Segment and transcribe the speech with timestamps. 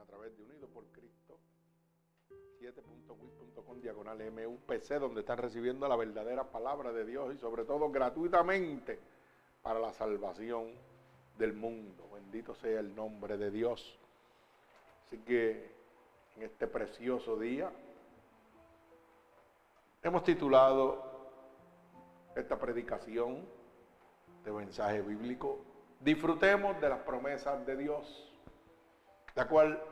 [0.00, 1.38] a través de Unido por Cristo
[2.60, 8.98] 7.wit.com diagonal MUPC, donde están recibiendo la verdadera palabra de Dios y sobre todo gratuitamente
[9.62, 10.72] para la salvación
[11.38, 12.08] del mundo.
[12.12, 13.98] Bendito sea el nombre de Dios.
[15.06, 15.70] Así que
[16.36, 17.70] en este precioso día
[20.02, 21.30] hemos titulado
[22.36, 23.46] esta predicación
[24.44, 25.58] de mensaje bíblico,
[26.00, 28.32] disfrutemos de las promesas de Dios,
[29.34, 29.82] la cual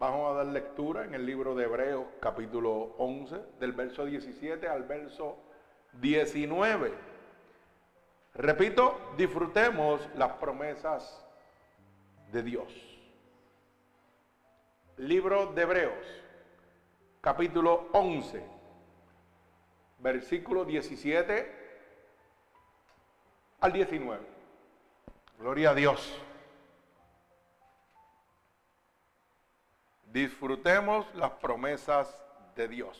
[0.00, 4.84] vamos a dar lectura en el libro de Hebreos capítulo 11, del verso 17 al
[4.84, 5.36] verso
[6.00, 6.94] 19.
[8.32, 11.22] Repito, disfrutemos las promesas
[12.32, 12.72] de Dios.
[14.96, 16.06] Libro de Hebreos,
[17.20, 18.42] capítulo 11,
[19.98, 21.60] versículo 17
[23.60, 24.26] al 19.
[25.38, 26.22] Gloria a Dios.
[30.12, 32.12] Disfrutemos las promesas
[32.56, 32.98] de Dios.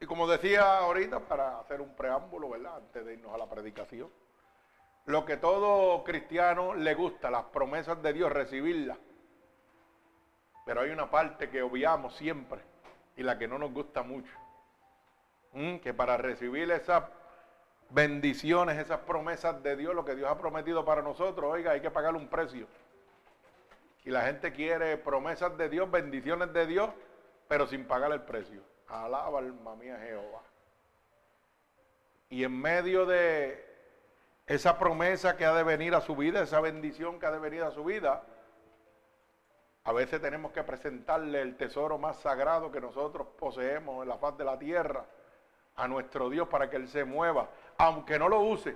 [0.00, 2.76] Y como decía ahorita, para hacer un preámbulo, ¿verdad?
[2.76, 4.08] Antes de irnos a la predicación,
[5.06, 8.98] lo que todo cristiano le gusta, las promesas de Dios, recibirlas.
[10.64, 12.60] Pero hay una parte que obviamos siempre
[13.16, 14.32] y la que no nos gusta mucho.
[15.82, 17.02] Que para recibir esas
[17.90, 21.90] bendiciones, esas promesas de Dios, lo que Dios ha prometido para nosotros, oiga, hay que
[21.90, 22.68] pagar un precio.
[24.08, 26.88] Y la gente quiere promesas de Dios, bendiciones de Dios,
[27.46, 28.62] pero sin pagar el precio.
[28.88, 30.40] Alaba alma mía Jehová.
[32.30, 33.62] Y en medio de
[34.46, 37.62] esa promesa que ha de venir a su vida, esa bendición que ha de venir
[37.62, 38.22] a su vida,
[39.84, 44.38] a veces tenemos que presentarle el tesoro más sagrado que nosotros poseemos en la faz
[44.38, 45.04] de la tierra
[45.76, 48.74] a nuestro Dios para que Él se mueva, aunque no lo use.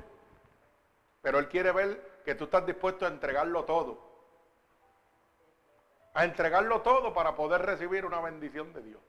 [1.22, 4.11] Pero Él quiere ver que tú estás dispuesto a entregarlo todo.
[6.14, 9.00] A entregarlo todo para poder recibir una bendición de Dios.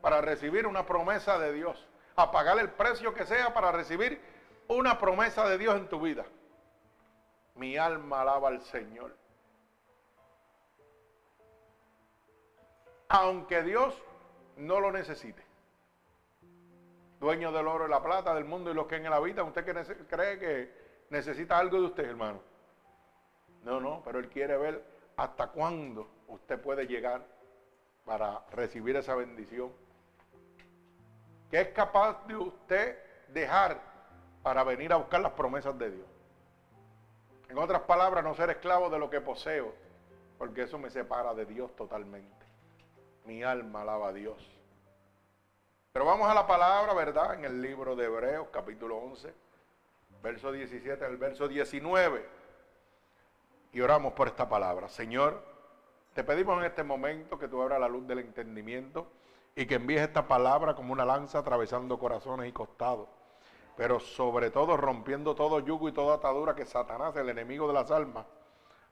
[0.00, 1.86] Para recibir una promesa de Dios.
[2.16, 4.20] A pagar el precio que sea para recibir
[4.68, 6.24] una promesa de Dios en tu vida.
[7.56, 9.14] Mi alma alaba al Señor.
[13.08, 13.94] Aunque Dios
[14.56, 15.44] no lo necesite
[17.24, 19.46] dueño del oro y la plata, del mundo y los que en él habitan.
[19.46, 19.64] ¿Usted
[20.06, 20.72] cree que
[21.10, 22.40] necesita algo de usted, hermano?
[23.64, 24.84] No, no, pero él quiere ver
[25.16, 27.22] hasta cuándo usted puede llegar
[28.04, 29.72] para recibir esa bendición.
[31.50, 33.80] ¿Qué es capaz de usted dejar
[34.42, 36.06] para venir a buscar las promesas de Dios?
[37.48, 39.74] En otras palabras, no ser esclavo de lo que poseo,
[40.38, 42.44] porque eso me separa de Dios totalmente.
[43.24, 44.50] Mi alma alaba a Dios.
[45.92, 47.34] Pero vamos a la palabra, ¿verdad?
[47.34, 49.32] En el libro de Hebreos, capítulo 11,
[50.22, 52.26] verso 17 al verso 19.
[53.72, 54.88] Y oramos por esta palabra.
[54.88, 55.53] Señor,
[56.14, 59.08] te pedimos en este momento que tú abras la luz del entendimiento
[59.56, 63.08] y que envíes esta palabra como una lanza atravesando corazones y costados.
[63.76, 67.90] Pero sobre todo rompiendo todo yugo y toda atadura que Satanás, el enemigo de las
[67.90, 68.26] almas,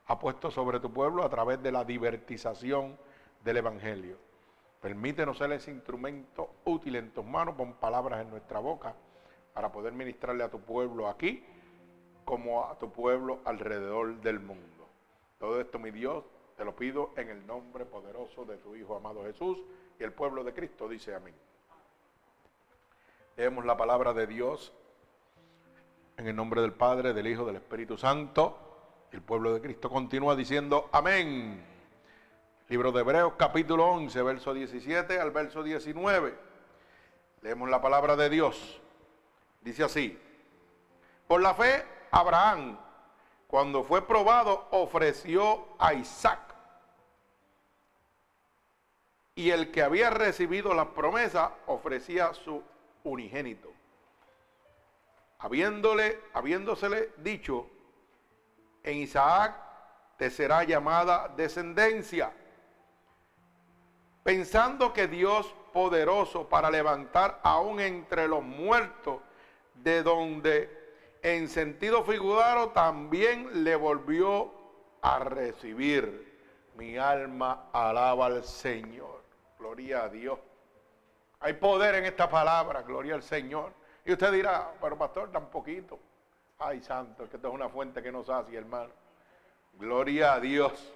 [0.07, 2.97] ha puesto sobre tu pueblo a través de la divertización
[3.41, 4.17] del Evangelio.
[4.81, 8.93] Permítenos ser ese instrumento útil en tus manos, con palabras en nuestra boca,
[9.53, 11.45] para poder ministrarle a tu pueblo aquí
[12.25, 14.89] como a tu pueblo alrededor del mundo.
[15.39, 19.23] Todo esto, mi Dios, te lo pido en el nombre poderoso de tu Hijo amado
[19.23, 19.59] Jesús
[19.99, 21.33] y el pueblo de Cristo dice amén.
[23.35, 24.73] Leemos la palabra de Dios
[26.17, 28.57] en el nombre del Padre, del Hijo, del Espíritu Santo.
[29.11, 31.63] El pueblo de Cristo continúa diciendo amén.
[32.69, 36.33] Libro de Hebreos capítulo 11, verso 17 al verso 19.
[37.41, 38.81] Leemos la palabra de Dios.
[39.61, 40.19] Dice así,
[41.27, 42.77] por la fe Abraham,
[43.47, 46.39] cuando fue probado, ofreció a Isaac.
[49.35, 52.61] Y el que había recibido la promesa ofrecía su
[53.03, 53.71] unigénito.
[55.39, 57.67] Habiéndole, habiéndosele dicho,
[58.83, 59.55] en Isaac
[60.17, 62.31] te será llamada descendencia
[64.23, 69.19] pensando que Dios poderoso para levantar aún entre los muertos,
[69.75, 70.69] de donde
[71.21, 74.51] en sentido figurado también le volvió
[75.01, 76.31] a recibir.
[76.75, 79.22] Mi alma alaba al Señor.
[79.63, 80.37] Gloria a Dios.
[81.39, 83.71] Hay poder en esta palabra, gloria al Señor.
[84.03, 85.97] Y usted dirá, pero pastor, tan poquito.
[86.59, 88.91] Ay, santo, que esto es una fuente que nos hace, hermano.
[89.79, 90.93] Gloria a Dios.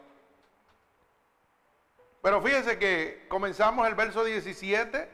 [2.22, 5.10] Pero fíjense que comenzamos el verso 17,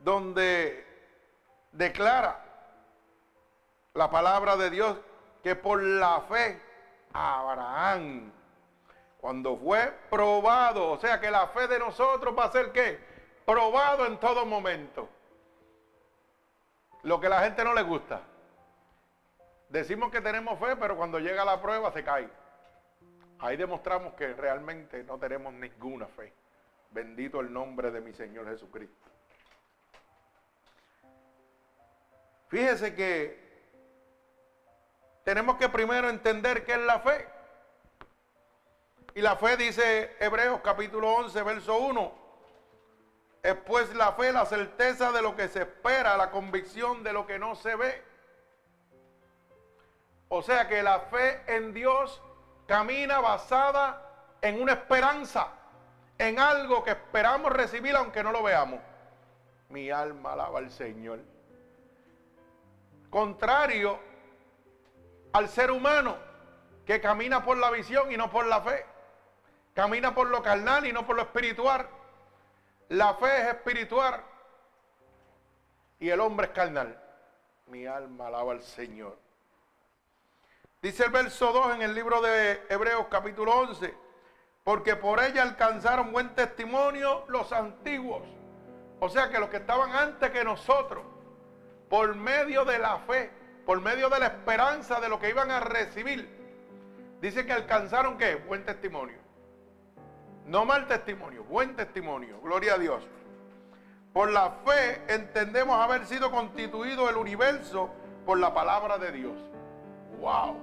[0.00, 0.84] donde
[1.70, 2.44] declara
[3.94, 4.96] la palabra de Dios
[5.44, 6.60] que por la fe
[7.12, 8.32] Abraham,
[9.26, 12.96] cuando fue probado, o sea que la fe de nosotros va a ser qué?
[13.44, 15.08] Probado en todo momento.
[17.02, 18.20] Lo que a la gente no le gusta.
[19.68, 22.28] Decimos que tenemos fe, pero cuando llega la prueba se cae.
[23.40, 26.32] Ahí demostramos que realmente no tenemos ninguna fe.
[26.92, 29.10] Bendito el nombre de mi Señor Jesucristo.
[32.46, 33.44] Fíjese que
[35.24, 37.35] tenemos que primero entender qué es la fe.
[39.16, 42.12] Y la fe dice Hebreos capítulo 11, verso 1.
[43.42, 47.26] Es pues la fe, la certeza de lo que se espera, la convicción de lo
[47.26, 48.02] que no se ve.
[50.28, 52.20] O sea que la fe en Dios
[52.66, 54.02] camina basada
[54.42, 55.48] en una esperanza,
[56.18, 58.80] en algo que esperamos recibir aunque no lo veamos.
[59.70, 61.20] Mi alma alaba al Señor.
[63.08, 63.98] Contrario
[65.32, 66.18] al ser humano
[66.84, 68.84] que camina por la visión y no por la fe.
[69.76, 71.86] Camina por lo carnal y no por lo espiritual.
[72.88, 74.24] La fe es espiritual
[76.00, 76.98] y el hombre es carnal.
[77.66, 79.18] Mi alma alaba al Señor.
[80.80, 83.94] Dice el verso 2 en el libro de Hebreos capítulo 11,
[84.64, 88.22] porque por ella alcanzaron buen testimonio los antiguos.
[88.98, 91.04] O sea que los que estaban antes que nosotros,
[91.90, 93.30] por medio de la fe,
[93.66, 96.26] por medio de la esperanza de lo que iban a recibir,
[97.20, 98.36] dice que alcanzaron qué?
[98.36, 99.25] Buen testimonio.
[100.46, 102.40] No mal testimonio, buen testimonio.
[102.40, 103.02] Gloria a Dios.
[104.12, 107.90] Por la fe entendemos haber sido constituido el universo
[108.24, 109.34] por la palabra de Dios.
[110.20, 110.56] ¡Wow!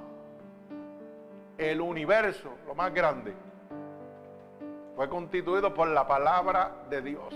[1.58, 3.34] El universo, lo más grande,
[4.96, 7.34] fue constituido por la palabra de Dios,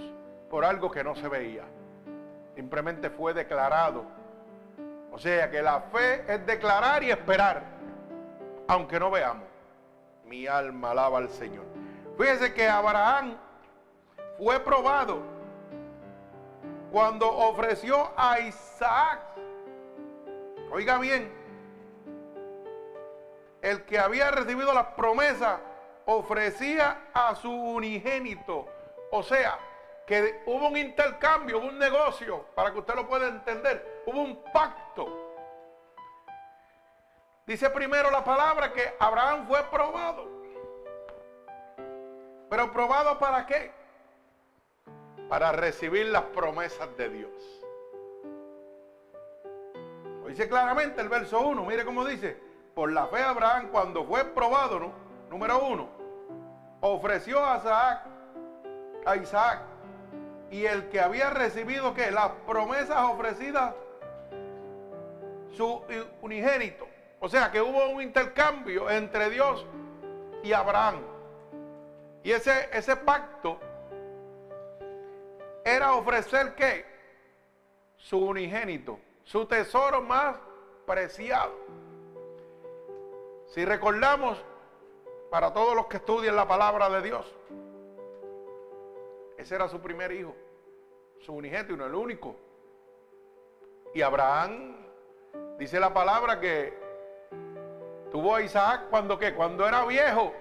[0.50, 1.66] por algo que no se veía.
[2.56, 4.06] Simplemente fue declarado.
[5.12, 7.64] O sea que la fe es declarar y esperar,
[8.68, 9.48] aunque no veamos.
[10.26, 11.66] Mi alma alaba al Señor.
[12.18, 13.38] Fíjese que Abraham
[14.38, 15.22] fue probado
[16.92, 19.22] cuando ofreció a Isaac.
[20.72, 21.32] Oiga bien,
[23.62, 25.60] el que había recibido las promesas
[26.06, 28.66] ofrecía a su unigénito.
[29.12, 29.60] O sea,
[30.08, 34.04] que hubo un intercambio, hubo un negocio, para que usted lo pueda entender.
[34.06, 35.36] Hubo un pacto.
[37.46, 40.37] Dice primero la palabra que Abraham fue probado.
[42.50, 43.72] Pero probado para qué?
[45.30, 47.32] Para recibir las promesas de Dios.
[50.28, 52.38] dice claramente el verso 1, mire cómo dice,
[52.76, 54.92] por la fe Abraham cuando fue probado, ¿no?
[55.30, 55.88] número uno,
[56.82, 58.02] ofreció a Isaac,
[59.06, 59.60] a Isaac,
[60.52, 63.74] y el que había recibido que las promesas ofrecidas,
[65.52, 65.82] su
[66.22, 66.88] unigénito.
[67.20, 69.66] O sea que hubo un intercambio entre Dios
[70.44, 71.02] y Abraham.
[72.28, 73.58] Y ese, ese pacto
[75.64, 76.86] era ofrecer qué?
[77.96, 80.36] Su unigénito, su tesoro más
[80.86, 81.54] preciado.
[83.46, 84.44] Si recordamos,
[85.32, 87.34] para todos los que estudian la palabra de Dios,
[89.38, 90.36] ese era su primer hijo,
[91.22, 92.36] su unigénito el único.
[93.94, 94.76] Y Abraham,
[95.58, 96.78] dice la palabra que
[98.12, 99.34] tuvo a Isaac cuando qué?
[99.34, 100.34] Cuando era viejo.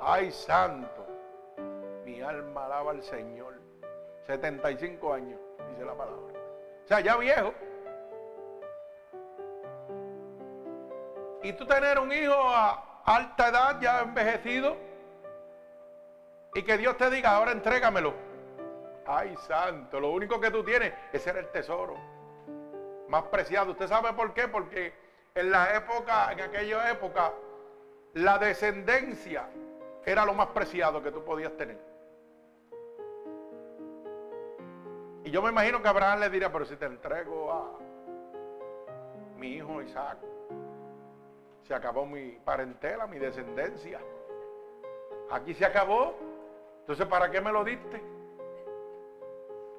[0.00, 1.06] Ay, santo.
[2.04, 3.54] Mi alma alaba al Señor.
[4.26, 6.32] 75 años, dice la palabra.
[6.84, 7.52] O sea, ya viejo.
[11.42, 14.76] Y tú tener un hijo a alta edad, ya envejecido,
[16.54, 18.14] y que Dios te diga, ahora entrégamelo.
[19.06, 21.96] Ay, santo, lo único que tú tienes, ese era el tesoro
[23.08, 23.72] más preciado.
[23.72, 24.48] ¿Usted sabe por qué?
[24.48, 24.92] Porque
[25.34, 27.32] en la época, en aquella época,
[28.14, 29.48] la descendencia
[30.06, 31.78] era lo más preciado que tú podías tener.
[35.24, 37.72] Y yo me imagino que Abraham le diría, pero si te entrego a
[39.36, 40.18] mi hijo Isaac,
[41.66, 43.98] se acabó mi parentela, mi descendencia.
[45.32, 46.14] Aquí se acabó.
[46.82, 48.00] Entonces, ¿para qué me lo diste?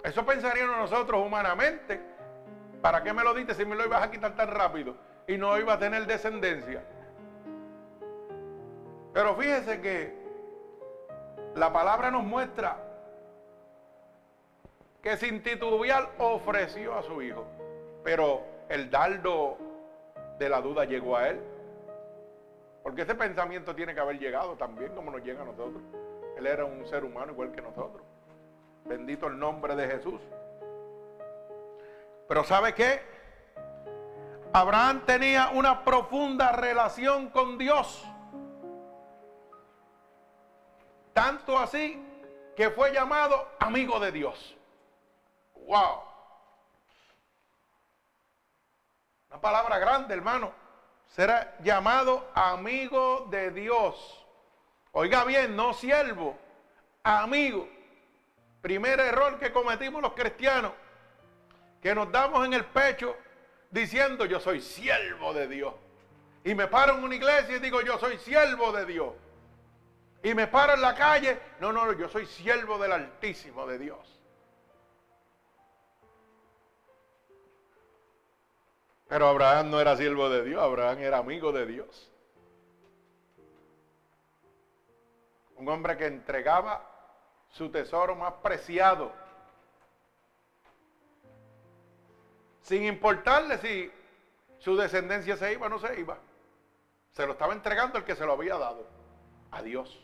[0.03, 2.01] Eso pensaríamos nosotros humanamente.
[2.81, 5.57] ¿Para qué me lo diste si me lo ibas a quitar tan rápido y no
[5.57, 6.83] iba a tener descendencia?
[9.17, 10.13] Pero fíjese que
[11.55, 12.77] la palabra nos muestra
[15.01, 17.43] que sin titubear ofreció a su hijo.
[18.03, 19.57] Pero el dardo
[20.37, 21.41] de la duda llegó a él.
[22.83, 25.81] Porque ese pensamiento tiene que haber llegado también como nos llega a nosotros.
[26.37, 28.05] Él era un ser humano igual que nosotros.
[28.85, 30.21] Bendito el nombre de Jesús.
[32.27, 33.01] Pero ¿sabe qué?
[34.53, 38.07] Abraham tenía una profunda relación con Dios.
[41.17, 41.99] Tanto así
[42.55, 44.55] que fue llamado amigo de Dios.
[45.55, 46.03] Wow.
[49.31, 50.53] Una palabra grande, hermano.
[51.07, 54.27] Será llamado amigo de Dios.
[54.91, 56.37] Oiga bien, no siervo,
[57.01, 57.67] amigo.
[58.61, 60.73] Primer error que cometimos los cristianos,
[61.81, 63.17] que nos damos en el pecho
[63.71, 65.73] diciendo yo soy siervo de Dios.
[66.43, 69.13] Y me paro en una iglesia y digo yo soy siervo de Dios.
[70.27, 74.19] Y me paro en la calle, no, no, yo soy siervo del Altísimo de Dios.
[79.07, 82.11] Pero Abraham no era siervo de Dios, Abraham era amigo de Dios.
[85.55, 86.85] Un hombre que entregaba
[87.51, 89.13] su tesoro más preciado.
[92.63, 93.89] Sin importarle si
[94.59, 96.17] su descendencia se iba o no se iba.
[97.13, 98.85] Se lo estaba entregando el que se lo había dado.
[99.51, 100.03] A Dios.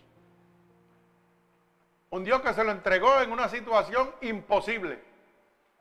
[2.14, 5.00] Un Dios que se lo entregó en una situación imposible.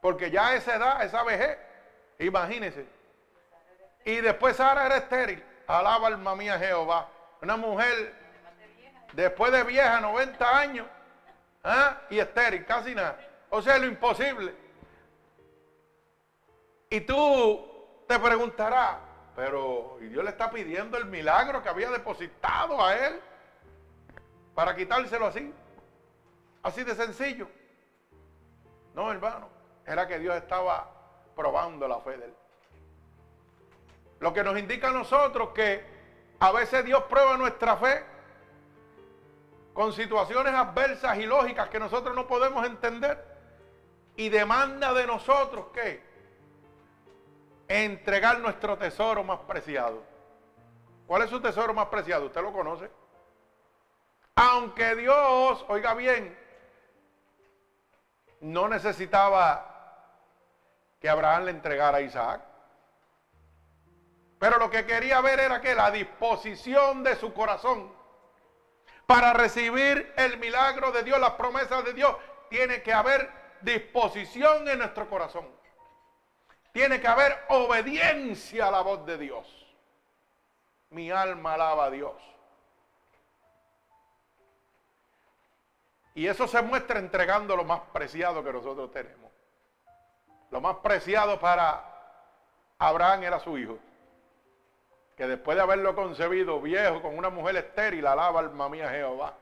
[0.01, 1.59] Porque ya a esa edad, esa vejez,
[2.17, 2.87] imagínense,
[4.03, 5.43] y después Sara era estéril.
[5.67, 7.07] Alaba alma mía Jehová.
[7.39, 8.15] Una mujer
[9.13, 10.87] después de vieja, 90 años,
[11.63, 12.01] ¿ah?
[12.09, 13.15] y estéril, casi nada.
[13.51, 14.55] O sea, lo imposible.
[16.89, 18.97] Y tú te preguntarás,
[19.35, 23.21] pero ¿y Dios le está pidiendo el milagro que había depositado a él
[24.55, 25.53] para quitárselo así?
[26.63, 27.47] Así de sencillo.
[28.93, 29.49] No, hermano,
[29.85, 30.89] era que Dios estaba
[31.35, 32.33] probando la fe de él.
[34.19, 35.83] Lo que nos indica a nosotros que
[36.39, 38.03] a veces Dios prueba nuestra fe
[39.73, 43.21] con situaciones adversas y lógicas que nosotros no podemos entender
[44.15, 46.01] y demanda de nosotros que
[47.67, 50.03] entregar nuestro tesoro más preciado.
[51.07, 52.27] ¿Cuál es su tesoro más preciado?
[52.27, 52.89] ¿Usted lo conoce?
[54.35, 56.37] Aunque Dios, oiga bien,
[58.43, 59.69] no necesitaba
[60.99, 62.41] que Abraham le entregara a Isaac.
[64.37, 67.89] Pero lo que quería ver era que la disposición de su corazón
[69.05, 72.15] para recibir el milagro de Dios, las promesas de Dios,
[72.49, 73.29] tiene que haber
[73.61, 75.47] disposición en nuestro corazón.
[76.73, 79.47] Tiene que haber obediencia a la voz de Dios.
[80.89, 82.32] Mi alma alaba a Dios.
[86.15, 89.31] Y eso se muestra entregando lo más preciado que nosotros tenemos.
[90.51, 91.83] Lo más preciado para
[92.77, 93.79] Abraham era su hijo
[95.15, 99.33] que después de haberlo concebido viejo con una mujer estéril, alaba alma mía Jehová.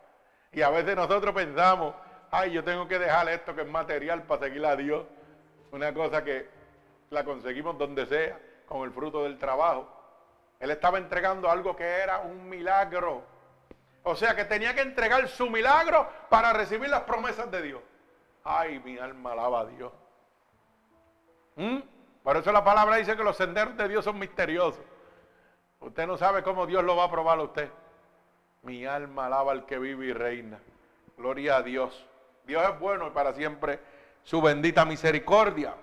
[0.52, 1.96] Y a veces nosotros pensamos,
[2.30, 5.06] ay, yo tengo que dejar esto que es material para seguir a Dios.
[5.72, 6.50] Una cosa que
[7.10, 9.88] la conseguimos donde sea, con el fruto del trabajo.
[10.60, 13.24] Él estaba entregando algo que era un milagro.
[14.04, 17.82] O sea que tenía que entregar su milagro para recibir las promesas de Dios.
[18.44, 19.92] Ay, mi alma alaba a Dios.
[21.56, 21.80] ¿Mm?
[22.24, 24.84] Por eso la palabra dice que los senderos de Dios son misteriosos.
[25.80, 27.70] Usted no sabe cómo Dios lo va a probar a usted.
[28.64, 30.60] Mi alma alaba al que vive y reina.
[31.18, 32.08] Gloria a Dios.
[32.46, 33.80] Dios es bueno y para siempre
[34.24, 35.76] su bendita misericordia.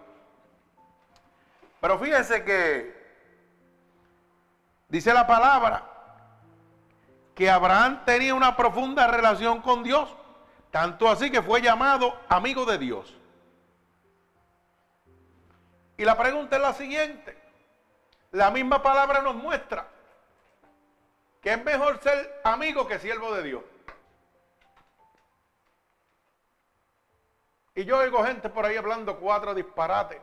[1.81, 2.97] Pero fíjense que
[4.89, 5.98] dice la palabra
[7.39, 10.13] que Abraham tenía una profunda relación con Dios,
[10.73, 13.17] tanto así que fue llamado amigo de Dios.
[15.97, 17.39] Y la pregunta es la siguiente.
[18.33, 19.87] La misma palabra nos muestra
[21.41, 23.63] que es mejor ser amigo que siervo de Dios.
[27.77, 30.21] Y yo oigo gente por ahí hablando cuatro disparates,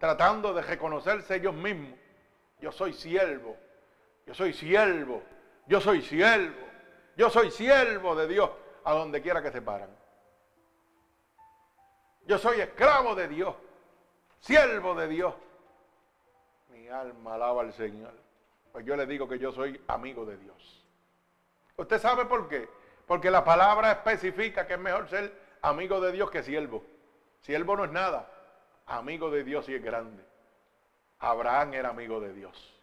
[0.00, 1.96] tratando de reconocerse ellos mismos.
[2.58, 3.56] Yo soy siervo,
[4.26, 5.22] yo soy siervo,
[5.66, 6.66] yo soy siervo,
[7.16, 8.50] yo soy siervo de Dios
[8.84, 9.90] a donde quiera que se paran.
[12.26, 13.54] Yo soy esclavo de Dios,
[14.40, 15.34] siervo de Dios
[16.90, 18.12] alma alaba al Señor.
[18.72, 20.84] Pues yo le digo que yo soy amigo de Dios.
[21.76, 22.68] ¿Usted sabe por qué?
[23.06, 25.32] Porque la palabra especifica que es mejor ser
[25.62, 26.84] amigo de Dios que siervo.
[27.40, 28.30] Siervo no es nada.
[28.86, 30.24] Amigo de Dios y es grande.
[31.18, 32.75] Abraham era amigo de Dios.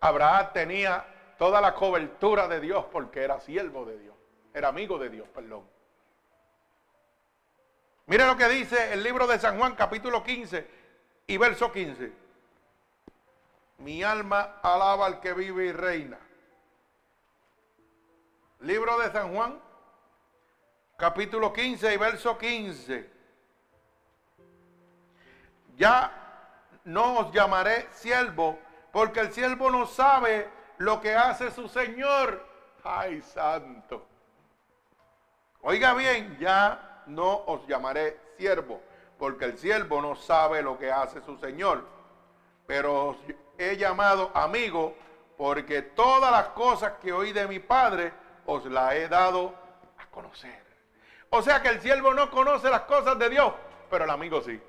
[0.00, 1.04] Abraham tenía
[1.38, 4.14] toda la cobertura de Dios porque era siervo de Dios.
[4.52, 5.68] Era amigo de Dios, perdón.
[8.06, 10.66] Mire lo que dice el libro de San Juan capítulo 15
[11.26, 12.12] y verso 15.
[13.78, 16.18] Mi alma alaba al que vive y reina.
[18.60, 19.58] Libro de San Juan,
[20.98, 23.10] capítulo 15 y verso 15.
[25.76, 26.12] Ya
[26.84, 28.58] no os llamaré siervo,
[28.92, 32.44] porque el siervo no sabe lo que hace su Señor.
[32.82, 34.06] Ay, santo.
[35.62, 38.80] Oiga bien, ya no os llamaré siervo,
[39.18, 41.84] porque el siervo no sabe lo que hace su Señor.
[42.66, 43.16] Pero os
[43.58, 44.94] he llamado amigo,
[45.36, 48.12] porque todas las cosas que oí de mi Padre
[48.46, 49.54] os las he dado
[49.98, 50.64] a conocer.
[51.30, 53.52] O sea que el siervo no conoce las cosas de Dios,
[53.88, 54.60] pero el amigo sí.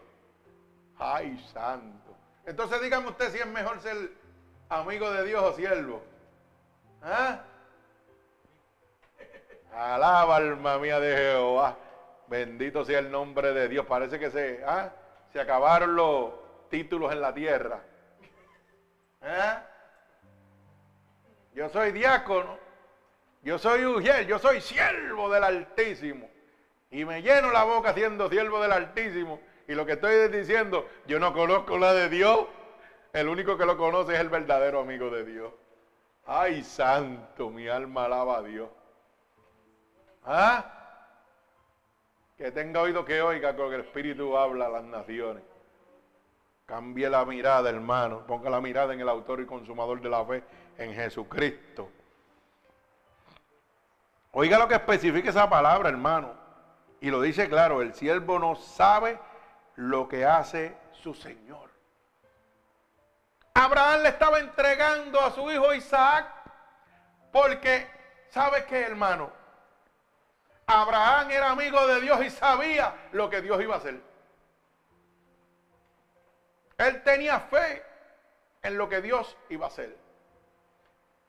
[1.00, 2.11] Ay, santo.
[2.45, 3.95] Entonces dígame usted si es mejor ser
[4.69, 6.01] amigo de Dios o siervo.
[7.03, 7.43] ¿Ah?
[9.74, 11.77] Alaba alma mía de Jehová.
[12.27, 13.86] Bendito sea el nombre de Dios.
[13.86, 14.91] Parece que se, ¿ah?
[15.31, 16.31] se acabaron los
[16.69, 17.81] títulos en la tierra.
[19.21, 19.63] ¿Ah?
[21.53, 22.57] Yo soy diácono.
[23.43, 24.27] Yo soy Ujiel.
[24.27, 26.29] Yo soy siervo del Altísimo.
[26.89, 29.39] Y me lleno la boca siendo siervo del Altísimo.
[29.72, 32.46] Y lo que estoy diciendo, yo no conozco la de Dios.
[33.13, 35.54] El único que lo conoce es el verdadero amigo de Dios.
[36.25, 38.68] Ay, santo, mi alma alaba a Dios.
[40.25, 40.66] ¿Ah?
[42.38, 45.44] Que tenga oído que oiga con el Espíritu habla a las naciones.
[46.66, 48.28] Cambie la mirada, hermano.
[48.28, 50.44] Ponga la mirada en el autor y consumador de la fe,
[50.80, 51.90] en Jesucristo.
[54.34, 56.34] Oiga lo que especifica esa palabra, hermano.
[57.00, 59.18] Y lo dice claro, el siervo no sabe
[59.75, 61.70] lo que hace su Señor.
[63.54, 66.28] Abraham le estaba entregando a su hijo Isaac
[67.32, 67.88] porque,
[68.30, 69.32] ¿sabe qué, hermano?
[70.68, 74.02] Abraham era amigo de Dios y sabía lo que Dios iba a hacer.
[76.78, 77.84] Él tenía fe
[78.62, 79.98] en lo que Dios iba a hacer.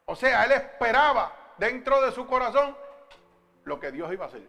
[0.07, 2.77] O sea, él esperaba dentro de su corazón
[3.65, 4.47] lo que Dios iba a hacer.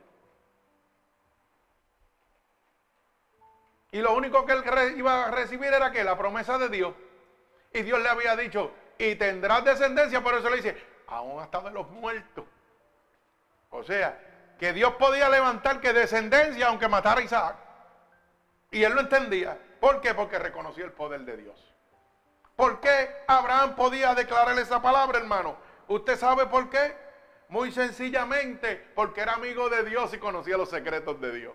[3.93, 4.63] Y lo único que él
[4.97, 6.95] iba a recibir era que la promesa de Dios.
[7.71, 10.75] Y Dios le había dicho, y tendrás descendencia, por eso le dice,
[11.05, 12.43] aún hasta de los muertos.
[13.69, 14.19] O sea,
[14.57, 17.55] que Dios podía levantar que descendencia aunque matara a Isaac.
[18.71, 19.59] Y él lo entendía.
[19.79, 20.15] ¿Por qué?
[20.15, 21.73] Porque reconocía el poder de Dios.
[22.55, 25.55] ¿Por qué Abraham podía declarar esa palabra, hermano?
[25.87, 26.97] ¿Usted sabe por qué?
[27.47, 31.53] Muy sencillamente porque era amigo de Dios y conocía los secretos de Dios.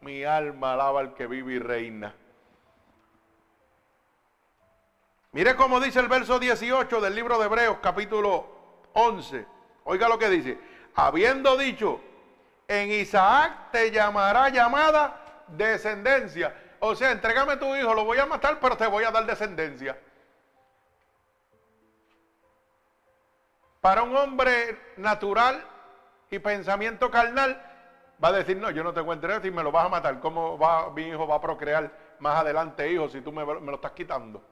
[0.00, 2.14] Mi alma alaba al que vive y reina.
[5.32, 8.46] Mire cómo dice el verso 18 del libro de Hebreos, capítulo
[8.94, 9.46] 11.
[9.84, 10.58] Oiga lo que dice.
[10.94, 12.00] Habiendo dicho,
[12.66, 16.54] en Isaac te llamará llamada descendencia.
[16.80, 19.98] O sea, entrégame tu hijo, lo voy a matar, pero te voy a dar descendencia.
[23.80, 25.64] Para un hombre natural
[26.30, 27.67] y pensamiento carnal,
[28.22, 30.18] va a decir, no, yo no tengo interés y me lo vas a matar.
[30.20, 33.74] ¿Cómo va, mi hijo va a procrear más adelante hijos si tú me, me lo
[33.74, 34.42] estás quitando?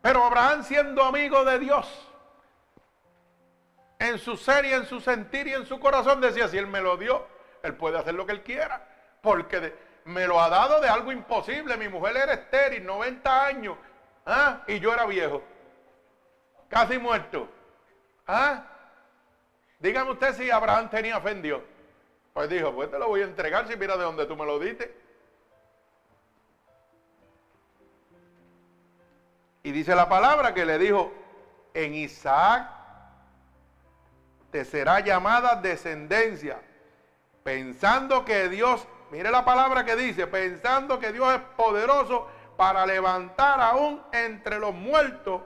[0.00, 2.08] Pero Abraham siendo amigo de Dios,
[3.98, 6.80] en su ser y en su sentir y en su corazón decía, si Él me
[6.80, 7.26] lo dio,
[7.62, 8.86] Él puede hacer lo que Él quiera,
[9.20, 11.76] porque me lo ha dado de algo imposible.
[11.76, 13.76] Mi mujer era estéril, 90 años,
[14.24, 14.62] ¿ah?
[14.66, 15.42] y yo era viejo,
[16.68, 17.48] casi muerto.
[18.26, 18.62] ¿ah?
[19.78, 21.62] Dígame usted si Abraham tenía fe en Dios.
[22.32, 24.58] Pues dijo, pues te lo voy a entregar si mira de donde tú me lo
[24.58, 24.94] diste.
[29.62, 31.12] Y dice la palabra que le dijo,
[31.74, 32.70] en Isaac
[34.50, 36.60] te será llamada descendencia,
[37.42, 43.60] pensando que Dios, mire la palabra que dice, pensando que Dios es poderoso para levantar
[43.60, 45.42] aún entre los muertos,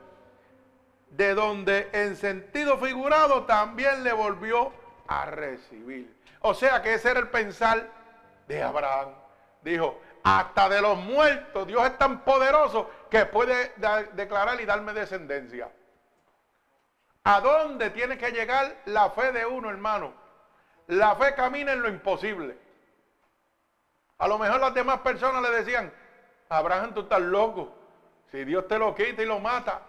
[1.13, 4.73] de donde en sentido figurado también le volvió
[5.07, 6.15] a recibir.
[6.41, 7.87] O sea que ese era el pensar
[8.49, 9.11] de Abraham.
[9.63, 13.73] Dijo, hasta de los muertos, Dios es tan poderoso que puede
[14.15, 15.71] declarar y darme descendencia.
[17.25, 20.15] ¿A dónde tiene que llegar la fe de uno, hermano?
[20.89, 22.57] La fe camina en lo imposible.
[24.19, 25.93] A lo mejor las demás personas le decían,
[26.49, 27.77] Abraham, tú estás loco.
[28.31, 29.83] Si Dios te lo quita y lo mata,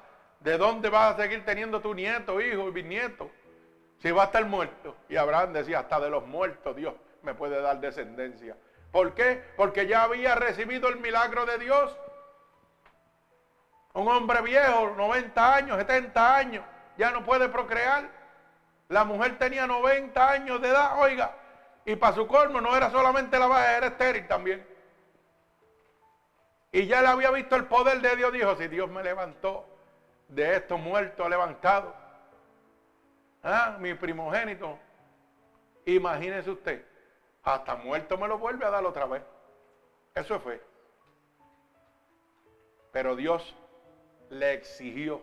[0.44, 3.32] ¿de dónde vas a seguir teniendo tu nieto, hijo y bisnieto?
[4.00, 4.96] Si va a estar muerto.
[5.08, 8.58] Y Abraham decía, hasta de los muertos Dios me puede dar descendencia.
[8.92, 9.42] ¿Por qué?
[9.56, 11.98] Porque ya había recibido el milagro de Dios.
[13.94, 16.66] Un hombre viejo, 90 años, 70 años,
[16.98, 18.10] ya no puede procrear.
[18.90, 21.36] La mujer tenía 90 años de edad, oiga,
[21.86, 24.68] y para su colmo no era solamente la baja, era estéril también.
[26.72, 29.73] Y ya le había visto el poder de Dios, dijo, si Dios me levantó
[30.28, 31.94] de estos muertos levantado,
[33.44, 33.78] ¿ah?
[33.80, 34.78] mi primogénito,
[35.86, 36.86] imagínese usted,
[37.44, 39.24] hasta muerto me lo vuelve a dar otra vez.
[40.16, 40.64] Eso fue.
[42.92, 43.56] Pero Dios
[44.30, 45.22] le exigió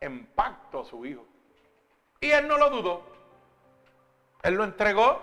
[0.00, 1.26] en pacto a su hijo.
[2.20, 3.02] Y él no lo dudó.
[4.42, 5.22] Él lo entregó.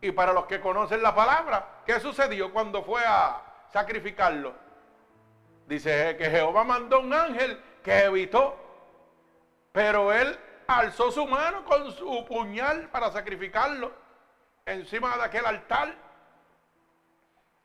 [0.00, 4.54] Y para los que conocen la palabra, ¿qué sucedió cuando fue a sacrificarlo?
[5.70, 8.56] Dice que Jehová mandó un ángel que evitó.
[9.70, 13.92] Pero él alzó su mano con su puñal para sacrificarlo
[14.66, 15.94] encima de aquel altar.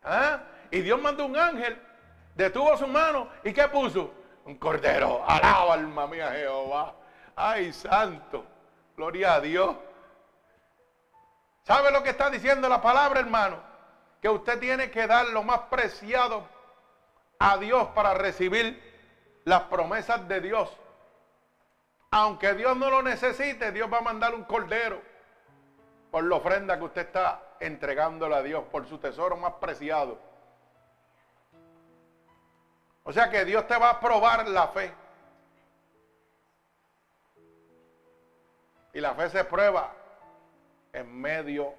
[0.03, 0.39] ¿Ah?
[0.69, 1.81] Y Dios mandó un ángel,
[2.35, 4.13] detuvo su mano y ¿qué puso?
[4.45, 5.27] Un cordero.
[5.27, 6.93] Alaba alma mía Jehová.
[7.35, 8.45] Ay, santo.
[8.95, 9.75] Gloria a Dios.
[11.63, 13.57] ¿Sabe lo que está diciendo la palabra, hermano?
[14.21, 16.53] Que usted tiene que dar lo más preciado
[17.39, 18.81] a Dios para recibir
[19.43, 20.75] las promesas de Dios.
[22.11, 25.01] Aunque Dios no lo necesite, Dios va a mandar un cordero
[26.11, 30.17] por la ofrenda que usted está entregándole a Dios, por su tesoro más preciado.
[33.03, 34.93] O sea que Dios te va a probar la fe.
[38.93, 39.93] Y la fe se prueba
[40.93, 41.75] en medio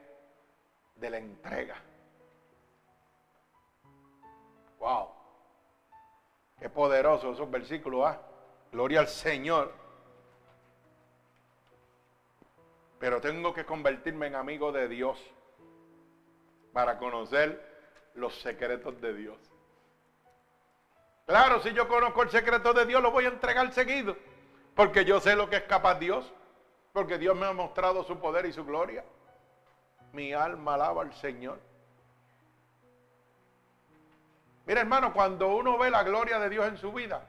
[0.97, 1.77] de la entrega.
[4.79, 5.16] Wow.
[6.59, 8.21] Qué poderoso esos versículos, ¿ah?
[8.73, 9.73] Gloria al Señor.
[12.99, 15.19] Pero tengo que convertirme en amigo de Dios
[16.73, 19.39] para conocer los secretos de Dios.
[21.27, 24.17] Claro, si yo conozco el secreto de Dios, lo voy a entregar seguido.
[24.75, 26.33] Porque yo sé lo que es capaz Dios.
[26.93, 29.05] Porque Dios me ha mostrado su poder y su gloria.
[30.13, 31.61] Mi alma alaba al Señor.
[34.67, 37.25] Mira hermano, cuando uno ve la gloria de Dios en su vida,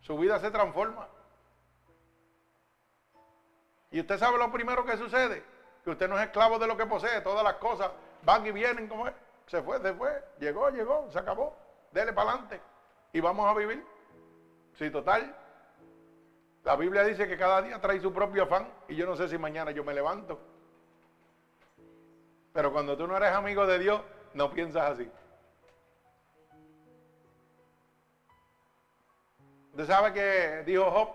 [0.00, 1.06] su vida se transforma.
[3.90, 5.44] Y usted sabe lo primero que sucede,
[5.84, 7.90] que usted no es esclavo de lo que posee, todas las cosas
[8.22, 9.14] van y vienen como es.
[9.46, 11.56] Se fue, se fue, llegó, llegó, se acabó.
[11.92, 12.60] Dele para adelante
[13.12, 13.84] y vamos a vivir.
[14.78, 15.34] Sí, total.
[16.64, 19.38] La Biblia dice que cada día trae su propio afán y yo no sé si
[19.38, 20.38] mañana yo me levanto.
[22.52, 24.02] Pero cuando tú no eres amigo de Dios,
[24.34, 25.10] no piensas así.
[29.78, 31.10] Usted sabe que dijo Job,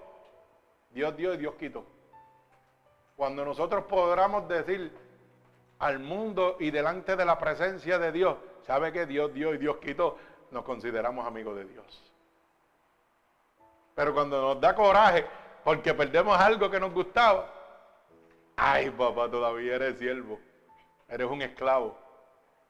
[0.91, 1.85] Dios dio y Dios quitó.
[3.17, 4.89] Cuando nosotros podamos decir
[5.79, 9.75] al mundo y delante de la presencia de Dios, sabe que Dios dio y Dios
[9.81, 10.17] quitó,
[10.51, 12.13] nos consideramos amigos de Dios.
[13.95, 15.25] Pero cuando nos da coraje
[15.65, 17.53] porque perdemos algo que nos gustaba,
[18.55, 20.39] ay papá, todavía eres siervo,
[21.09, 21.97] eres un esclavo.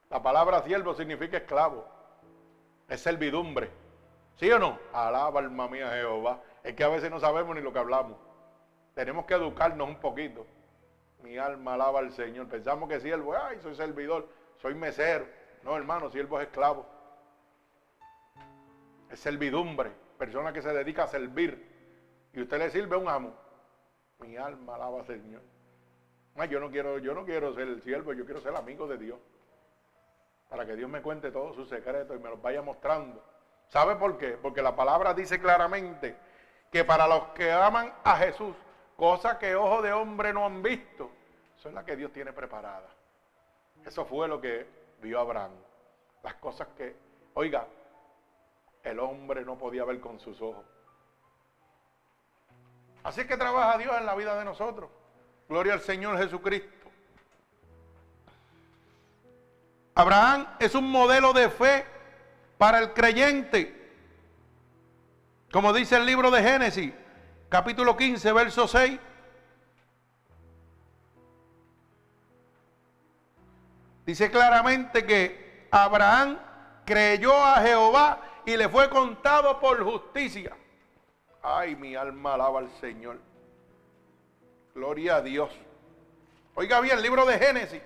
[0.10, 1.88] La palabra siervo significa esclavo,
[2.90, 3.83] es servidumbre.
[4.38, 4.80] ¿Sí o no?
[4.94, 6.42] Alaba alma mía Jehová.
[6.64, 8.18] Es que a veces no sabemos ni lo que hablamos.
[8.96, 10.46] Tenemos que educarnos un poquito.
[11.22, 12.48] Mi alma alaba al Señor.
[12.48, 15.26] Pensamos que siervo, ay, soy servidor, soy mesero.
[15.64, 16.86] No, hermano, siervo es esclavo.
[19.10, 21.72] Es servidumbre, persona que se dedica a servir.
[22.34, 23.34] Y usted le sirve a un amo.
[24.20, 25.42] Mi alma alaba al Señor.
[26.50, 29.20] yo no quiero, yo no quiero ser el siervo, yo quiero ser amigo de Dios.
[30.50, 33.24] Para que Dios me cuente todos sus secretos y me los vaya mostrando.
[33.74, 34.38] ¿Sabe por qué?
[34.42, 36.16] Porque la palabra dice claramente
[36.72, 38.56] que para los que aman a Jesús,
[38.96, 41.10] Cosa que ojo de hombre no han visto.
[41.58, 42.88] Eso es la que Dios tiene preparada.
[43.86, 44.68] Eso fue lo que
[45.02, 45.52] vio Abraham.
[46.22, 46.96] Las cosas que,
[47.34, 47.68] oiga,
[48.84, 50.64] el hombre no podía ver con sus ojos.
[53.04, 54.90] Así que trabaja Dios en la vida de nosotros.
[55.50, 56.70] Gloria al Señor Jesucristo.
[59.96, 61.86] Abraham es un modelo de fe
[62.58, 63.82] para el creyente.
[65.52, 66.92] Como dice el libro de Génesis,
[67.50, 69.00] capítulo 15, verso 6.
[74.06, 76.40] Dice claramente que Abraham
[76.86, 80.56] creyó a Jehová y le fue contado por justicia.
[81.42, 83.20] Ay, mi alma alaba al Señor.
[84.74, 85.52] Gloria a Dios.
[86.56, 87.82] Oiga bien, el libro de Génesis,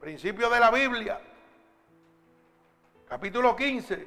[0.00, 1.20] principio de la Biblia,
[3.08, 4.06] capítulo 15,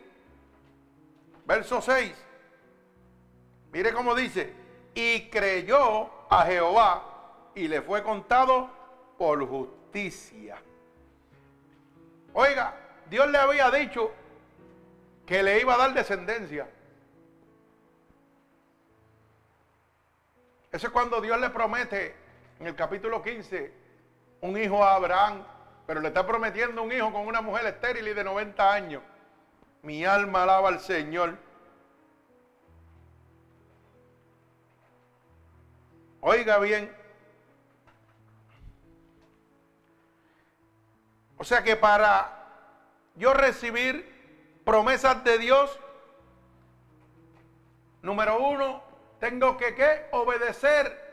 [1.46, 2.14] verso 6.
[3.72, 4.54] Mire cómo dice,
[4.94, 8.70] y creyó a Jehová y le fue contado
[9.18, 10.58] por justicia.
[12.34, 12.76] Oiga,
[13.10, 14.12] Dios le había dicho
[15.26, 16.68] que le iba a dar descendencia.
[20.72, 22.16] Eso es cuando Dios le promete
[22.60, 23.74] en el capítulo 15
[24.42, 25.44] un hijo a Abraham,
[25.90, 29.02] pero le está prometiendo un hijo con una mujer estéril y de 90 años.
[29.82, 31.36] Mi alma alaba al Señor.
[36.22, 36.96] Oiga bien.
[41.40, 42.38] O sea que para
[43.16, 45.80] yo recibir promesas de Dios,
[48.04, 48.84] número uno,
[49.20, 50.06] tengo que ¿qué?
[50.12, 51.10] obedecer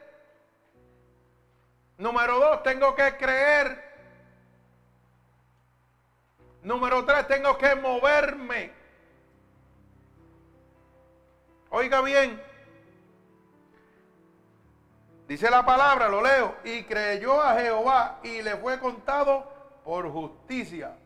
[1.96, 3.85] Número dos, tengo que creer.
[6.66, 8.72] Número tres, tengo que moverme.
[11.70, 12.42] Oiga bien.
[15.28, 16.56] Dice la palabra, lo leo.
[16.64, 19.48] Y creyó a Jehová y le fue contado
[19.84, 20.96] por justicia.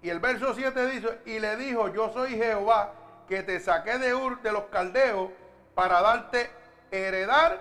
[0.00, 2.94] Y el verso 7 dice, y le dijo, yo soy Jehová
[3.28, 5.30] que te saqué de Ur de los caldeos
[5.74, 6.48] para darte
[6.90, 7.58] heredar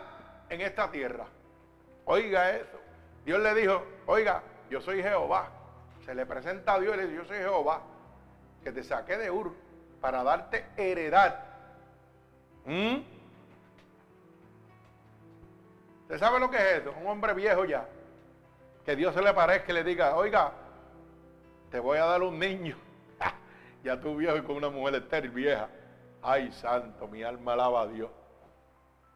[0.48, 1.26] en esta tierra.
[2.06, 2.80] Oiga eso.
[3.26, 5.59] Dios le dijo, oiga, yo soy Jehová.
[6.10, 7.84] Se le presenta a Dios y le dice, yo soy Jehová
[8.64, 9.54] que te saqué de Ur
[10.02, 11.40] para darte heredad.
[12.66, 12.96] ¿Mm?
[16.02, 16.96] ¿Usted sabe lo que es eso?
[17.00, 17.88] Un hombre viejo ya.
[18.84, 20.52] Que Dios se le parezca y le diga, oiga,
[21.70, 22.76] te voy a dar un niño.
[23.84, 25.70] ya tú viejo y con una mujer estéril vieja.
[26.24, 28.10] Ay, santo, mi alma alaba a Dios.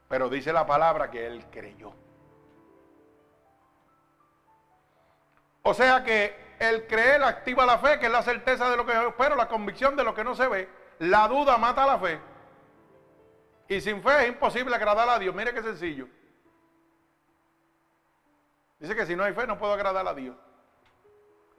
[0.08, 1.92] Pero dice la palabra que él creyó.
[5.64, 8.94] O sea que el creer activa la fe, que es la certeza de lo que
[8.94, 10.70] yo espero, la convicción de lo que no se ve.
[11.00, 12.20] La duda mata la fe.
[13.68, 15.34] Y sin fe es imposible agradar a Dios.
[15.34, 16.08] Mire qué sencillo.
[18.80, 20.36] Dice que si no hay fe no puedo agradar a Dios.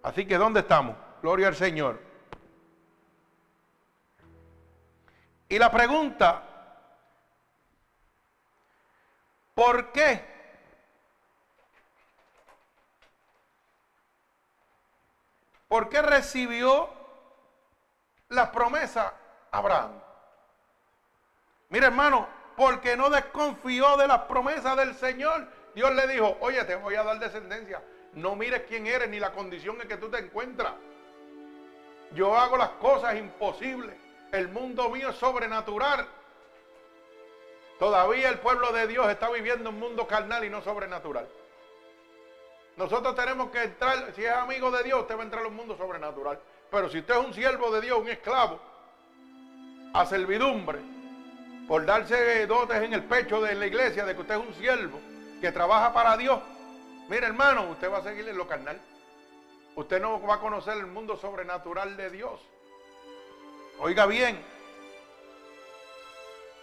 [0.03, 0.97] Así que ¿dónde estamos?
[1.23, 2.01] Gloria al Señor.
[5.49, 6.43] Y la pregunta,
[9.55, 10.34] ¿por qué?
[15.75, 16.89] ¿Por qué recibió
[18.29, 19.13] las promesas
[19.51, 19.91] Abraham?
[21.69, 25.49] Mira hermano, porque no desconfió de las promesas del Señor.
[25.75, 27.83] Dios le dijo, oye, te voy a dar descendencia.
[28.13, 30.75] No mires quién eres ni la condición en que tú te encuentras.
[32.13, 33.97] Yo hago las cosas imposibles.
[34.31, 36.07] El mundo mío es sobrenatural.
[37.81, 41.27] Todavía el pueblo de Dios está viviendo un mundo carnal y no sobrenatural.
[42.77, 45.57] Nosotros tenemos que entrar, si es amigo de Dios, usted va a entrar en un
[45.57, 46.41] mundo sobrenatural.
[46.71, 48.61] Pero si usted es un siervo de Dios, un esclavo,
[49.93, 50.81] a servidumbre,
[51.69, 55.01] por darse dotes en el pecho de la iglesia de que usted es un siervo
[55.41, 56.41] que trabaja para Dios,
[57.09, 58.81] Mire, hermano, usted va a seguir en lo carnal.
[59.77, 62.41] Usted no va a conocer el mundo sobrenatural de Dios.
[63.79, 64.41] Oiga bien,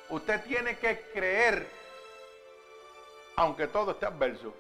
[0.10, 1.68] usted tiene que creer,
[3.36, 4.54] aunque todo esté adverso.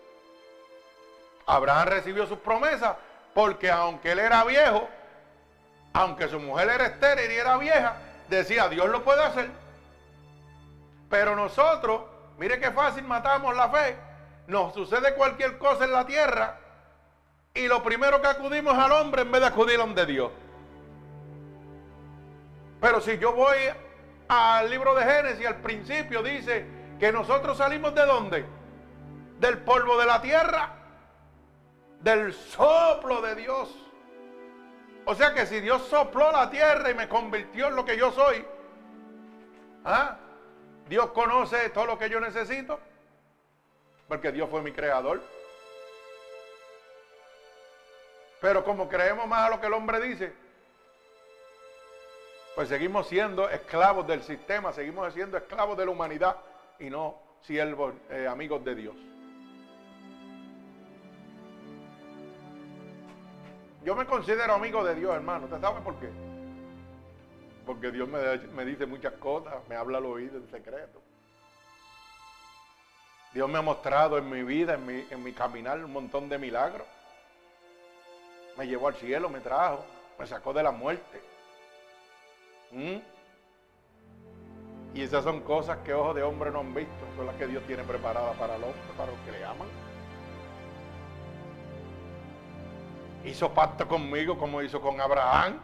[1.51, 2.95] Abraham recibió sus promesas
[3.33, 4.87] porque aunque él era viejo,
[5.91, 7.95] aunque su mujer era estéril y era vieja,
[8.29, 9.49] decía, Dios lo puede hacer.
[11.09, 12.03] Pero nosotros,
[12.37, 13.97] mire qué fácil matamos la fe
[14.47, 16.57] nos sucede cualquier cosa en la tierra
[17.53, 20.31] y lo primero que acudimos al hombre en vez de acudir a donde Dios.
[22.79, 23.57] Pero si yo voy
[24.29, 26.65] al libro de Génesis, al principio dice
[26.97, 28.45] que nosotros salimos de dónde?
[29.39, 30.80] Del polvo de la tierra,
[32.01, 33.75] del soplo de Dios.
[35.05, 38.11] O sea que si Dios sopló la tierra y me convirtió en lo que yo
[38.11, 38.45] soy,
[39.83, 40.17] ¿ah?
[40.87, 42.79] Dios conoce todo lo que yo necesito
[44.11, 45.21] porque Dios fue mi creador.
[48.41, 50.33] Pero como creemos más a lo que el hombre dice,
[52.53, 56.35] pues seguimos siendo esclavos del sistema, seguimos siendo esclavos de la humanidad
[56.77, 58.95] y no siervos, eh, amigos de Dios.
[63.83, 65.45] Yo me considero amigo de Dios, hermano.
[65.45, 66.09] ¿Usted sabe por qué?
[67.65, 71.01] Porque Dios me, dice muchas cosas, me habla al oído en secreto.
[73.33, 76.85] Dios me ha mostrado en mi vida, en mi, caminar, un montón de milagros.
[78.57, 79.85] Me llevó al cielo, me trajo,
[80.19, 81.21] me sacó de la muerte.
[82.71, 82.97] ¿Mm?
[84.93, 87.63] Y esas son cosas que ojos de hombre no han visto, son las que Dios
[87.65, 89.67] tiene preparadas para el hombre, para los que le aman.
[93.23, 95.59] Hizo pacto conmigo como hizo con Abraham.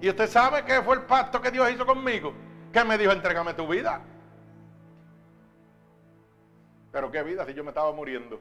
[0.00, 2.32] Y usted sabe que fue el pacto que Dios hizo conmigo.
[2.72, 4.00] Que me dijo, entrégame tu vida.
[6.90, 8.40] Pero qué vida si yo me estaba muriendo.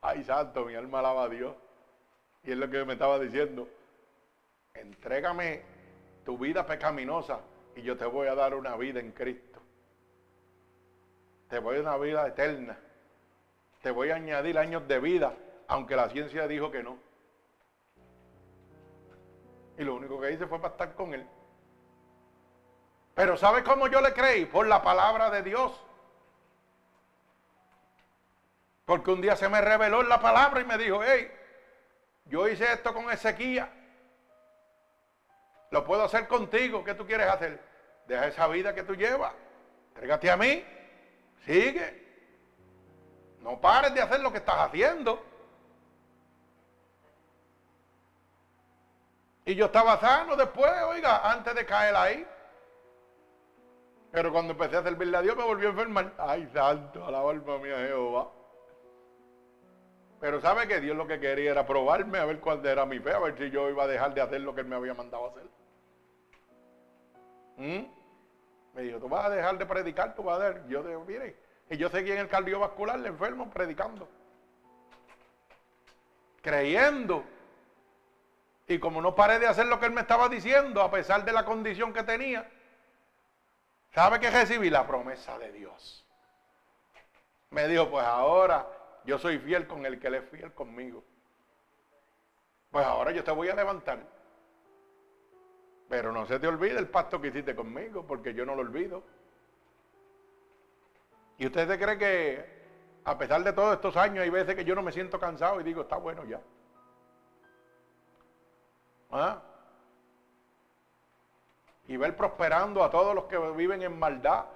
[0.00, 1.54] Ay, santo, mi alma alaba a Dios.
[2.44, 3.68] Y es lo que me estaba diciendo.
[4.74, 5.62] Entrégame
[6.24, 7.40] tu vida pecaminosa
[7.76, 9.53] y yo te voy a dar una vida en Cristo.
[11.54, 12.76] Te voy a dar una vida eterna.
[13.80, 15.34] Te voy a añadir años de vida,
[15.68, 16.98] aunque la ciencia dijo que no.
[19.78, 21.24] Y lo único que hice fue para estar con él.
[23.14, 24.46] Pero ¿sabe cómo yo le creí?
[24.46, 25.80] Por la palabra de Dios.
[28.84, 31.30] Porque un día se me reveló la palabra y me dijo, hey,
[32.24, 33.68] yo hice esto con Ezequiel.
[35.70, 36.82] Lo puedo hacer contigo.
[36.82, 37.60] ¿Qué tú quieres hacer?
[38.08, 39.32] deja esa vida que tú llevas,
[39.90, 40.64] entrégate a mí,
[41.44, 42.02] sigue.
[43.40, 45.22] No pares de hacer lo que estás haciendo.
[49.46, 52.26] Y yo estaba sano después, oiga, antes de caer ahí.
[54.10, 56.14] Pero cuando empecé a servirle a Dios me volvió a enfermar.
[56.18, 58.30] Ay, santo, a la alma mía Jehová.
[60.20, 63.12] Pero sabe que Dios lo que quería era probarme a ver cuál era mi fe,
[63.12, 65.26] a ver si yo iba a dejar de hacer lo que Él me había mandado
[65.26, 65.44] hacer.
[67.56, 68.03] ¿Mm?
[68.74, 70.66] Me dijo, tú vas a dejar de predicar, tú vas a ver.
[70.68, 71.36] Yo digo, mire,
[71.70, 74.08] y yo seguí en el cardiovascular, enfermo, predicando.
[76.42, 77.24] Creyendo
[78.66, 81.32] y como no paré de hacer lo que él me estaba diciendo, a pesar de
[81.32, 82.50] la condición que tenía,
[83.92, 84.70] ¿sabe que recibí?
[84.70, 86.06] La promesa de Dios.
[87.50, 88.66] Me dijo, pues ahora
[89.04, 91.04] yo soy fiel con el que él es fiel conmigo.
[92.70, 93.98] Pues ahora yo te voy a levantar.
[95.94, 99.04] Pero no se te olvide el pacto que hiciste conmigo, porque yo no lo olvido.
[101.38, 102.44] ¿Y usted se cree que
[103.04, 105.62] a pesar de todos estos años hay veces que yo no me siento cansado y
[105.62, 106.40] digo, está bueno ya?
[109.12, 109.40] ¿Ah?
[111.86, 114.46] Y ver prosperando a todos los que viven en maldad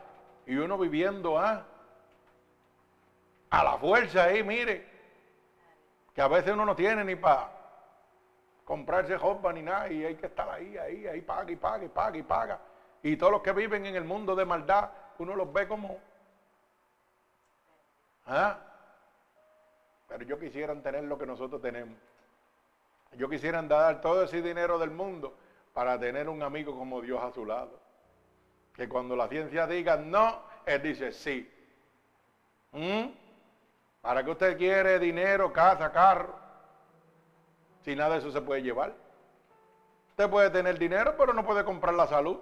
[0.45, 1.65] y uno viviendo ¿ah?
[3.51, 4.89] a la fuerza ahí, mire,
[6.13, 7.58] que a veces uno no tiene ni para
[8.69, 11.89] comprarse ropa ni nada y hay que estar ahí, ahí, ahí, paga y paga y
[11.89, 12.61] paga y paga.
[13.03, 15.99] Y todos los que viven en el mundo de maldad, uno los ve como...
[18.27, 18.59] ¿ah?
[20.07, 21.97] Pero yo quisiera tener lo que nosotros tenemos.
[23.13, 25.35] Yo quisiera dar todo ese dinero del mundo
[25.73, 27.81] para tener un amigo como Dios a su lado.
[28.75, 31.51] Que cuando la ciencia diga no, Él dice sí.
[32.73, 33.07] ¿Mm?
[34.03, 36.48] ¿Para qué usted quiere dinero, casa, carro?
[37.89, 38.93] Si nada de eso se puede llevar.
[40.11, 42.39] Usted puede tener dinero, pero no puede comprar la salud.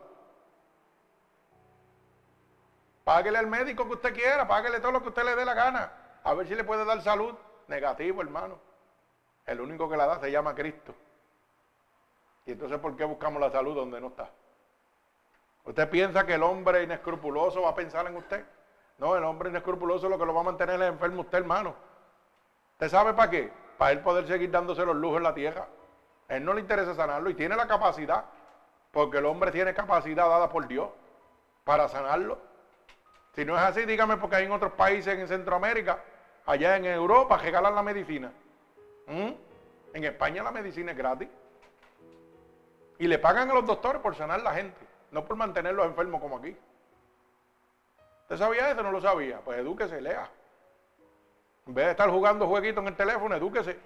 [3.04, 5.92] Páguele al médico que usted quiera, páguele todo lo que usted le dé la gana.
[6.24, 7.32] A ver si le puede dar salud.
[7.68, 8.58] Negativo, hermano.
[9.46, 10.92] El único que la da se llama Cristo.
[12.44, 14.28] Y entonces, ¿por qué buscamos la salud donde no está?
[15.64, 18.44] ¿Usted piensa que el hombre inescrupuloso va a pensar en usted?
[18.98, 21.76] No, el hombre inescrupuloso lo que lo va a mantener es enfermo usted, hermano.
[22.72, 23.65] ¿Usted sabe para qué?
[23.78, 25.66] Para él poder seguir dándose los lujos en la tierra.
[26.28, 28.24] A él no le interesa sanarlo y tiene la capacidad,
[28.90, 30.88] porque el hombre tiene capacidad dada por Dios
[31.64, 32.38] para sanarlo.
[33.34, 36.02] Si no es así, dígame porque hay en otros países en Centroamérica,
[36.46, 38.32] allá en Europa, regalan la medicina.
[39.06, 39.32] ¿Mm?
[39.92, 41.28] En España la medicina es gratis.
[42.98, 44.78] Y le pagan a los doctores por sanar la gente,
[45.10, 46.56] no por mantenerlos enfermos como aquí.
[48.22, 48.82] ¿Usted sabía eso?
[48.82, 49.38] No lo sabía.
[49.40, 50.28] Pues edúquese, lea.
[51.66, 53.76] En vez de estar jugando jueguitos en el teléfono, edúquese.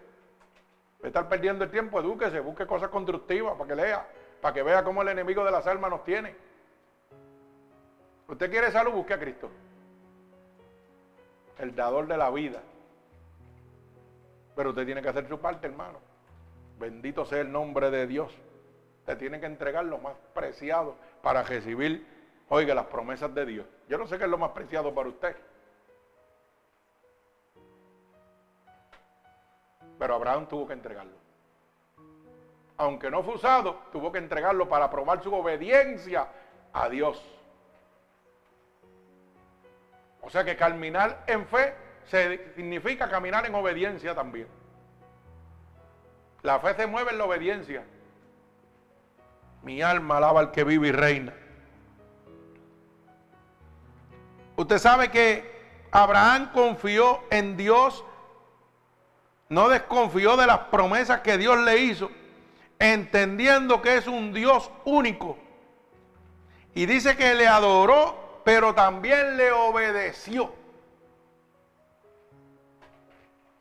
[1.01, 4.07] De estar perdiendo el tiempo, edúquese, busque cosas constructivas para que lea,
[4.43, 6.35] para que vea cómo el enemigo de las almas nos tiene.
[8.29, 8.93] ¿Usted quiere salud?
[8.93, 9.51] Busque a Cristo.
[11.59, 12.61] El dador de la vida.
[14.55, 15.99] Pero usted tiene que hacer su parte, hermano.
[16.79, 18.31] Bendito sea el nombre de Dios.
[19.01, 22.07] Usted tiene que entregar lo más preciado para recibir,
[22.49, 23.67] oiga, las promesas de Dios.
[23.89, 25.35] Yo no sé qué es lo más preciado para usted.
[30.01, 31.13] Pero Abraham tuvo que entregarlo.
[32.79, 36.27] Aunque no fue usado, tuvo que entregarlo para probar su obediencia
[36.73, 37.23] a Dios.
[40.23, 41.75] O sea que caminar en fe
[42.57, 44.49] significa caminar en obediencia también.
[46.41, 47.85] La fe se mueve en la obediencia.
[49.63, 51.35] Mi alma alaba al que vive y reina.
[54.57, 58.03] Usted sabe que Abraham confió en Dios,
[59.51, 62.11] no desconfió de las promesas que Dios le hizo,
[62.79, 65.37] entendiendo que es un Dios único.
[66.73, 70.55] Y dice que le adoró, pero también le obedeció.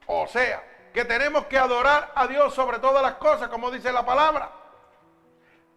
[0.06, 0.64] O sea,
[0.94, 4.52] que tenemos que adorar a Dios sobre todas las cosas, como dice la palabra.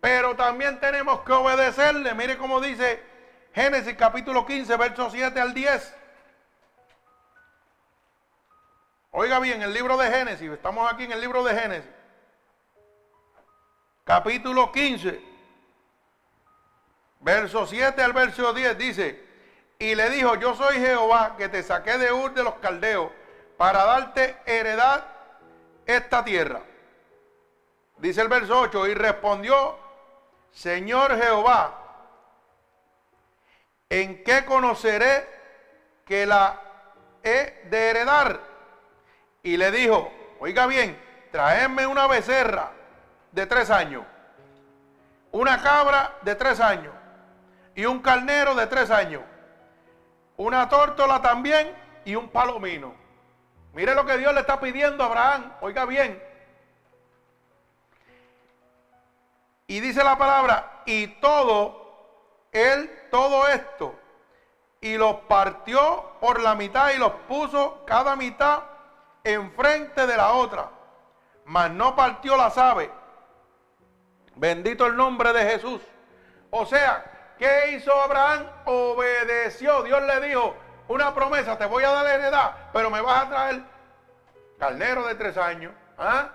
[0.03, 2.15] Pero también tenemos que obedecerle.
[2.15, 3.03] Mire cómo dice
[3.55, 6.02] Génesis capítulo 15, verso 7 al 10.
[9.15, 11.91] Oiga bien, el libro de Génesis, estamos aquí en el libro de Génesis.
[14.05, 15.23] Capítulo 15,
[17.21, 19.23] verso 7 al verso 10 dice,
[19.79, 23.13] y le dijo, yo soy Jehová que te saqué de Ur de los caldeos
[23.59, 25.05] para darte heredad
[25.85, 26.63] esta tierra.
[27.99, 29.79] Dice el verso 8, y respondió,
[30.53, 32.09] Señor Jehová,
[33.91, 35.29] ¿en qué conoceré
[36.07, 36.59] que la
[37.23, 38.52] he de heredar?
[39.43, 42.71] Y le dijo, oiga bien, traedme una becerra
[43.33, 44.05] de tres años,
[45.33, 46.93] una cabra de tres años,
[47.75, 49.23] y un carnero de tres años,
[50.37, 51.75] una tórtola también
[52.05, 52.95] y un palomino.
[53.73, 56.23] Mire lo que Dios le está pidiendo a Abraham, oiga bien.
[59.67, 63.95] Y dice la palabra, y todo, él, todo esto,
[64.81, 68.65] y los partió por la mitad y los puso cada mitad
[69.25, 70.71] enfrente de la otra,
[71.45, 72.91] mas no partió las aves.
[74.35, 75.81] Bendito el nombre de Jesús.
[76.51, 78.47] O sea, ¿qué hizo Abraham?
[78.65, 79.83] Obedeció.
[79.83, 80.55] Dios le dijo
[80.89, 83.63] una promesa, te voy a dar heredad, pero me vas a traer
[84.59, 86.29] carnero de tres años, ¿ah?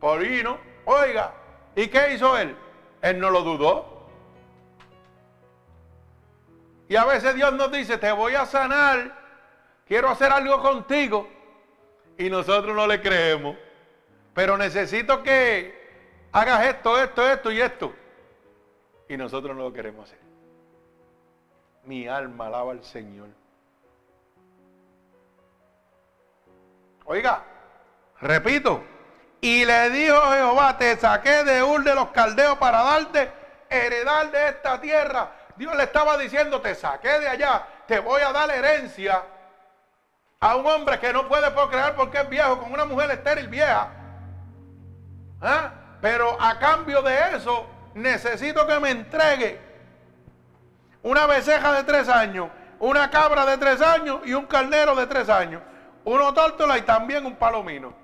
[0.00, 1.32] Polino, oiga,
[1.74, 2.56] ¿y qué hizo él?
[3.00, 4.08] Él no lo dudó.
[6.88, 9.16] Y a veces Dios nos dice, te voy a sanar,
[9.86, 11.26] quiero hacer algo contigo,
[12.18, 13.56] y nosotros no le creemos.
[14.34, 17.92] Pero necesito que hagas esto, esto, esto y esto.
[19.08, 20.20] Y nosotros no lo queremos hacer.
[21.84, 23.28] Mi alma alaba al Señor.
[27.04, 27.42] Oiga,
[28.20, 28.82] repito.
[29.40, 33.30] Y le dijo Jehová, te saqué de Ur de los caldeos para darte
[33.68, 35.32] heredar de esta tierra.
[35.56, 39.22] Dios le estaba diciendo, te saqué de allá, te voy a dar herencia
[40.42, 43.90] a un hombre que no puede procrear porque es viejo, con una mujer estéril vieja.
[45.40, 45.70] ¿Ah?
[46.00, 47.64] Pero a cambio de eso,
[47.94, 49.60] necesito que me entregue
[51.00, 52.48] una beseja de tres años,
[52.80, 55.62] una cabra de tres años y un carnero de tres años,
[56.04, 57.94] uno tórtola y también un palomino.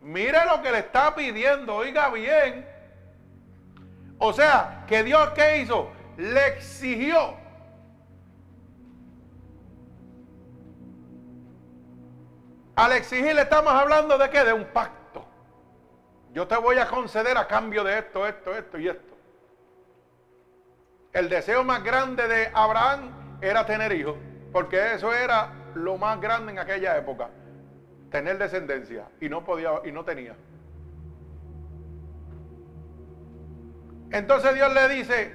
[0.00, 2.68] Mire lo que le está pidiendo, oiga bien.
[4.18, 5.90] O sea, que Dios qué hizo?
[6.16, 7.41] Le exigió
[12.74, 14.44] Al exigirle estamos hablando de qué?
[14.44, 15.24] De un pacto.
[16.32, 19.16] Yo te voy a conceder a cambio de esto, esto, esto y esto.
[21.12, 24.16] El deseo más grande de Abraham era tener hijos,
[24.50, 27.28] porque eso era lo más grande en aquella época,
[28.10, 30.34] tener descendencia y no podía y no tenía.
[34.10, 35.34] Entonces Dios le dice,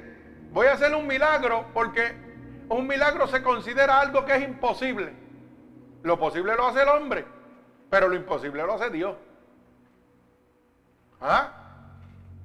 [0.52, 2.16] voy a hacer un milagro porque
[2.70, 5.27] un milagro se considera algo que es imposible.
[6.04, 7.26] Lo posible lo hace el hombre,
[7.90, 9.16] pero lo imposible lo hace Dios.
[11.22, 11.52] ¿Ah?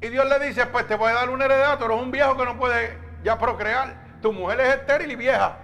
[0.00, 2.36] Y Dios le dice, pues te voy a dar un heredad, tú eres un viejo
[2.36, 4.20] que no puede ya procrear.
[4.20, 5.58] Tu mujer es estéril y vieja.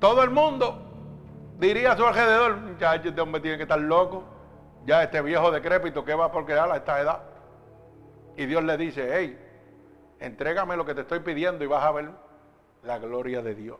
[0.00, 0.82] Todo el mundo
[1.58, 4.24] diría a su alrededor, ya este hombre tiene que estar loco.
[4.86, 7.22] Ya este viejo decrépito que va a procrear a esta edad.
[8.36, 9.38] Y Dios le dice, hey,
[10.18, 12.10] entrégame lo que te estoy pidiendo y vas a ver
[12.82, 13.78] la gloria de Dios.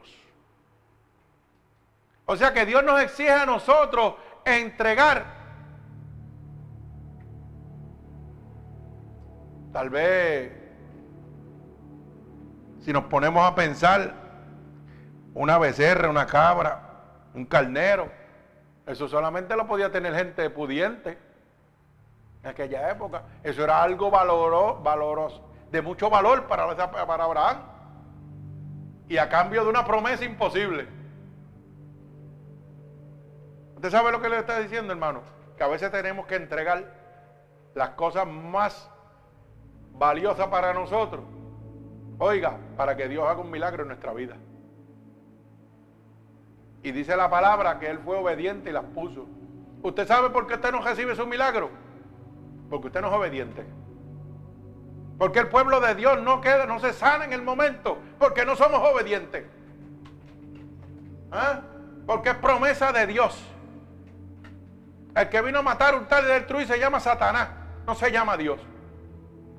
[2.30, 4.14] O sea que Dios nos exige a nosotros
[4.44, 5.24] entregar.
[9.72, 10.52] Tal vez,
[12.82, 14.14] si nos ponemos a pensar,
[15.34, 17.00] una becerra, una cabra,
[17.34, 18.12] un carnero,
[18.86, 21.18] eso solamente lo podía tener gente pudiente
[22.44, 23.24] en aquella época.
[23.42, 27.56] Eso era algo valoroso, de mucho valor para, para Abraham.
[29.08, 30.99] Y a cambio de una promesa imposible.
[33.80, 35.22] ¿Usted sabe lo que le está diciendo, hermano?
[35.56, 36.84] Que a veces tenemos que entregar
[37.74, 38.90] las cosas más
[39.94, 41.24] valiosas para nosotros.
[42.18, 44.36] Oiga, para que Dios haga un milagro en nuestra vida.
[46.82, 49.24] Y dice la palabra que Él fue obediente y las puso.
[49.82, 51.70] ¿Usted sabe por qué usted no recibe su milagro?
[52.68, 53.64] Porque usted no es obediente.
[55.16, 58.56] Porque el pueblo de Dios no queda, no se sana en el momento, porque no
[58.56, 59.46] somos obedientes.
[61.32, 61.62] ¿Ah?
[62.06, 63.49] Porque es promesa de Dios.
[65.14, 67.48] El que vino a matar, un tal y destruir se llama Satanás,
[67.86, 68.60] no se llama Dios.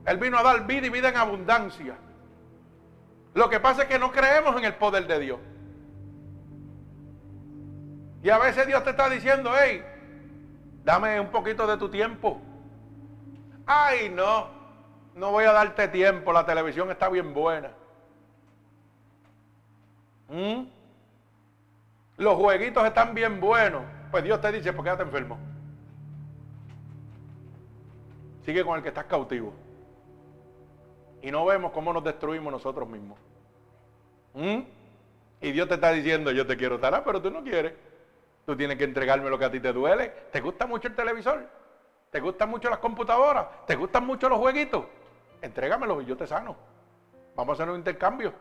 [0.06, 1.96] Él vino a dar vida y vida en abundancia.
[3.34, 5.40] Lo que pasa es que no creemos en el poder de Dios.
[8.24, 9.84] Y a veces Dios te está diciendo, hey,
[10.84, 12.40] dame un poquito de tu tiempo.
[13.66, 14.48] Ay, no,
[15.16, 17.72] no voy a darte tiempo, la televisión está bien buena.
[20.30, 20.64] ¿Mm?
[22.18, 23.84] Los jueguitos están bien buenos.
[24.12, 25.40] Pues Dios te dice, ¿por qué te enfermo?
[28.46, 29.54] Sigue con el que estás cautivo.
[31.22, 33.18] Y no vemos cómo nos destruimos nosotros mismos.
[34.34, 34.60] ¿Mm?
[35.40, 37.74] Y Dios te está diciendo, yo te quiero estar, pero tú no quieres.
[38.46, 40.10] Tú tienes que entregarme lo que a ti te duele.
[40.32, 41.48] ¿Te gusta mucho el televisor?
[42.10, 43.66] ¿Te gustan mucho las computadoras?
[43.66, 44.86] ¿Te gustan mucho los jueguitos?
[45.42, 46.58] Entrégamelo y yo te sano.
[47.36, 48.34] Vamos a hacer un intercambio.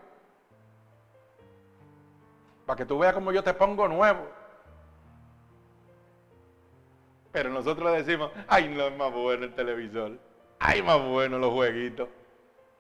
[2.67, 4.40] Para que tú veas cómo yo te pongo nuevo.
[7.33, 10.19] Pero nosotros decimos, ay, no es más bueno el televisor.
[10.59, 12.09] Ay, más bueno los jueguitos.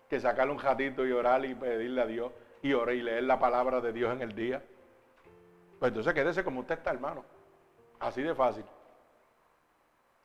[0.09, 2.32] que sacarle un ratito y orar y pedirle a Dios
[2.62, 4.62] y orar y leer la palabra de Dios en el día.
[5.78, 7.24] Pues entonces quédese como usted está, hermano.
[8.01, 8.64] Así de fácil.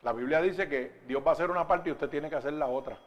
[0.02, 2.52] La Biblia dice que Dios va a hacer una parte y usted tiene que hacer
[2.52, 2.98] la otra.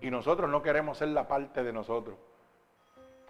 [0.00, 2.16] Y nosotros no queremos ser la parte de nosotros.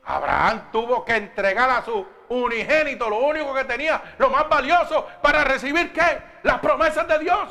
[0.05, 5.45] Abraham tuvo que entregar a su unigénito, lo único que tenía, lo más valioso, para
[5.45, 6.23] recibir qué?
[6.43, 7.49] Las promesas de Dios.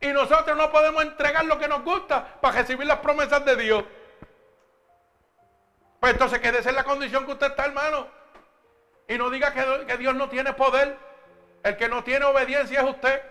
[0.00, 3.84] Y nosotros no podemos entregar lo que nos gusta para recibir las promesas de Dios.
[6.00, 8.08] Pues entonces quédese en la condición que usted está, hermano.
[9.06, 10.98] Y no diga que, que Dios no tiene poder.
[11.62, 13.22] El que no tiene obediencia es usted.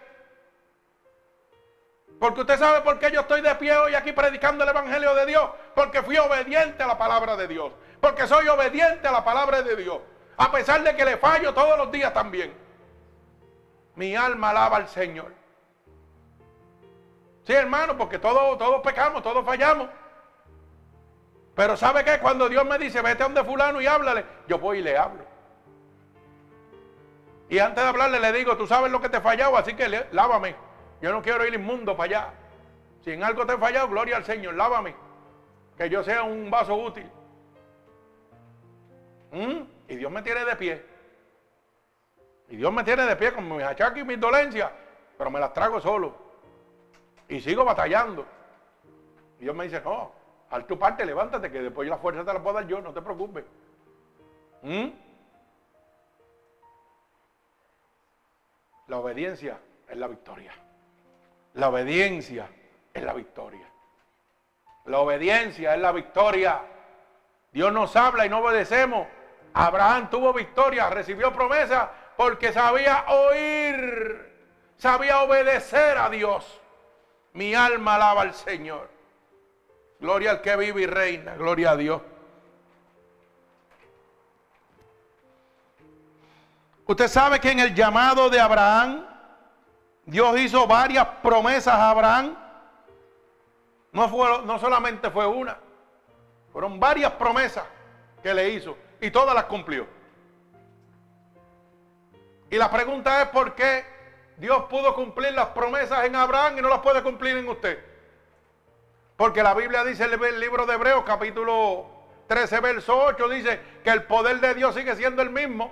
[2.22, 5.26] Porque usted sabe por qué yo estoy de pie hoy aquí predicando el Evangelio de
[5.26, 5.49] Dios.
[5.74, 7.72] Porque fui obediente a la palabra de Dios.
[7.99, 10.01] Porque soy obediente a la palabra de Dios.
[10.38, 12.53] A pesar de que le fallo todos los días también.
[13.95, 15.34] Mi alma alaba al Señor.
[17.43, 19.89] Sí, hermano, porque todos, todos pecamos, todos fallamos.
[21.55, 22.19] Pero ¿sabe qué?
[22.19, 25.26] Cuando Dios me dice, vete a donde fulano y háblale, yo voy y le hablo.
[27.49, 30.05] Y antes de hablarle le digo, tú sabes lo que te he fallado, así que
[30.11, 30.69] lávame.
[31.02, 32.34] Yo no quiero ir inmundo para allá.
[33.04, 34.95] Si en algo te he fallado, gloria al Señor, lávame.
[35.76, 37.10] Que yo sea un vaso útil.
[39.32, 39.62] ¿Mm?
[39.88, 40.86] Y Dios me tiene de pie.
[42.49, 44.70] Y Dios me tiene de pie con mis achaques y mis dolencias,
[45.18, 46.16] pero me las trago solo.
[47.28, 48.26] Y sigo batallando.
[49.39, 50.12] Y Dios me dice, no,
[50.49, 53.02] al tu parte, levántate, que después la fuerza te la puedo dar yo, no te
[53.02, 53.45] preocupes.
[54.62, 54.89] ¿Mm?
[58.88, 60.52] La obediencia es la victoria.
[61.54, 62.49] La obediencia
[62.93, 63.68] es la victoria.
[64.86, 66.62] La obediencia es la victoria.
[67.52, 69.08] Dios nos habla y no obedecemos.
[69.54, 74.34] Abraham tuvo victoria, recibió promesa porque sabía oír,
[74.78, 76.62] sabía obedecer a Dios.
[77.34, 78.89] Mi alma alaba al Señor.
[79.99, 82.02] Gloria al que vive y reina, gloria a Dios.
[86.86, 89.06] Usted sabe que en el llamado de Abraham
[90.12, 92.36] Dios hizo varias promesas a Abraham.
[93.93, 95.57] No, fue, no solamente fue una,
[96.51, 97.64] fueron varias promesas
[98.22, 99.88] que le hizo y todas las cumplió.
[102.49, 103.86] Y la pregunta es por qué
[104.36, 107.82] Dios pudo cumplir las promesas en Abraham y no las puede cumplir en usted.
[109.16, 111.86] Porque la Biblia dice en el libro de Hebreos capítulo
[112.28, 115.72] 13 verso 8 dice que el poder de Dios sigue siendo el mismo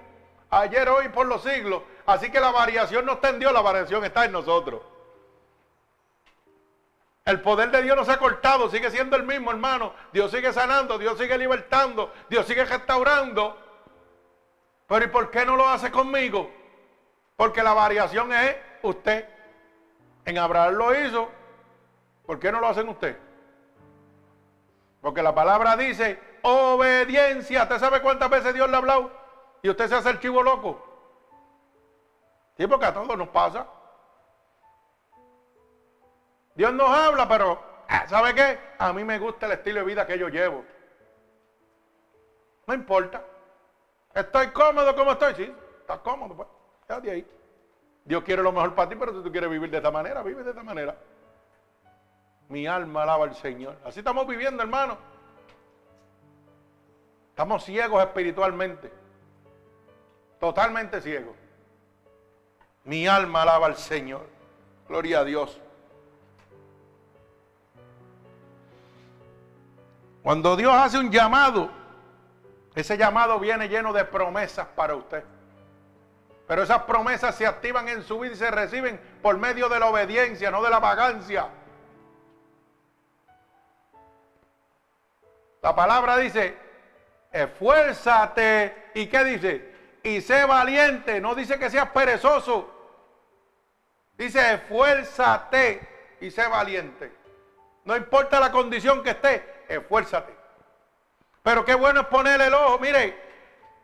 [0.49, 1.83] ayer, hoy, por los siglos.
[2.09, 4.81] Así que la variación no está en Dios, la variación está en nosotros.
[7.23, 9.93] El poder de Dios no se ha cortado, sigue siendo el mismo, hermano.
[10.11, 13.55] Dios sigue sanando, Dios sigue libertando, Dios sigue restaurando.
[14.87, 16.49] Pero ¿y por qué no lo hace conmigo?
[17.35, 19.29] Porque la variación es usted.
[20.25, 21.29] En Abraham lo hizo.
[22.25, 23.19] ¿Por qué no lo hacen usted?
[24.99, 27.61] Porque la palabra dice obediencia.
[27.61, 29.11] ¿Usted sabe cuántas veces Dios le ha hablado?
[29.61, 30.88] Y usted se hace el chivo loco.
[32.59, 33.65] Sí, porque a todos nos pasa.
[36.55, 37.57] Dios nos habla, pero
[37.87, 38.59] ah, ¿sabe qué?
[38.77, 40.65] A mí me gusta el estilo de vida que yo llevo.
[42.67, 43.23] No importa.
[44.13, 45.35] Estoy cómodo como estoy.
[45.35, 46.49] Sí, estás cómodo, pues.
[46.85, 47.31] Quédate ahí.
[48.03, 50.43] Dios quiere lo mejor para ti, pero si tú quieres vivir de esta manera, vive
[50.43, 50.97] de esta manera.
[52.49, 53.77] Mi alma alaba al Señor.
[53.85, 54.97] Así estamos viviendo, hermano.
[57.29, 58.91] Estamos ciegos espiritualmente.
[60.41, 61.37] Totalmente ciegos.
[62.89, 64.27] Mi alma alaba al Señor.
[64.87, 65.61] Gloria a Dios.
[70.23, 71.69] Cuando Dios hace un llamado,
[72.73, 75.23] ese llamado viene lleno de promesas para usted.
[76.47, 79.85] Pero esas promesas se activan en su vida y se reciben por medio de la
[79.85, 81.47] obediencia, no de la vagancia.
[85.61, 86.57] La palabra dice,
[87.31, 88.89] esfuérzate.
[88.95, 89.75] ¿Y qué dice?
[90.01, 91.21] Y sé valiente.
[91.21, 92.78] No dice que seas perezoso.
[94.19, 97.09] Dice, esfuérzate y sé valiente.
[97.85, 100.35] No importa la condición que esté, esfuérzate.
[101.41, 103.17] Pero qué bueno es poner el ojo, mire,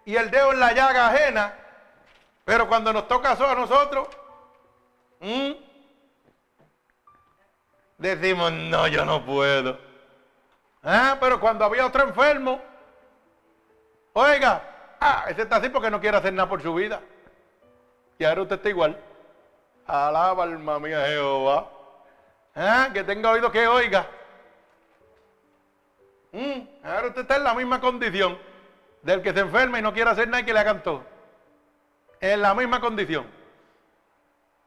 [0.04, 1.56] y el dedo en la llaga ajena.
[2.44, 4.10] Pero cuando nos toca eso a nosotros,
[7.98, 9.80] decimos, no, yo no puedo.
[10.84, 12.60] Ah, pero cuando había otro enfermo,
[14.12, 17.00] oiga, ah, ese está así porque no quiere hacer nada por su vida.
[18.20, 19.00] Y ahora usted está igual.
[19.86, 21.70] Alaba alma mía Jehová.
[22.56, 24.08] Ah, que tenga oído que oiga.
[26.32, 28.38] Mm, ahora usted está en la misma condición
[29.02, 31.04] del que se enferma y no quiere hacer nada y que le todo.
[32.20, 33.26] En la misma condición.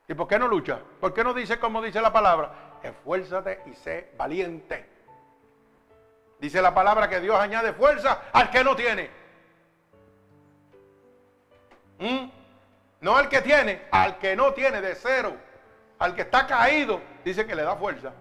[0.07, 0.81] ¿Y por qué no lucha?
[1.01, 2.69] ¿Por qué no dice como dice la palabra?
[2.83, 4.89] esfuérzate y sé valiente.
[6.39, 9.11] Dice la palabra que Dios añade fuerza al que no tiene.
[11.99, 12.38] ¿Mm?
[13.01, 15.36] No al que tiene, al que no tiene de cero.
[15.99, 18.12] Al que está caído, dice que le da fuerza.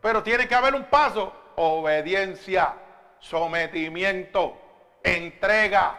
[0.00, 2.74] Pero tiene que haber un paso, obediencia,
[3.18, 4.56] sometimiento,
[5.02, 5.98] entrega.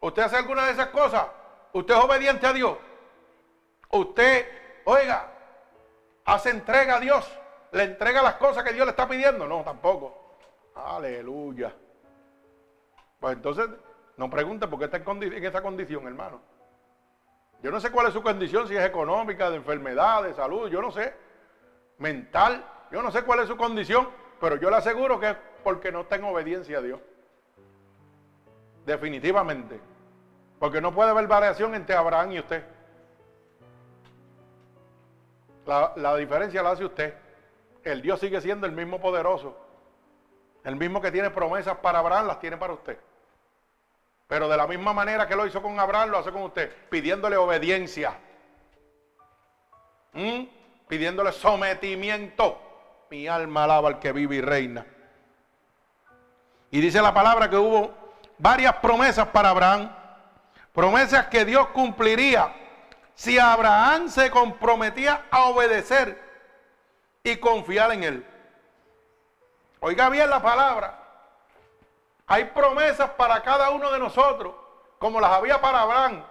[0.00, 1.26] ¿Usted hace alguna de esas cosas?
[1.72, 2.76] ¿Usted es obediente a Dios?
[3.90, 4.46] ¿Usted,
[4.84, 5.30] oiga,
[6.24, 7.30] hace entrega a Dios?
[7.72, 9.46] ¿Le entrega las cosas que Dios le está pidiendo?
[9.46, 10.36] No, tampoco.
[10.74, 11.72] Aleluya.
[13.20, 13.68] Pues entonces,
[14.16, 16.40] no pregunte por qué está en, esa condición, hermano.
[17.62, 20.80] Yo no sé cuál es su condición, si es económica, de enfermedad, de salud, yo
[20.80, 21.14] no sé.
[21.98, 24.08] Mental, yo no sé cuál es su condición,
[24.40, 27.00] pero yo le aseguro que es porque no está en obediencia a Dios.
[28.84, 29.80] Definitivamente.
[30.58, 32.64] Porque no puede haber variación entre Abraham y usted.
[35.66, 37.14] La, la, diferencia la hace usted.
[37.82, 39.56] El Dios sigue siendo el mismo poderoso.
[40.62, 42.98] El mismo que tiene promesas para Abraham, las tiene para usted.
[44.26, 47.36] Pero de la misma manera que lo hizo con Abraham, lo hace con usted, pidiéndole
[47.36, 48.18] obediencia.
[50.12, 50.44] ¿Mm?
[50.88, 52.60] Pidiéndole sometimiento.
[53.10, 54.86] Mi alma alaba al que vive y reina.
[56.70, 57.92] Y dice la palabra que hubo
[58.38, 59.94] varias promesas para Abraham.
[60.72, 62.52] Promesas que Dios cumpliría
[63.14, 66.20] si Abraham se comprometía a obedecer
[67.22, 68.26] y confiar en él.
[69.80, 71.03] Oiga bien la palabra.
[72.26, 74.54] Hay promesas para cada uno de nosotros,
[74.98, 76.24] como las había para Abraham.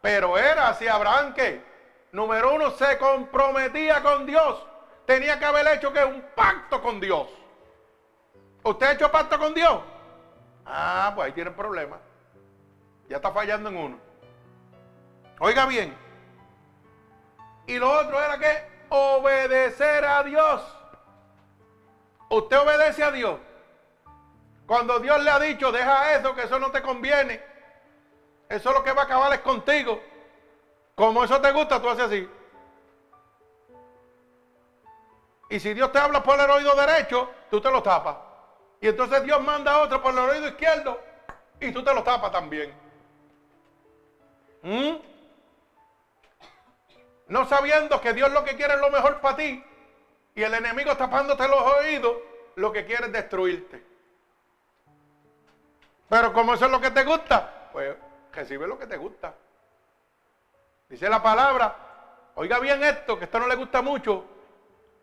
[0.00, 1.64] Pero era si Abraham que,
[2.12, 4.64] número uno, se comprometía con Dios.
[5.06, 7.28] Tenía que haber hecho que un pacto con Dios.
[8.62, 9.80] ¿Usted ha hecho pacto con Dios?
[10.66, 11.98] Ah, pues ahí tiene problema.
[13.08, 13.98] Ya está fallando en uno.
[15.40, 15.96] Oiga bien.
[17.66, 20.62] Y lo otro era que obedecer a Dios.
[22.28, 23.38] Usted obedece a Dios.
[24.68, 27.42] Cuando Dios le ha dicho, deja eso, que eso no te conviene.
[28.50, 29.98] Eso es lo que va a acabar es contigo.
[30.94, 32.28] Como eso te gusta, tú haces así.
[35.48, 38.18] Y si Dios te habla por el oído derecho, tú te lo tapas.
[38.82, 41.00] Y entonces Dios manda a otro por el oído izquierdo
[41.60, 42.74] y tú te lo tapas también.
[44.60, 44.96] ¿Mm?
[47.28, 49.64] No sabiendo que Dios lo que quiere es lo mejor para ti
[50.34, 52.18] y el enemigo tapándote los oídos,
[52.56, 53.87] lo que quiere es destruirte.
[56.08, 57.94] Pero como eso es lo que te gusta, pues
[58.32, 59.34] recibe lo que te gusta.
[60.88, 61.76] Dice la palabra,
[62.36, 64.24] oiga bien esto, que esto no le gusta mucho,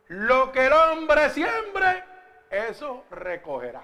[0.08, 2.04] lo que el hombre siembre,
[2.50, 3.84] eso recogerá.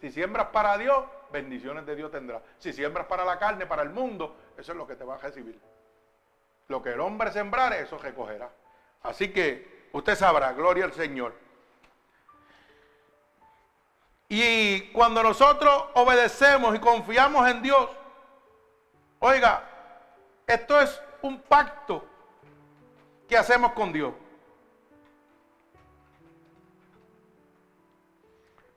[0.00, 2.42] Si siembras para Dios, bendiciones de Dios tendrás.
[2.58, 5.18] Si siembras para la carne, para el mundo, eso es lo que te va a
[5.18, 5.60] recibir.
[6.68, 8.50] Lo que el hombre sembrare, eso recogerá.
[9.02, 11.34] Así que usted sabrá, gloria al Señor.
[14.32, 17.90] Y cuando nosotros obedecemos y confiamos en Dios,
[19.18, 19.64] oiga,
[20.46, 22.04] esto es un pacto
[23.28, 24.14] que hacemos con Dios.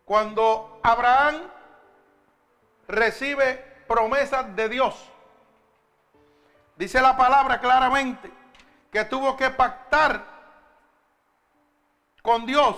[0.06, 1.44] Cuando Abraham
[2.88, 5.08] recibe promesas de Dios,
[6.76, 8.32] dice la palabra claramente
[8.92, 10.26] que tuvo que pactar
[12.24, 12.76] con Dios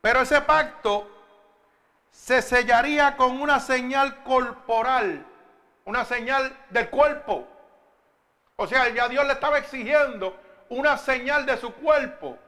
[0.00, 1.08] pero ese pacto
[2.10, 5.24] se sellaría con una señal corporal,
[5.84, 7.46] una señal del cuerpo.
[8.56, 10.36] O sea, ya Dios le estaba exigiendo
[10.68, 12.38] una señal de su cuerpo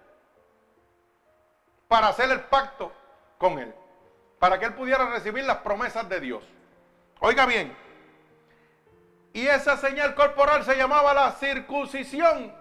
[1.88, 2.92] para hacer el pacto
[3.38, 3.74] con él,
[4.38, 6.44] para que él pudiera recibir las promesas de Dios.
[7.20, 7.76] Oiga bien,
[9.32, 12.59] y esa señal corporal se llamaba la circuncisión.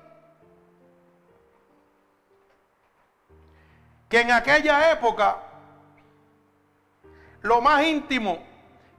[4.09, 5.37] Que en aquella época
[7.41, 8.43] lo más íntimo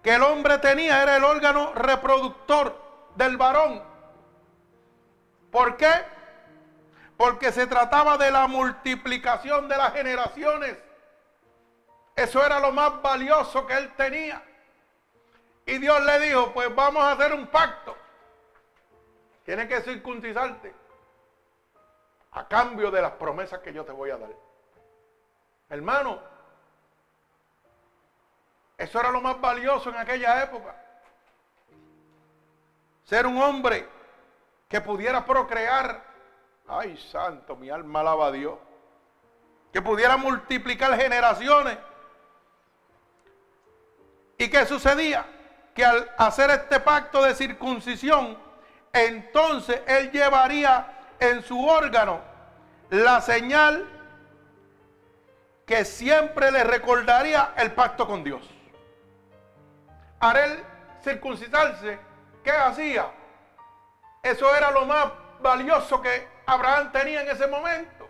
[0.03, 2.81] que el hombre tenía era el órgano reproductor
[3.17, 3.83] del varón.
[5.51, 5.91] ¿Por qué?
[7.17, 10.79] Porque se trataba de la multiplicación de las generaciones.
[12.17, 14.43] Eso era lo más valioso que él tenía.
[15.67, 17.97] Y Dios le dijo, pues vamos a hacer un pacto.
[19.45, 20.73] Tienes que circuncisarte
[22.33, 24.31] a cambio de las promesas que yo te voy a dar.
[25.71, 26.19] Hermano,
[28.77, 30.75] eso era lo más valioso en aquella época.
[33.05, 33.89] Ser un hombre
[34.69, 36.03] que pudiera procrear.
[36.67, 38.59] Ay, santo, mi alma alaba a Dios.
[39.73, 41.79] Que pudiera multiplicar generaciones.
[44.39, 45.25] ¿Y qué sucedía?
[45.75, 48.37] Que al hacer este pacto de circuncisión,
[48.93, 52.21] entonces él llevaría en su órgano
[52.89, 54.00] la señal
[55.71, 58.43] que siempre le recordaría el pacto con Dios.
[60.19, 60.65] Haré
[61.01, 61.97] circuncidarse,
[62.43, 63.09] ¿qué hacía?
[64.21, 68.09] Eso era lo más valioso que Abraham tenía en ese momento.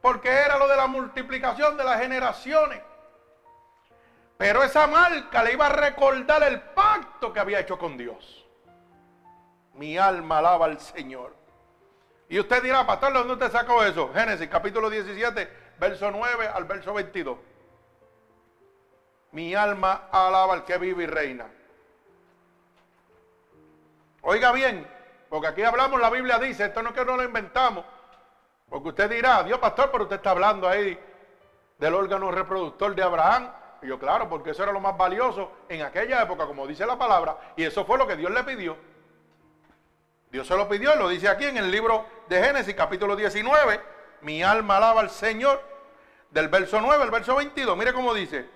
[0.00, 2.82] Porque era lo de la multiplicación de las generaciones.
[4.36, 8.44] Pero esa marca le iba a recordar el pacto que había hecho con Dios.
[9.74, 11.36] Mi alma alaba al Señor.
[12.28, 14.10] Y usted dirá, pastor, ¿de dónde usted sacó eso?
[14.12, 17.36] Génesis capítulo 17, verso 9 al verso 22.
[19.32, 21.48] Mi alma alaba al que vive y reina.
[24.20, 24.86] Oiga bien,
[25.28, 27.84] porque aquí hablamos, la Biblia dice, esto no es que no lo inventamos.
[28.68, 30.96] Porque usted dirá, Dios pastor, pero usted está hablando ahí
[31.78, 33.50] del órgano reproductor de Abraham.
[33.82, 36.96] Y yo, claro, porque eso era lo más valioso en aquella época, como dice la
[36.96, 38.76] palabra, y eso fue lo que Dios le pidió.
[40.30, 43.80] Dios se lo pidió, lo dice aquí en el libro de Génesis, capítulo 19.
[44.20, 45.71] Mi alma alaba al Señor.
[46.32, 47.76] Del verso 9 al verso 22.
[47.76, 48.48] Mire cómo dice.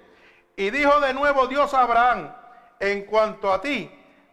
[0.56, 2.34] Y dijo de nuevo Dios a Abraham,
[2.80, 3.90] en cuanto a ti,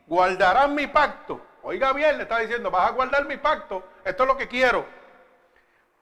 [0.08, 1.42] guardarás mi pacto.
[1.62, 3.84] Oiga bien, le está diciendo, vas a guardar mi pacto.
[4.04, 4.86] Esto es lo que quiero.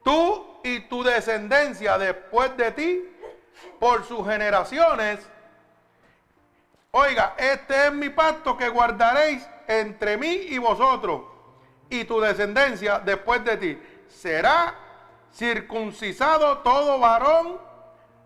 [0.04, 3.12] Tú y tu descendencia después de ti,
[3.80, 5.20] por sus generaciones.
[6.92, 11.24] Oiga, este es mi pacto que guardaréis entre mí y vosotros
[11.90, 13.82] y tu descendencia después de ti.
[14.08, 14.76] Será
[15.34, 17.60] circuncisado todo varón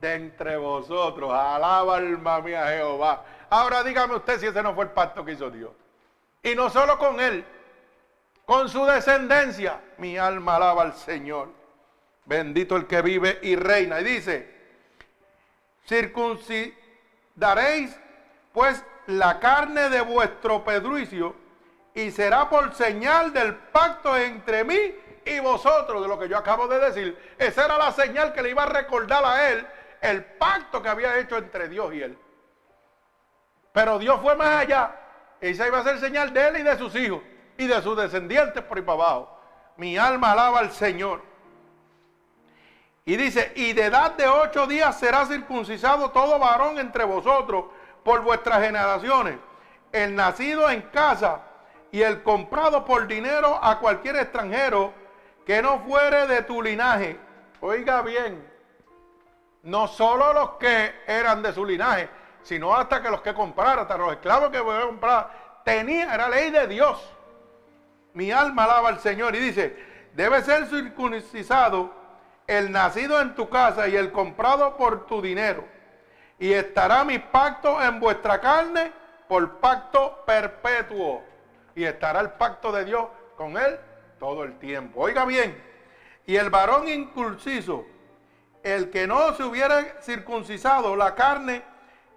[0.01, 1.31] de entre vosotros.
[1.31, 3.23] Alaba alma mía Jehová.
[3.49, 5.71] Ahora dígame usted si ese no fue el pacto que hizo Dios.
[6.43, 7.45] Y no solo con él,
[8.45, 9.81] con su descendencia.
[9.97, 11.49] Mi alma alaba al Señor.
[12.25, 14.01] Bendito el que vive y reina.
[14.01, 14.53] Y dice,
[15.87, 17.95] circuncidaréis
[18.51, 21.35] pues la carne de vuestro pedruicio
[21.93, 24.95] y será por señal del pacto entre mí
[25.25, 27.35] y vosotros, de lo que yo acabo de decir.
[27.37, 29.67] Esa era la señal que le iba a recordar a él
[30.01, 32.17] el pacto que había hecho entre Dios y él.
[33.73, 34.95] Pero Dios fue más allá.
[35.41, 37.21] Esa iba a ser señal de él y de sus hijos
[37.57, 39.39] y de sus descendientes por ahí para abajo.
[39.77, 41.21] Mi alma alaba al Señor.
[43.03, 47.65] Y dice, y de edad de ocho días será circuncisado todo varón entre vosotros
[48.03, 49.37] por vuestras generaciones.
[49.91, 51.41] El nacido en casa
[51.91, 54.93] y el comprado por dinero a cualquier extranjero
[55.45, 57.19] que no fuere de tu linaje.
[57.61, 58.43] Oiga bien,
[59.63, 62.09] no solo los que eran de su linaje,
[62.43, 66.29] sino hasta que los que compraron, hasta los esclavos que voy a comprar, tenía, era
[66.29, 67.11] ley de Dios.
[68.13, 69.77] Mi alma alaba al Señor y dice,
[70.13, 71.91] debe ser circuncisado
[72.47, 75.65] el nacido en tu casa y el comprado por tu dinero.
[76.39, 78.91] Y estará mi pacto en vuestra carne
[79.27, 81.23] por pacto perpetuo
[81.73, 83.79] y estará el pacto de Dios con él
[84.25, 85.01] todo el tiempo.
[85.01, 85.55] Oiga bien,
[86.25, 87.85] y el varón incursizo,
[88.63, 91.61] el que no se hubiera circuncisado la carne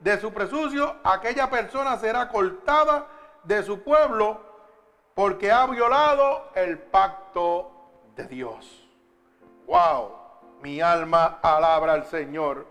[0.00, 3.06] de su presucio, aquella persona será cortada
[3.44, 4.40] de su pueblo
[5.14, 7.70] porque ha violado el pacto
[8.16, 8.88] de Dios.
[9.66, 10.12] Wow,
[10.62, 12.66] mi alma alabra al Señor.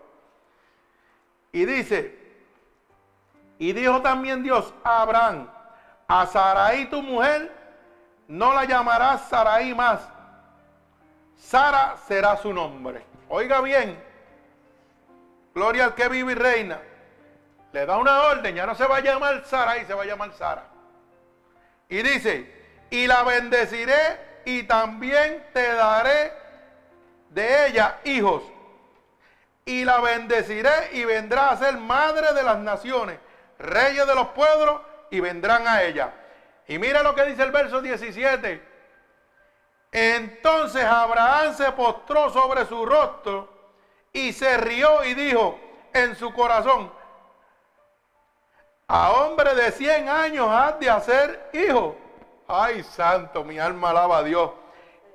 [1.51, 2.17] Y dice,
[3.59, 5.47] y dijo también Dios a Abraham,
[6.07, 7.56] a Saraí tu mujer
[8.27, 10.01] no la llamarás Saraí más.
[11.37, 13.05] Sara será su nombre.
[13.29, 14.01] Oiga bien,
[15.53, 16.79] gloria al que vive y reina.
[17.71, 20.33] Le da una orden, ya no se va a llamar Saraí, se va a llamar
[20.33, 20.63] Sara.
[21.89, 22.57] Y dice,
[22.89, 26.33] y la bendeciré y también te daré
[27.29, 28.43] de ella hijos.
[29.65, 33.19] Y la bendeciré y vendrá a ser madre de las naciones,
[33.59, 36.13] reyes de los pueblos y vendrán a ella.
[36.67, 38.61] Y mira lo que dice el verso 17.
[39.91, 43.49] Entonces Abraham se postró sobre su rostro
[44.11, 45.59] y se rió y dijo
[45.93, 46.91] en su corazón,
[48.87, 51.97] a hombre de 100 años has de hacer hijo.
[52.47, 54.51] Ay, santo, mi alma alaba a Dios.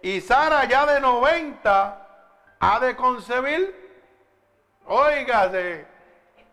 [0.02, 2.08] Y Sara ya de 90
[2.60, 3.80] ha de concebir.
[4.86, 5.86] Óigase,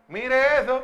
[0.08, 0.82] mire eso.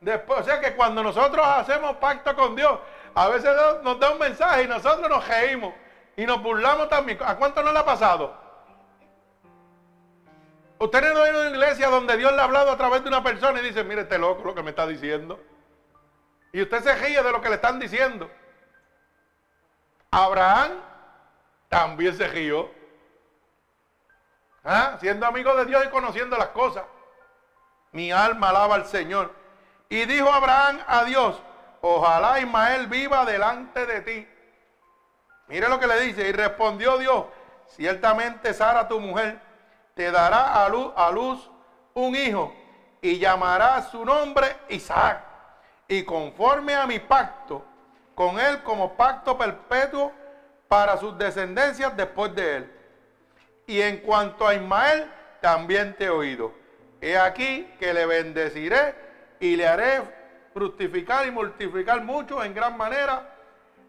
[0.00, 2.78] Después, o sea que cuando nosotros hacemos pacto con Dios,
[3.18, 3.50] a veces
[3.82, 5.74] nos da un mensaje y nosotros nos reímos
[6.16, 7.18] y nos burlamos también.
[7.24, 8.32] ¿A cuánto no le ha pasado?
[10.78, 13.08] Usted no ha ido a una iglesia donde Dios le ha hablado a través de
[13.08, 15.40] una persona y dice, mire este loco lo que me está diciendo.
[16.52, 18.30] Y usted se ríe de lo que le están diciendo.
[20.12, 20.80] Abraham
[21.68, 22.70] también se rió.
[24.62, 24.96] ¿Ah?
[25.00, 26.84] Siendo amigo de Dios y conociendo las cosas.
[27.90, 29.32] Mi alma alaba al Señor.
[29.88, 31.42] Y dijo Abraham a Dios,
[31.80, 34.28] ojalá Ismael viva delante de ti.
[35.48, 37.24] Mire lo que le dice, y respondió Dios,
[37.68, 39.40] ciertamente Sara tu mujer
[39.94, 41.50] te dará a luz, a luz
[41.94, 42.54] un hijo
[43.02, 45.24] y llamará su nombre Isaac.
[45.88, 47.64] Y conforme a mi pacto
[48.14, 50.12] con él como pacto perpetuo
[50.68, 52.72] para sus descendencias después de él.
[53.66, 55.10] Y en cuanto a Ismael,
[55.40, 56.52] también te he oído.
[57.00, 58.94] He aquí que le bendeciré
[59.40, 60.02] y le haré
[60.58, 63.32] fructificar y multiplicar mucho en gran manera.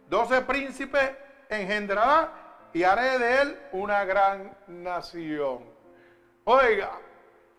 [0.07, 1.11] Doce príncipes
[1.49, 2.31] engendrará
[2.73, 5.63] y haré de él una gran nación.
[6.43, 6.91] Oiga,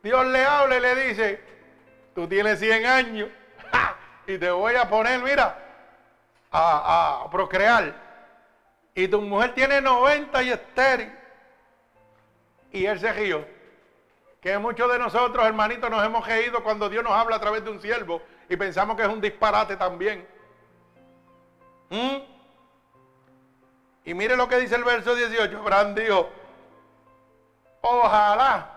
[0.03, 1.41] Dios le habla y le dice,
[2.15, 3.29] tú tienes 100 años
[4.29, 5.59] y te voy a poner, mira,
[6.53, 7.93] a, procrear.
[8.95, 11.13] Y tu mujer tiene 90 y estéril.
[12.71, 13.45] Y él se rió.
[14.41, 17.71] Que muchos de nosotros, hermanitos, nos hemos reído cuando Dios nos habla a través de
[17.71, 20.27] un siervo y pensamos que es un disparate también.
[21.89, 22.17] ¿Mm?
[24.05, 25.57] Y mire lo que dice el verso 18.
[25.57, 26.29] Abraham dijo,
[27.81, 28.69] ojalá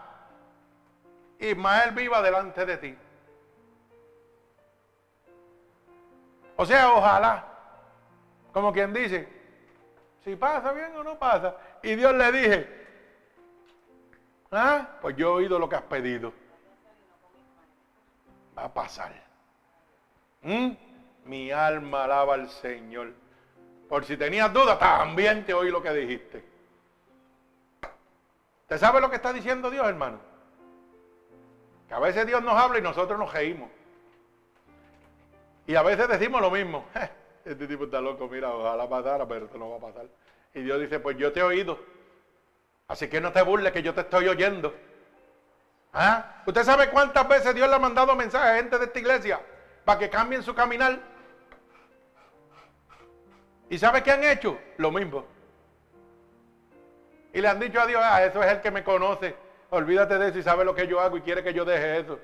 [1.40, 2.98] Ismael viva delante de ti.
[6.56, 7.44] O sea, ojalá.
[8.54, 9.28] Como quien dice,
[10.24, 11.58] si pasa bien o no pasa.
[11.82, 12.88] Y Dios le dije,
[14.52, 16.32] ah, pues yo he oído lo que has pedido.
[18.56, 19.23] Va a pasar.
[20.44, 20.72] ¿Mm?
[21.26, 23.14] Mi alma alaba al Señor.
[23.88, 26.44] Por si tenías dudas, también te oí lo que dijiste.
[28.62, 30.20] ¿Usted sabe lo que está diciendo Dios, hermano?
[31.88, 33.70] Que a veces Dios nos habla y nosotros nos reímos.
[35.66, 36.86] Y a veces decimos lo mismo.
[37.46, 40.06] Este tipo está loco, mira, ojalá pasara, pero esto no va a pasar.
[40.54, 41.78] Y Dios dice, pues yo te he oído.
[42.88, 44.74] Así que no te burles que yo te estoy oyendo.
[45.92, 46.42] ¿Ah?
[46.46, 49.42] ¿Usted sabe cuántas veces Dios le ha mandado mensajes a gente de esta iglesia
[49.86, 51.00] para que cambien su caminar?
[53.70, 54.58] ¿Y sabe qué han hecho?
[54.78, 55.26] Lo mismo.
[57.34, 59.36] Y le han dicho a Dios, ah, eso es el que me conoce.
[59.72, 62.20] Olvídate de eso y sabe lo que yo hago y quiere que yo deje eso.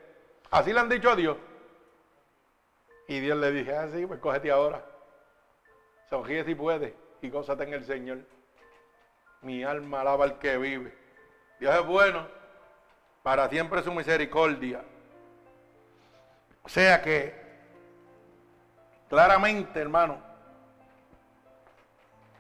[0.52, 1.38] Así le han dicho a Dios.
[3.08, 4.86] Y Dios le dije, ah, sí, pues cógete ahora.
[6.10, 8.20] Sonríe si puedes y gózate en el Señor.
[9.42, 10.94] Mi alma alaba al que vive.
[11.60, 12.28] Dios es bueno.
[13.24, 14.84] Para siempre su misericordia.
[16.62, 17.34] O sea que,
[19.10, 20.18] claramente, hermano,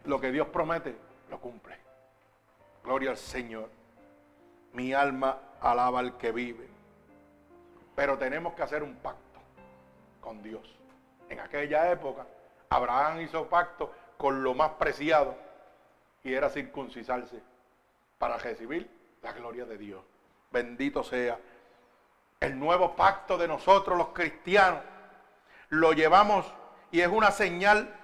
[0.05, 0.95] lo que Dios promete,
[1.30, 1.78] lo cumple.
[2.84, 3.70] Gloria al Señor.
[4.74, 6.67] Mi alma alaba al que vive.
[7.95, 9.39] Pero tenemos que hacer un pacto
[10.22, 10.78] con Dios.
[11.28, 12.26] En aquella época,
[12.70, 15.36] Abraham hizo pacto con lo más preciado
[16.24, 17.41] y era circuncisarse
[18.17, 18.89] para recibir
[19.22, 20.03] la gloria de Dios.
[20.51, 21.38] Bendito sea.
[22.39, 24.82] El nuevo pacto de nosotros los cristianos
[25.70, 26.45] lo llevamos
[26.91, 27.95] y es una señal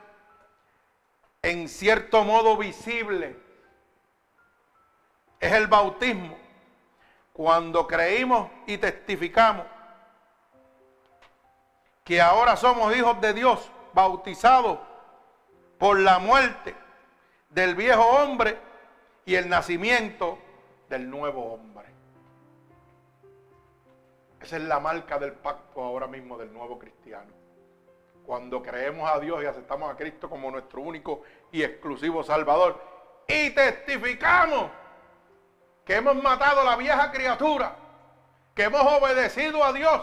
[1.42, 3.36] en cierto modo visible.
[5.40, 6.38] Es el bautismo.
[7.34, 9.66] Cuando creímos y testificamos
[12.04, 14.80] que ahora somos hijos de Dios, bautizados
[15.78, 16.76] por la muerte
[17.50, 18.58] del viejo hombre
[19.26, 20.38] y el nacimiento
[20.88, 21.86] del nuevo hombre.
[24.40, 27.45] Esa es la marca del pacto ahora mismo del nuevo cristiano.
[28.26, 31.22] Cuando creemos a Dios y aceptamos a Cristo como nuestro único
[31.52, 32.82] y exclusivo Salvador
[33.28, 34.72] y testificamos
[35.84, 37.76] que hemos matado a la vieja criatura,
[38.56, 40.02] que hemos obedecido a Dios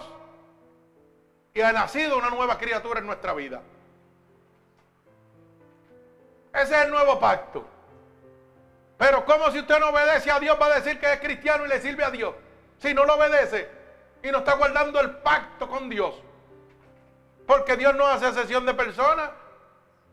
[1.54, 3.60] y ha nacido una nueva criatura en nuestra vida.
[6.54, 7.66] Ese es el nuevo pacto.
[8.98, 11.68] Pero ¿cómo si usted no obedece a Dios va a decir que es cristiano y
[11.68, 12.34] le sirve a Dios?
[12.78, 13.68] Si no lo obedece
[14.22, 16.14] y no está guardando el pacto con Dios.
[17.52, 19.28] Porque Dios no hace sesión de personas.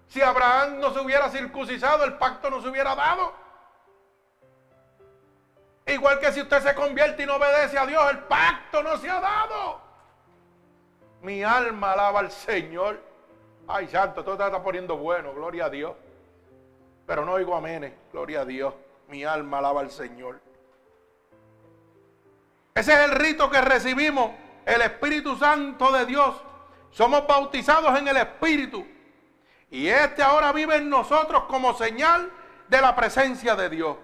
[0.09, 3.33] Si Abraham no se hubiera circuncisado, el pacto no se hubiera dado.
[5.85, 9.09] Igual que si usted se convierte y no obedece a Dios, el pacto no se
[9.09, 9.79] ha dado.
[11.21, 13.01] Mi alma alaba al Señor.
[13.69, 15.95] Ay, santo, todo está poniendo bueno, gloria a Dios.
[17.07, 18.73] Pero no oigo amenes, gloria a Dios.
[19.07, 20.41] Mi alma alaba al Señor.
[22.75, 24.31] Ese es el rito que recibimos,
[24.65, 26.48] el Espíritu Santo de Dios.
[26.91, 28.85] Somos bautizados en el Espíritu.
[29.71, 32.31] Y este ahora vive en nosotros como señal
[32.67, 33.97] de la presencia de Dios.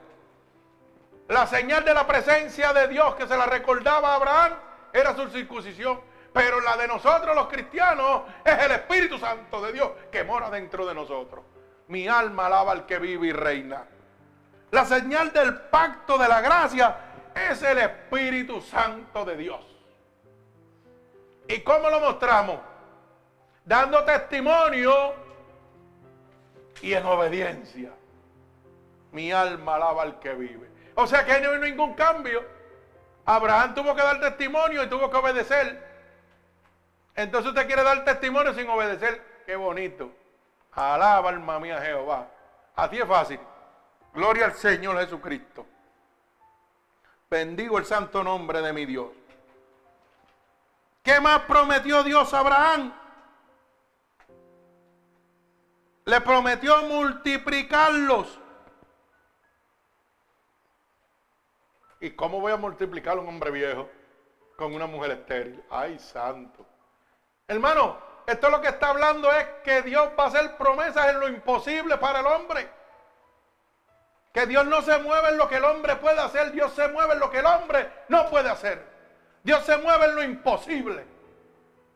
[1.28, 4.54] La señal de la presencia de Dios que se la recordaba a Abraham
[4.94, 6.00] era su circuncisión.
[6.32, 10.86] Pero la de nosotros los cristianos es el Espíritu Santo de Dios que mora dentro
[10.86, 11.46] de nosotros.
[11.88, 13.86] Mi alma alaba al que vive y reina.
[14.72, 16.98] La señal del pacto de la gracia
[17.34, 19.62] es el Espíritu Santo de Dios.
[21.48, 22.58] ¿Y cómo lo mostramos?
[23.66, 25.14] Dando testimonio
[26.82, 27.92] y en obediencia.
[29.12, 30.70] Mi alma alaba al que vive.
[30.96, 32.46] O sea que no hay ningún cambio.
[33.26, 35.84] Abraham tuvo que dar testimonio y tuvo que obedecer.
[37.16, 39.22] Entonces usted quiere dar testimonio sin obedecer.
[39.46, 40.12] Qué bonito.
[40.74, 42.28] Alaba alma mía Jehová.
[42.76, 43.40] Así es fácil.
[44.14, 45.66] Gloria al Señor Jesucristo.
[47.30, 49.08] Bendigo el santo nombre de mi Dios.
[51.02, 52.94] ¿Qué más prometió Dios a Abraham?
[56.06, 58.40] Le prometió multiplicarlos.
[62.00, 63.90] ¿Y cómo voy a multiplicar un hombre viejo
[64.56, 65.64] con una mujer estéril?
[65.72, 66.64] Ay, santo.
[67.48, 67.98] Hermano,
[68.28, 71.98] esto lo que está hablando es que Dios va a hacer promesas en lo imposible
[71.98, 72.70] para el hombre.
[74.32, 77.14] Que Dios no se mueve en lo que el hombre puede hacer, Dios se mueve
[77.14, 78.86] en lo que el hombre no puede hacer.
[79.44, 81.06] Dios se mueve en lo imposible.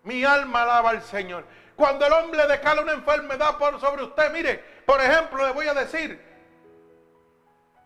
[0.04, 1.44] Mi alma alaba al Señor.
[1.80, 5.74] Cuando el hombre decala una enfermedad por sobre usted, mire, por ejemplo, le voy a
[5.74, 6.22] decir,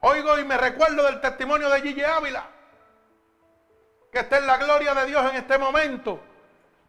[0.01, 2.43] oigo y me recuerdo del testimonio de Gigi Ávila,
[4.11, 6.19] que está en la gloria de Dios en este momento.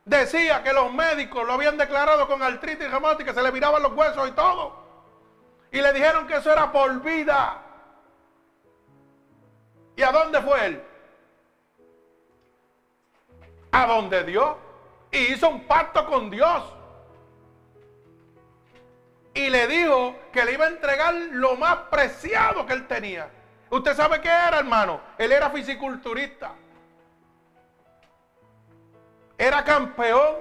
[0.06, 4.26] Decía que los médicos lo habían declarado con artritis reumática, se le miraban los huesos
[4.26, 4.74] y todo.
[5.72, 7.60] Y le dijeron que eso era por vida.
[9.94, 10.82] ¿Y a dónde fue él?
[13.72, 14.56] A donde Dios.
[15.10, 16.72] Y hizo un pacto con Dios
[19.34, 23.28] y le dijo que le iba a entregar lo más preciado que él tenía.
[23.68, 25.00] ¿Usted sabe qué era, hermano?
[25.18, 26.52] Él era fisiculturista.
[29.36, 30.36] Era campeón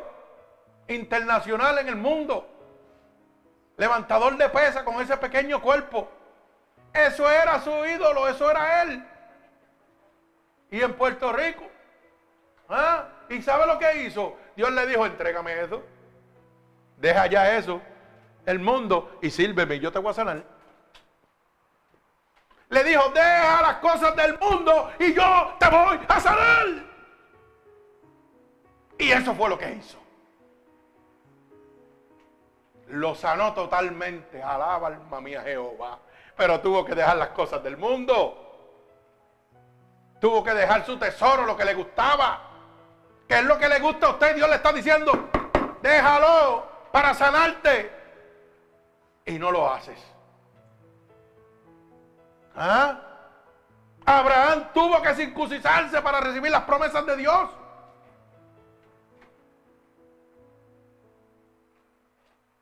[0.88, 2.48] internacional en el mundo.
[3.78, 6.08] Levantador de pesa con ese pequeño cuerpo.
[6.94, 9.04] Eso era su ídolo, eso era él.
[10.70, 11.64] Y en Puerto Rico.
[12.70, 13.08] ¿ah?
[13.30, 14.38] ¿Y sabe lo que hizo?
[14.56, 15.82] Dios le dijo, entrégame eso.
[16.98, 17.82] Deja ya eso
[18.46, 20.44] el mundo y sírveme, yo te voy a sanar.
[22.70, 26.68] Le dijo, deja las cosas del mundo y yo te voy a sanar.
[28.98, 30.00] Y eso fue lo que hizo.
[32.88, 34.42] Lo sanó totalmente.
[34.42, 36.00] Alaba alma mía Jehová.
[36.36, 38.40] Pero tuvo que dejar las cosas del mundo.
[40.20, 42.42] Tuvo que dejar su tesoro, lo que le gustaba.
[43.28, 44.36] ¿Qué es lo que le gusta a usted?
[44.36, 45.30] Dios le está diciendo,
[45.82, 48.03] déjalo para sanarte
[49.26, 50.00] y no lo haces.
[52.56, 53.00] ¿Ah?
[54.06, 57.50] Abraham tuvo que circuncisarse para recibir las promesas de Dios.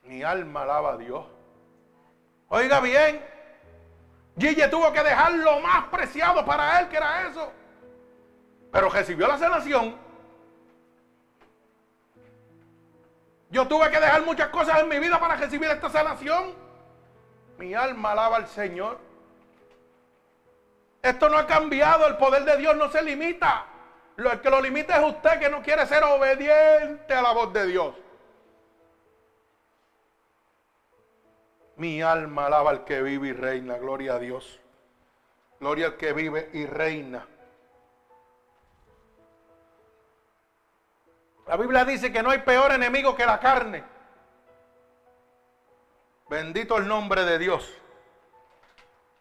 [0.03, 1.25] Mi alma alaba a Dios.
[2.49, 3.23] Oiga bien,
[4.37, 7.51] Gille tuvo que dejar lo más preciado para él, que era eso.
[8.71, 9.95] Pero recibió la sanación.
[13.51, 16.55] Yo tuve que dejar muchas cosas en mi vida para recibir esta sanación.
[17.57, 18.97] Mi alma alaba al Señor.
[21.01, 23.65] Esto no ha cambiado, el poder de Dios no se limita.
[24.15, 27.67] Lo que lo limita es usted que no quiere ser obediente a la voz de
[27.67, 27.95] Dios.
[31.75, 34.59] Mi alma alaba al que vive y reina, gloria a Dios.
[35.59, 37.27] Gloria al que vive y reina.
[41.51, 43.83] La Biblia dice que no hay peor enemigo que la carne.
[46.29, 47.69] Bendito el nombre de Dios.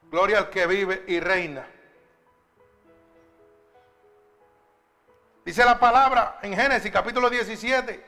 [0.02, 1.66] Gloria al que vive y reina.
[5.44, 8.06] Dice la palabra en Génesis capítulo 17,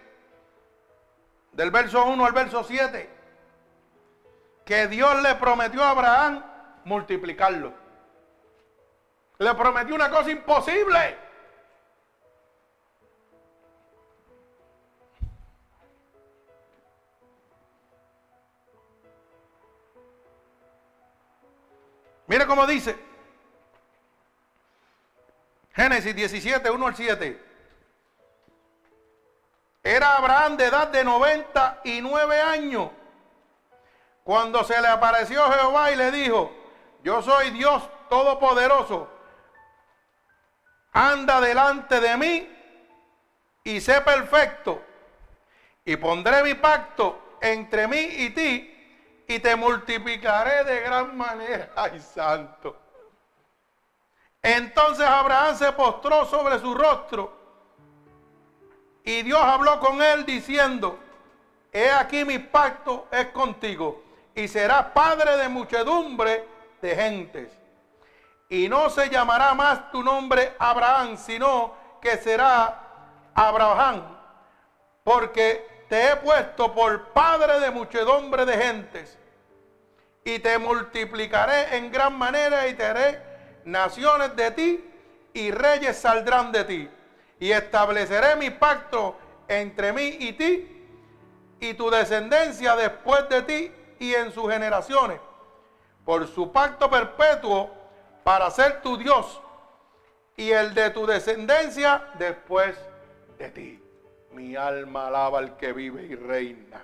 [1.51, 3.11] del verso 1 al verso 7,
[4.65, 6.45] que Dios le prometió a Abraham
[6.85, 7.73] multiplicarlo.
[9.39, 11.32] Le prometió una cosa imposible.
[22.33, 22.97] Mire cómo dice.
[25.75, 27.43] Génesis 17, 1 al 7.
[29.83, 32.89] Era Abraham de edad de 99 años
[34.25, 36.51] cuando se le apareció Jehová y le dijo,
[37.03, 39.11] yo soy Dios Todopoderoso,
[40.93, 42.49] anda delante de mí
[43.63, 44.83] y sé perfecto,
[45.85, 48.72] y pondré mi pacto entre mí y ti
[49.27, 51.71] y te multiplicaré de gran manera.
[51.77, 52.77] Ay, santo.
[54.43, 57.33] Entonces Abraham se postró sobre su rostro
[59.05, 60.99] y Dios habló con él diciendo,
[61.73, 64.03] he aquí mi pacto es contigo
[64.35, 66.49] y serás padre de muchedumbre
[66.81, 67.49] de gentes.
[68.49, 74.03] Y no se llamará más tu nombre Abraham, sino que será Abraham,
[75.03, 79.19] porque te he puesto por padre de muchedumbre de gentes,
[80.25, 83.23] y te multiplicaré en gran manera y te haré
[83.67, 84.91] naciones de ti,
[85.35, 86.91] y reyes saldrán de ti.
[87.41, 90.89] Y estableceré mi pacto entre mí y ti,
[91.61, 95.21] y tu descendencia después de ti y en sus generaciones,
[96.07, 97.71] por su pacto perpetuo,
[98.25, 99.43] para ser tu Dios,
[100.39, 102.79] y el de tu descendencia después
[103.37, 103.82] de ti.
[104.35, 106.83] Mi alma alaba al que vive y reina.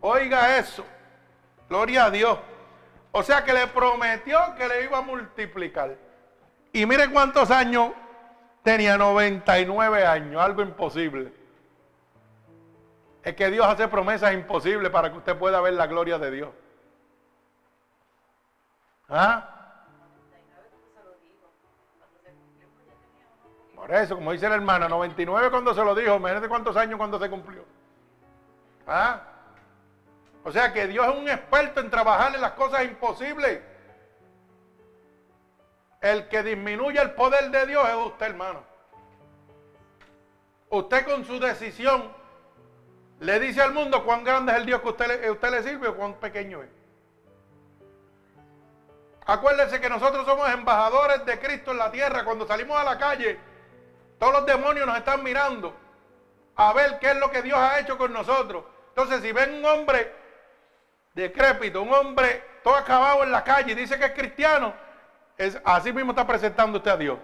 [0.00, 0.84] Oiga eso.
[1.68, 2.38] Gloria a Dios.
[3.12, 5.96] O sea que le prometió que le iba a multiplicar.
[6.72, 7.92] Y mire cuántos años
[8.62, 11.32] tenía, 99 años, algo imposible.
[13.22, 16.50] Es que Dios hace promesas imposibles para que usted pueda ver la gloria de Dios.
[19.08, 19.53] ¿Ah?
[23.84, 27.18] Por eso, como dice la hermana, 99 cuando se lo dijo, imagínate cuántos años cuando
[27.18, 27.66] se cumplió.
[28.86, 29.20] ¿Ah?
[30.42, 33.60] O sea que Dios es un experto en trabajar en las cosas imposibles.
[36.00, 38.62] El que disminuye el poder de Dios es usted, hermano.
[40.70, 42.10] Usted con su decisión
[43.20, 45.88] le dice al mundo cuán grande es el Dios que usted le, usted le sirve
[45.88, 46.70] o cuán pequeño es.
[49.26, 52.24] Acuérdese que nosotros somos embajadores de Cristo en la tierra.
[52.24, 53.52] Cuando salimos a la calle,
[54.24, 55.74] todos los demonios nos están mirando
[56.56, 58.64] a ver qué es lo que Dios ha hecho con nosotros.
[58.88, 60.14] Entonces, si ven un hombre
[61.12, 64.72] decrépito, un hombre todo acabado en la calle y dice que es cristiano,
[65.36, 67.18] es, así mismo está presentando usted a Dios.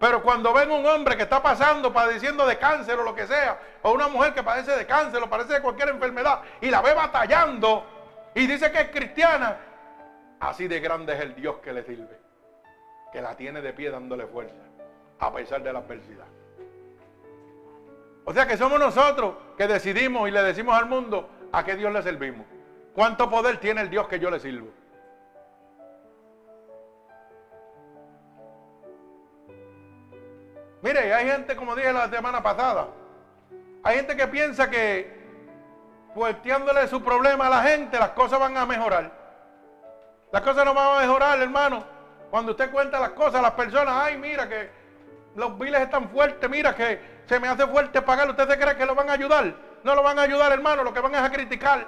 [0.00, 3.60] Pero cuando ven un hombre que está pasando, padeciendo de cáncer o lo que sea,
[3.82, 6.92] o una mujer que padece de cáncer o padece de cualquier enfermedad y la ve
[6.92, 7.86] batallando
[8.34, 9.58] y dice que es cristiana,
[10.40, 12.25] así de grande es el Dios que le sirve
[13.16, 14.60] que la tiene de pie dándole fuerza,
[15.20, 16.26] a pesar de la adversidad.
[18.26, 21.90] O sea que somos nosotros que decidimos y le decimos al mundo a qué Dios
[21.94, 22.44] le servimos.
[22.94, 24.68] ¿Cuánto poder tiene el Dios que yo le sirvo?
[30.82, 32.88] Mire, hay gente, como dije la semana pasada,
[33.82, 35.10] hay gente que piensa que
[36.14, 39.10] volteándole su problema a la gente, las cosas van a mejorar.
[40.30, 41.95] Las cosas no van a mejorar, hermano,
[42.30, 44.70] cuando usted cuenta las cosas las personas, ay, mira que
[45.34, 48.28] los biles están fuertes, mira que se me hace fuerte pagar.
[48.28, 49.54] ¿Usted se cree que lo van a ayudar?
[49.84, 51.86] No lo van a ayudar, hermano, lo que van es a criticar.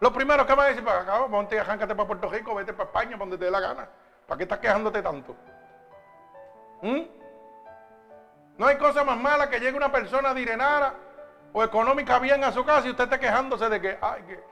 [0.00, 2.72] Lo primero que van a decir, para acá, ponte y arráncate para Puerto Rico, vete
[2.72, 3.88] para España, donde te dé la gana.
[4.26, 5.34] ¿Para qué estás quejándote tanto?
[6.82, 7.00] ¿Mm?
[8.58, 10.92] No hay cosa más mala que llegue una persona direnara
[11.52, 14.44] o económica bien a su casa y usted esté quejándose de que, ay, que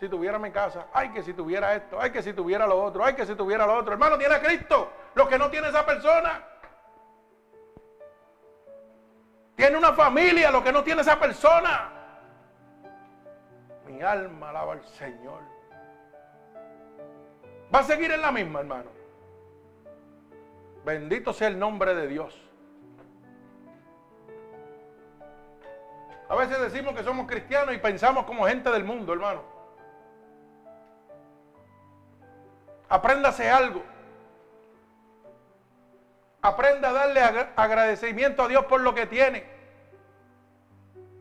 [0.00, 3.04] si tuviera mi casa, ay que si tuviera esto, ay que si tuviera lo otro,
[3.04, 3.92] ay que si tuviera lo otro.
[3.92, 6.42] Hermano, tiene a Cristo, lo que no tiene esa persona.
[9.54, 11.90] Tiene una familia, lo que no tiene esa persona.
[13.84, 15.42] Mi alma alaba al Señor.
[17.72, 18.90] Va a seguir en la misma, hermano.
[20.82, 22.42] Bendito sea el nombre de Dios.
[26.30, 29.59] A veces decimos que somos cristianos y pensamos como gente del mundo, hermano.
[32.90, 33.82] Apréndase algo.
[36.42, 37.22] Aprenda a darle
[37.56, 39.44] agradecimiento a Dios por lo que tiene.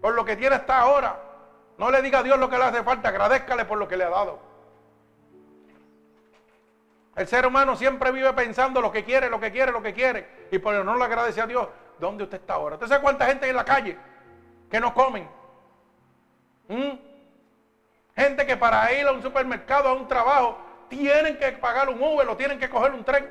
[0.01, 1.21] Por lo que tiene hasta ahora.
[1.77, 4.03] No le diga a Dios lo que le hace falta, agradezcale por lo que le
[4.03, 4.39] ha dado.
[7.15, 10.47] El ser humano siempre vive pensando lo que quiere, lo que quiere, lo que quiere.
[10.51, 11.67] Y por eso no le agradece a Dios.
[11.99, 12.75] ¿Dónde usted está ahora?
[12.75, 13.97] ¿Usted sabe cuánta gente hay en la calle
[14.71, 15.29] que no comen?
[16.67, 16.91] ¿Mm?
[18.15, 22.27] Gente que para ir a un supermercado, a un trabajo, tienen que pagar un Uber
[22.27, 23.29] o tienen que coger un tren.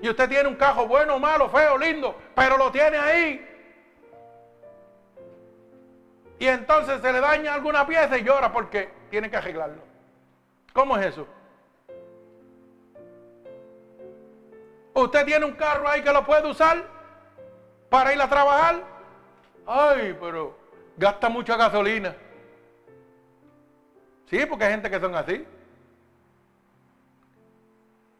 [0.00, 3.44] Y usted tiene un cajo bueno, malo, feo, lindo, pero lo tiene ahí.
[6.38, 9.82] Y entonces se le daña alguna pieza y llora porque tiene que arreglarlo.
[10.72, 11.26] ¿Cómo es eso?
[14.94, 16.84] Usted tiene un carro ahí que lo puede usar
[17.88, 18.82] para ir a trabajar.
[19.66, 20.56] Ay, pero
[20.96, 22.14] gasta mucha gasolina.
[24.30, 25.46] Sí, porque hay gente que son así.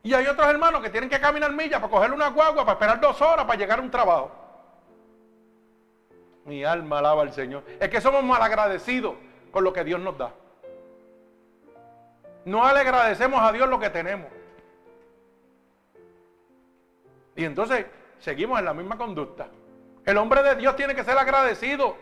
[0.09, 2.99] Y hay otros hermanos que tienen que caminar millas para coger una guagua, para esperar
[2.99, 4.31] dos horas para llegar a un trabajo.
[6.47, 7.63] Mi alma alaba al Señor.
[7.79, 9.17] Es que somos malagradecidos
[9.53, 10.33] con lo que Dios nos da.
[12.47, 14.29] No le agradecemos a Dios lo que tenemos.
[17.37, 17.85] Y entonces
[18.19, 19.49] seguimos en la misma conducta.
[20.07, 21.97] El hombre de Dios tiene que ser agradecido.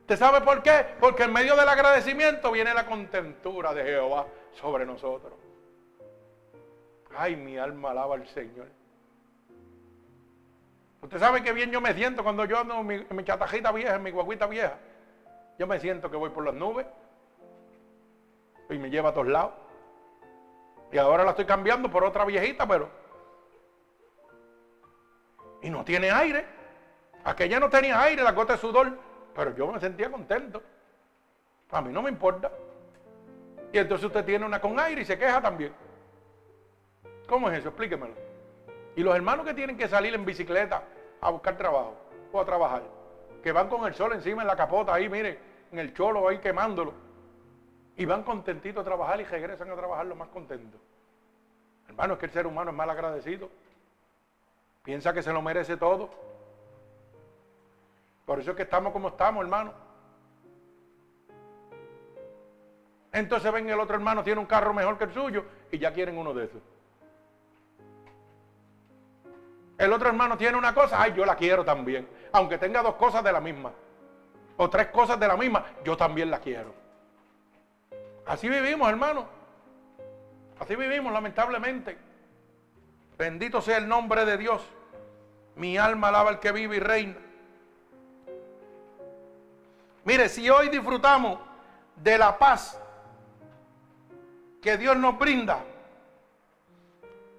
[0.00, 0.84] ¿Usted sabe por qué?
[1.00, 4.26] Porque en medio del agradecimiento viene la contentura de Jehová
[4.60, 5.41] sobre nosotros.
[7.16, 8.68] Ay, mi alma alaba al Señor.
[11.02, 14.02] Usted sabe que bien yo me siento cuando yo ando en mi, chatajita vieja, en
[14.02, 14.78] mi guaguita vieja.
[15.58, 16.86] Yo me siento que voy por las nubes
[18.70, 19.52] y me lleva a todos lados.
[20.92, 22.88] Y ahora la estoy cambiando por otra viejita, pero...
[25.60, 26.44] Y no tiene aire.
[27.24, 28.98] Aquella no tenía aire, la gota de sudor.
[29.34, 30.62] Pero yo me sentía contento.
[31.70, 32.50] A mí no me importa.
[33.72, 35.72] Y entonces usted tiene una con aire y se queja también.
[37.28, 37.68] ¿Cómo es eso?
[37.68, 38.14] Explíquemelo.
[38.96, 40.82] Y los hermanos que tienen que salir en bicicleta
[41.20, 41.96] a buscar trabajo
[42.32, 42.82] o a trabajar,
[43.42, 45.38] que van con el sol encima en la capota ahí, mire,
[45.70, 46.92] en el cholo ahí quemándolo,
[47.96, 50.80] y van contentitos a trabajar y regresan a trabajar lo más contentos.
[51.88, 53.50] Hermano, es que el ser humano es mal agradecido.
[54.82, 56.10] Piensa que se lo merece todo.
[58.24, 59.72] Por eso es que estamos como estamos, hermano.
[63.12, 66.16] Entonces ven el otro hermano, tiene un carro mejor que el suyo y ya quieren
[66.16, 66.62] uno de esos.
[69.82, 72.08] El otro hermano tiene una cosa, ay, yo la quiero también.
[72.30, 73.72] Aunque tenga dos cosas de la misma.
[74.56, 76.72] O tres cosas de la misma, yo también la quiero.
[78.24, 79.26] Así vivimos, hermano.
[80.60, 81.98] Así vivimos, lamentablemente.
[83.18, 84.62] Bendito sea el nombre de Dios.
[85.56, 87.16] Mi alma alaba al que vive y reina.
[90.04, 91.40] Mire, si hoy disfrutamos
[91.96, 92.80] de la paz
[94.62, 95.58] que Dios nos brinda,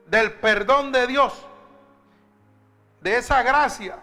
[0.08, 1.48] del perdón de Dios,
[3.04, 3.98] de esa gracia,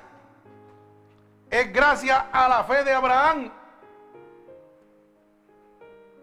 [1.49, 3.51] es gracias a la fe de Abraham.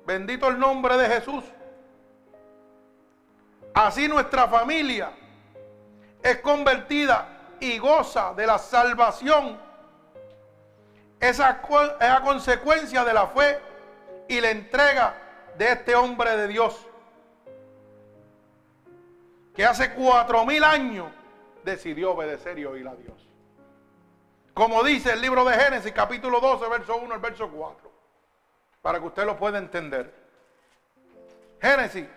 [0.05, 1.43] Bendito el nombre de Jesús.
[3.73, 5.11] Así nuestra familia
[6.21, 7.27] es convertida
[7.59, 9.59] y goza de la salvación.
[11.19, 11.61] Esa
[11.99, 13.59] es a consecuencia de la fe
[14.27, 15.15] y la entrega
[15.57, 16.85] de este hombre de Dios.
[19.55, 21.16] Que hace cuatro mil años
[21.67, 23.27] decidió obedecer y oír a Dios.
[24.53, 27.91] Como dice el libro de Génesis, capítulo 12, verso 1 al verso 4.
[28.81, 30.11] Para que usted lo pueda entender.
[31.61, 32.07] Génesis,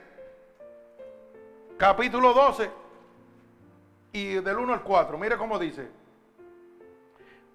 [1.76, 2.70] capítulo 12
[4.12, 5.18] y del 1 al 4.
[5.18, 5.88] Mire cómo dice.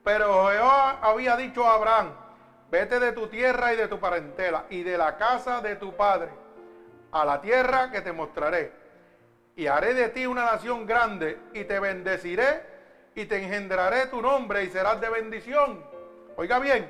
[0.03, 2.11] Pero Jehová había dicho a Abraham,
[2.69, 6.29] vete de tu tierra y de tu parentela y de la casa de tu padre
[7.11, 8.84] a la tierra que te mostraré.
[9.55, 12.61] Y haré de ti una nación grande y te bendeciré
[13.15, 15.83] y te engendraré tu nombre y serás de bendición.
[16.35, 16.89] Oiga bien,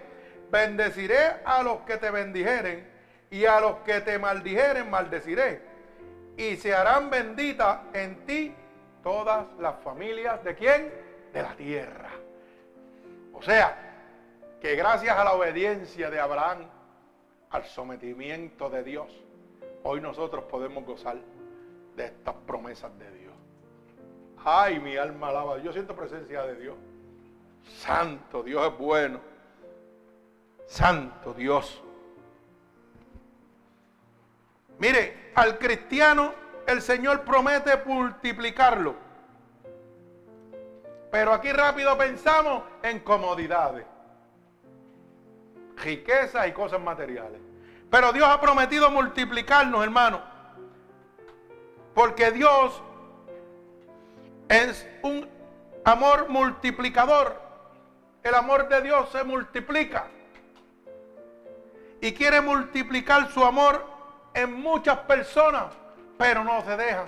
[0.49, 2.89] bendeciré a los que te bendijeren
[3.29, 5.61] y a los que te maldijeren maldeciré.
[6.37, 8.53] Y se harán benditas en ti
[9.03, 10.91] todas las familias de quién?
[11.31, 12.09] De la tierra.
[13.33, 13.77] O sea,
[14.59, 16.67] que gracias a la obediencia de Abraham,
[17.51, 19.07] al sometimiento de Dios,
[19.83, 21.17] hoy nosotros podemos gozar
[21.95, 23.33] de estas promesas de Dios.
[24.43, 25.57] Ay, mi alma alaba.
[25.59, 26.75] Yo siento presencia de Dios.
[27.79, 29.19] Santo, Dios es bueno.
[30.67, 31.81] Santo Dios.
[34.77, 36.33] Mire, al cristiano
[36.67, 38.95] el Señor promete multiplicarlo.
[41.11, 43.85] Pero aquí rápido pensamos en comodidades,
[45.77, 47.39] riquezas y cosas materiales.
[47.89, 50.34] Pero Dios ha prometido multiplicarnos, hermano.
[51.95, 52.79] Porque Dios
[54.47, 55.27] es un
[55.83, 57.41] amor multiplicador.
[58.21, 60.05] El amor de Dios se multiplica.
[62.01, 63.83] Y quiere multiplicar su amor
[64.35, 65.73] en muchas personas
[66.17, 67.07] pero no se dejan.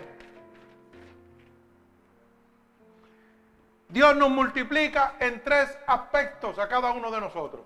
[3.89, 7.61] Dios nos multiplica en tres aspectos a cada uno de nosotros.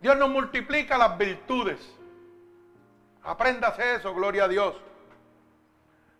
[0.00, 1.78] Dios nos multiplica las virtudes.
[3.24, 4.74] Apréndase eso, gloria a Dios.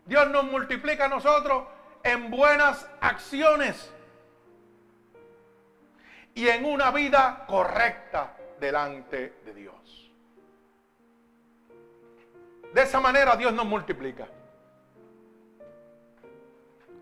[0.07, 1.65] Dios nos multiplica a nosotros
[2.03, 3.93] en buenas acciones
[6.35, 10.11] y en una vida correcta delante de Dios.
[12.73, 14.27] De esa manera Dios nos multiplica.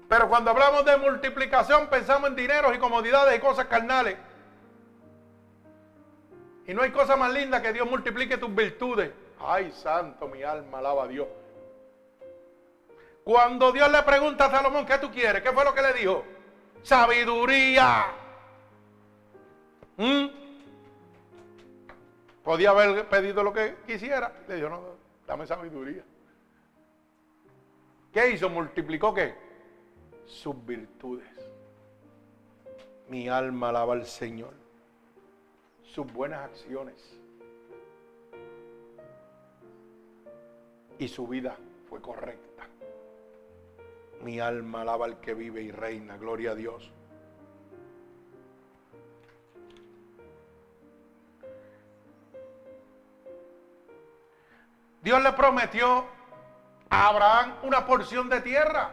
[0.09, 4.16] Pero cuando hablamos de multiplicación pensamos en dineros y comodidades y cosas carnales.
[6.66, 9.12] Y no hay cosa más linda que Dios multiplique tus virtudes.
[9.40, 11.28] Ay, santo, mi alma alaba a Dios.
[13.24, 15.42] Cuando Dios le pregunta a Salomón, ¿qué tú quieres?
[15.42, 16.24] ¿Qué fue lo que le dijo?
[16.82, 18.06] Sabiduría.
[19.96, 20.26] ¿Mm?
[22.42, 24.32] Podía haber pedido lo que quisiera.
[24.48, 24.80] Le dijo, no,
[25.30, 26.02] Dame sabiduría.
[28.12, 28.50] ¿Qué hizo?
[28.50, 29.32] Multiplicó qué?
[30.26, 31.28] Sus virtudes.
[33.08, 34.54] Mi alma alaba al Señor.
[35.84, 37.19] Sus buenas acciones.
[41.01, 41.56] Y su vida
[41.89, 42.68] fue correcta.
[44.22, 46.18] Mi alma alaba al que vive y reina.
[46.18, 46.93] Gloria a Dios.
[55.01, 56.05] Dios le prometió
[56.90, 58.90] a Abraham una porción de tierra.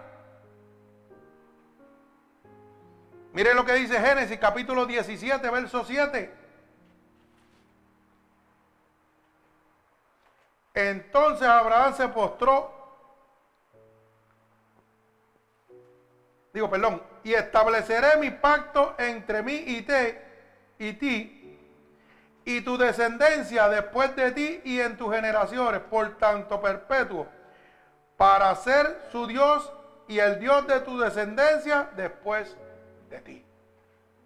[3.34, 6.47] Mire lo que dice Génesis capítulo 17, verso 7.
[10.78, 12.72] Entonces Abraham se postró,
[16.54, 20.22] digo, perdón, y estableceré mi pacto entre mí y te
[20.78, 21.58] y ti
[22.46, 27.26] y tu descendencia después de ti y en tus generaciones, por tanto perpetuo,
[28.16, 29.74] para ser su Dios
[30.08, 32.56] y el Dios de tu descendencia después
[33.10, 33.46] de ti.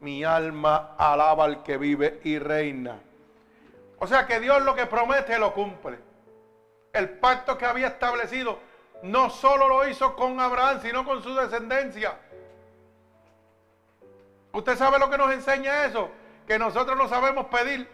[0.01, 2.99] Mi alma alaba al que vive y reina.
[3.99, 6.10] O sea que Dios lo que promete lo cumple.
[6.93, 8.59] El pacto que había establecido
[9.03, 12.17] no solo lo hizo con Abraham, sino con su descendencia.
[14.53, 16.09] ¿Usted sabe lo que nos enseña eso?
[16.45, 17.87] Que nosotros no sabemos pedir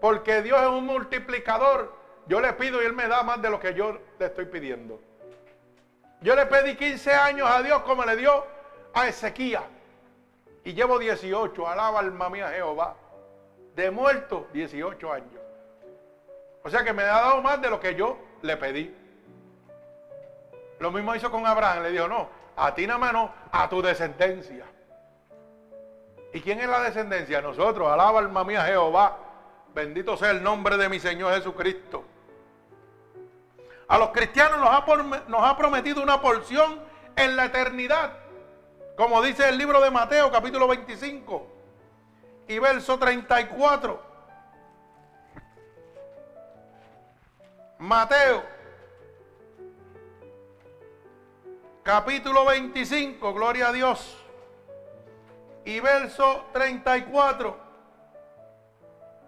[0.00, 1.94] porque Dios es un multiplicador.
[2.26, 5.00] Yo le pido y Él me da más de lo que yo le estoy pidiendo.
[6.22, 8.46] Yo le pedí 15 años a Dios como le dio
[8.94, 9.60] a Ezequiel.
[10.64, 11.68] Y llevo 18.
[11.68, 12.96] Alaba alma mía Jehová.
[13.74, 15.45] De muerto, 18 años.
[16.66, 18.92] O sea que me ha dado más de lo que yo le pedí.
[20.80, 21.84] Lo mismo hizo con Abraham.
[21.84, 24.64] Le dijo, no, a ti nada más no, a tu descendencia.
[26.32, 27.40] ¿Y quién es la descendencia?
[27.40, 27.88] Nosotros.
[27.88, 29.16] Alaba alma mía Jehová.
[29.72, 32.02] Bendito sea el nombre de mi Señor Jesucristo.
[33.86, 34.84] A los cristianos nos ha,
[35.28, 36.80] nos ha prometido una porción
[37.14, 38.10] en la eternidad.
[38.96, 41.46] Como dice el libro de Mateo capítulo 25
[42.48, 44.05] y verso 34.
[47.78, 48.42] Mateo
[51.86, 54.24] capítulo 25, gloria a Dios.
[55.64, 57.56] Y verso 34.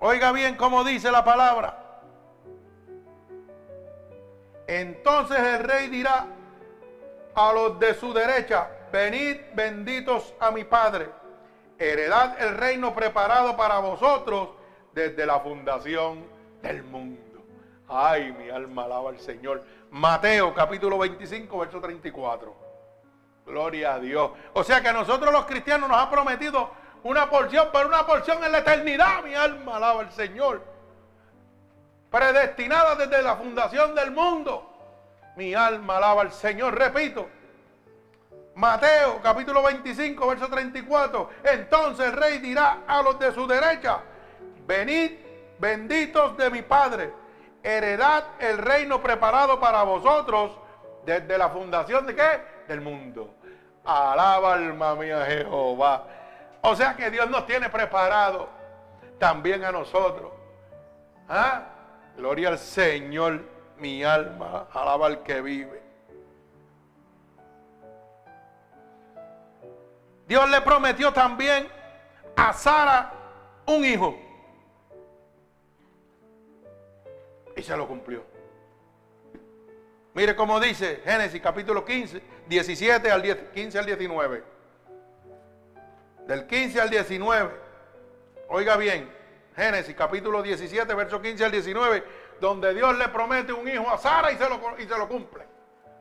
[0.01, 2.03] Oiga bien cómo dice la palabra.
[4.67, 6.27] Entonces el rey dirá
[7.35, 11.09] a los de su derecha, venid benditos a mi Padre,
[11.79, 14.51] heredad el reino preparado para vosotros
[14.93, 16.27] desde la fundación
[16.61, 17.28] del mundo.
[17.89, 19.65] Ay, mi alma alaba al Señor.
[19.91, 22.55] Mateo capítulo 25, verso 34.
[23.47, 24.33] Gloria a Dios.
[24.53, 26.71] O sea que a nosotros los cristianos nos ha prometido
[27.05, 29.23] una porción, pero una porción en la eternidad.
[29.25, 30.63] Mi alma alaba al Señor.
[32.11, 34.71] Predestinada desde la fundación del mundo.
[35.37, 36.75] Mi alma alaba al Señor.
[36.75, 37.29] Repito.
[38.59, 41.31] Mateo capítulo 25, verso 34.
[41.45, 44.01] Entonces el rey dirá a los de su derecha,
[44.67, 45.13] venid
[45.61, 47.13] benditos de mi Padre,
[47.77, 50.53] heredad el reino preparado para vosotros
[51.05, 52.41] desde la fundación de qué?
[52.67, 53.35] Del mundo.
[53.85, 56.05] Alaba alma mía Jehová.
[56.63, 58.49] O sea que Dios nos tiene preparado
[59.19, 60.33] también a nosotros.
[61.29, 61.63] ¿Ah?
[62.17, 63.45] Gloria al Señor,
[63.77, 65.83] mi alma, alaba al que vive.
[70.27, 71.69] Dios le prometió también
[72.37, 73.13] a Sara
[73.67, 74.28] un hijo.
[77.59, 78.25] Y se lo cumplió.
[80.15, 84.59] Mire cómo dice Génesis capítulo 15, 17 al 10, 15 al 19
[86.29, 87.51] del 15 al 19.
[88.49, 89.11] Oiga bien,
[89.57, 92.05] Génesis capítulo 17, verso 15 al 19,
[92.41, 95.45] donde Dios le promete un hijo a Sara y se lo, y se lo cumple.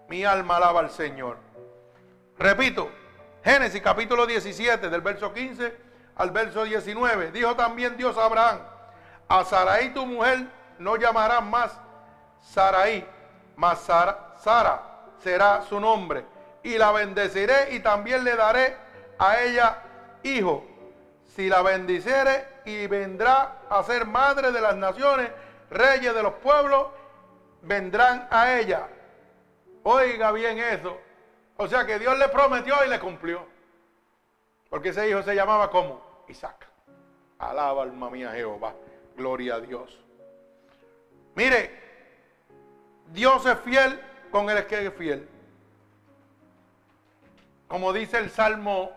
[0.10, 1.38] Mi alma alaba al Señor.
[2.38, 2.92] Repito,
[3.44, 5.76] Génesis capítulo 17, del verso 15
[6.18, 7.32] al verso 19.
[7.32, 8.60] Dijo también Dios a Abraham,
[9.30, 11.80] a Saraí tu mujer no llamarás más
[12.42, 13.06] Saraí,
[13.56, 14.82] mas Sara, Sara
[15.20, 16.26] será su nombre.
[16.64, 18.78] Y la bendeciré y también le daré
[19.20, 19.82] a ella
[20.24, 20.66] hijo,
[21.36, 25.32] si la bendicere y vendrá a ser madre de las naciones,
[25.70, 26.88] reyes de los pueblos,
[27.62, 28.88] vendrán a ella.
[29.84, 30.98] Oiga bien eso.
[31.58, 33.46] O sea que Dios le prometió y le cumplió.
[34.70, 36.68] Porque ese hijo se llamaba como Isaac.
[37.40, 38.74] Alaba alma mía Jehová.
[39.16, 40.07] Gloria a Dios.
[41.38, 41.70] Mire,
[43.14, 44.00] Dios es fiel
[44.32, 45.30] con el que es fiel.
[47.68, 48.90] Como dice el Salmo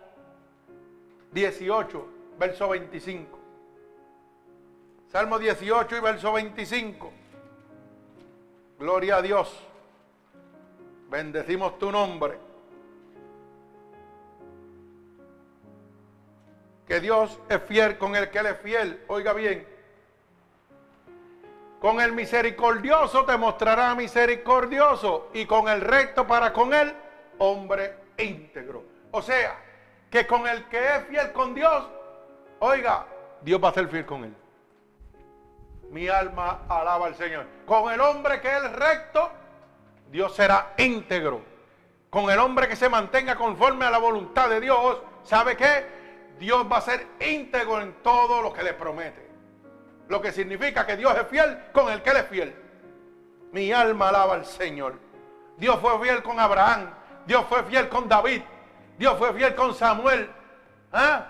[1.33, 2.09] 18,
[2.39, 3.39] verso 25.
[5.13, 7.13] Salmo 18 y verso 25.
[8.79, 9.55] Gloria a Dios.
[11.11, 12.39] Bendecimos tu nombre.
[16.89, 19.05] Que Dios es fiel con el que Él es fiel.
[19.09, 19.70] Oiga bien.
[21.81, 26.95] Con el misericordioso te mostrará misericordioso y con el recto para con Él
[27.39, 28.85] hombre íntegro.
[29.11, 29.57] O sea,
[30.11, 31.89] que con el que es fiel con Dios,
[32.59, 33.07] oiga,
[33.41, 34.35] Dios va a ser fiel con él.
[35.91, 37.47] Mi alma alaba al Señor.
[37.67, 39.31] Con el hombre que es recto,
[40.11, 41.43] Dios será íntegro.
[42.11, 45.87] Con el hombre que se mantenga conforme a la voluntad de Dios, ¿sabe qué?
[46.39, 49.30] Dios va a ser íntegro en todo lo que le promete.
[50.11, 52.55] Lo que significa que Dios es fiel con el que él es fiel.
[53.53, 54.99] Mi alma alaba al Señor.
[55.57, 56.91] Dios fue fiel con Abraham.
[57.27, 58.43] Dios fue fiel con David.
[58.99, 60.29] Dios fue fiel con Samuel.
[60.93, 61.29] ¿Ah?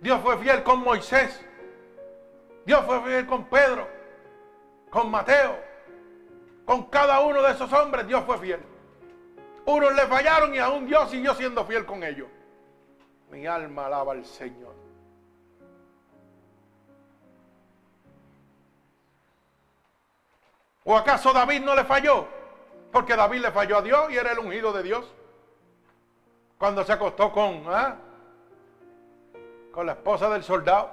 [0.00, 1.44] Dios fue fiel con Moisés.
[2.64, 3.86] Dios fue fiel con Pedro.
[4.88, 5.54] Con Mateo.
[6.64, 8.60] Con cada uno de esos hombres Dios fue fiel.
[9.66, 12.28] Unos le fallaron y aún Dios siguió siendo fiel con ellos.
[13.30, 14.87] Mi alma alaba al Señor.
[20.90, 22.26] ¿O acaso David no le falló?
[22.90, 25.04] Porque David le falló a Dios y era el ungido de Dios.
[26.56, 27.96] Cuando se acostó con, ¿ah?
[29.70, 30.90] con la esposa del soldado.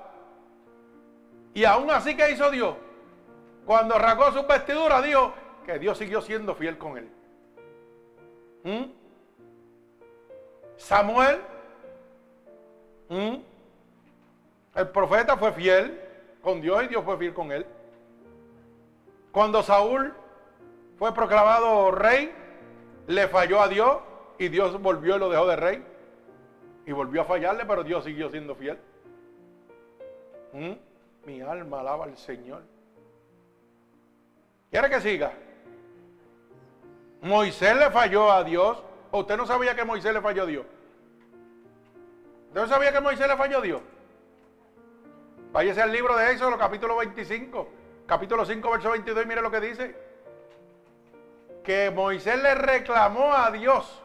[1.54, 2.76] Y aún así que hizo Dios.
[3.66, 5.34] Cuando rasgó sus vestiduras, dijo
[5.66, 7.10] que Dios siguió siendo fiel con él.
[8.66, 8.92] ¿Mm?
[10.76, 11.40] Samuel,
[13.08, 13.36] ¿Mm?
[14.76, 16.02] el profeta fue fiel
[16.42, 17.66] con Dios y Dios fue fiel con él.
[19.36, 20.14] Cuando Saúl
[20.98, 22.34] fue proclamado rey,
[23.08, 23.98] le falló a Dios
[24.38, 25.86] y Dios volvió y lo dejó de rey.
[26.86, 28.80] Y volvió a fallarle, pero Dios siguió siendo fiel.
[30.54, 30.72] ¿Mm?
[31.26, 32.64] Mi alma alaba al Señor.
[34.72, 35.34] ¿Quiere que siga?
[37.22, 38.82] Moisés le falló a Dios.
[39.12, 40.66] ¿O usted no sabía que Moisés le falló a Dios?
[42.48, 43.82] ¿Usted no sabía que Moisés le falló a Dios?
[45.52, 49.96] Váyase al libro de Éxodo, capítulo 25 capítulo 5, verso 22, mire lo que dice.
[51.64, 54.02] Que Moisés le reclamó a Dios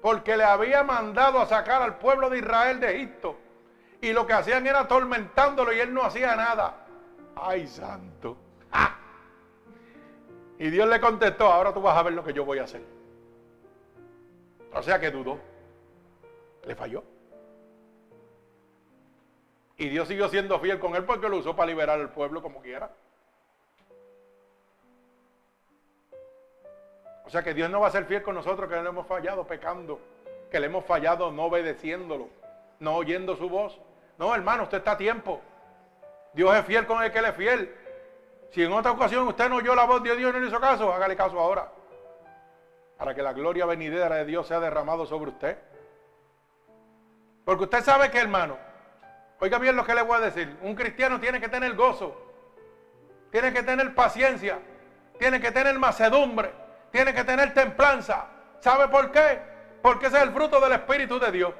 [0.00, 3.36] porque le había mandado a sacar al pueblo de Israel de Egipto.
[4.00, 6.86] Y lo que hacían era atormentándolo y él no hacía nada.
[7.34, 8.36] ¡Ay, santo!
[10.58, 12.82] Y Dios le contestó, ahora tú vas a ver lo que yo voy a hacer.
[14.72, 15.38] O sea que dudó.
[16.64, 17.02] Le falló.
[19.76, 22.62] Y Dios siguió siendo fiel con él porque lo usó para liberar al pueblo como
[22.62, 22.90] quiera.
[27.26, 29.44] O sea que Dios no va a ser fiel con nosotros que le hemos fallado
[29.44, 30.00] pecando,
[30.48, 32.28] que le hemos fallado no obedeciéndolo,
[32.78, 33.78] no oyendo su voz.
[34.16, 35.40] No, hermano, usted está a tiempo.
[36.32, 37.74] Dios es fiel con el que le es fiel.
[38.52, 40.60] Si en otra ocasión usted no oyó la voz de Dios y no le hizo
[40.60, 41.72] caso, hágale caso ahora.
[42.96, 45.58] Para que la gloria venidera de Dios sea derramado sobre usted.
[47.44, 48.56] Porque usted sabe que, hermano,
[49.40, 50.56] oiga bien lo que le voy a decir.
[50.62, 52.16] Un cristiano tiene que tener gozo,
[53.32, 54.60] tiene que tener paciencia,
[55.18, 58.26] tiene que tener macedumbre tiene que tener templanza.
[58.60, 59.40] ¿Sabe por qué?
[59.82, 61.54] Porque ese es el fruto del Espíritu de Dios.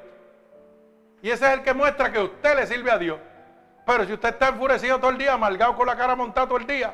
[1.21, 3.19] Y ese es el que muestra que usted le sirve a Dios.
[3.85, 6.67] Pero si usted está enfurecido todo el día, amargado con la cara montada todo el
[6.67, 6.93] día,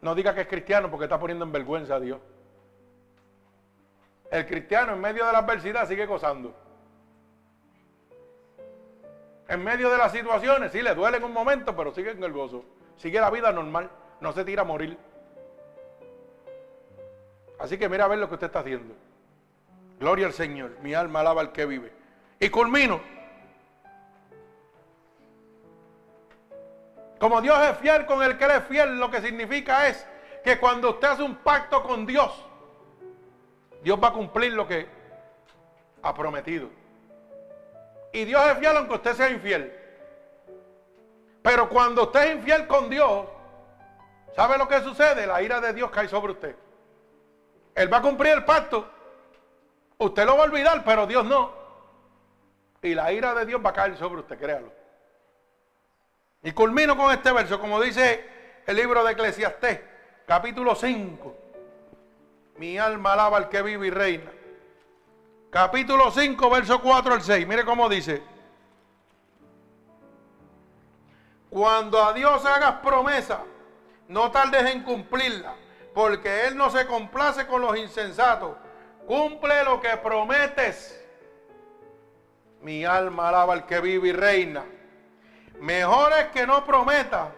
[0.00, 2.20] no diga que es cristiano porque está poniendo en vergüenza a Dios.
[4.30, 6.56] El cristiano en medio de la adversidad sigue gozando.
[9.48, 12.32] En medio de las situaciones, sí le duele en un momento, pero sigue en el
[12.32, 12.64] gozo.
[12.96, 14.96] Sigue la vida normal, no se tira a morir.
[17.62, 18.92] Así que mira a ver lo que usted está haciendo.
[20.00, 20.72] Gloria al Señor.
[20.82, 21.92] Mi alma alaba al que vive.
[22.40, 23.00] Y culmino.
[27.20, 30.04] Como Dios es fiel con el que él es fiel, lo que significa es
[30.42, 32.32] que cuando usted hace un pacto con Dios,
[33.84, 34.88] Dios va a cumplir lo que
[36.02, 36.68] ha prometido.
[38.12, 39.72] Y Dios es fiel aunque usted sea infiel.
[41.42, 43.24] Pero cuando usted es infiel con Dios,
[44.34, 45.28] ¿sabe lo que sucede?
[45.28, 46.56] La ira de Dios cae sobre usted.
[47.74, 48.88] Él va a cumplir el pacto.
[49.98, 51.52] Usted lo va a olvidar, pero Dios no.
[52.82, 54.72] Y la ira de Dios va a caer sobre usted, créalo.
[56.42, 58.28] Y culmino con este verso, como dice
[58.66, 59.80] el libro de Eclesiastés,
[60.26, 61.36] capítulo 5.
[62.56, 64.30] Mi alma alaba al que vive y reina.
[65.50, 67.46] Capítulo 5, verso 4 al 6.
[67.46, 68.22] Mire cómo dice.
[71.48, 73.42] Cuando a Dios hagas promesa,
[74.08, 75.54] no tardes en cumplirla
[75.94, 78.56] porque Él no se complace con los insensatos.
[79.06, 80.98] Cumple lo que prometes.
[82.60, 84.64] Mi alma alaba al que vive y reina.
[85.60, 87.28] Mejor es que no prometas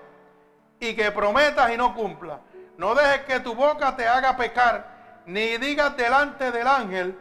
[0.79, 2.41] y que prometas y no cumplas.
[2.77, 7.19] No dejes que tu boca te haga pecar, ni digas delante del ángel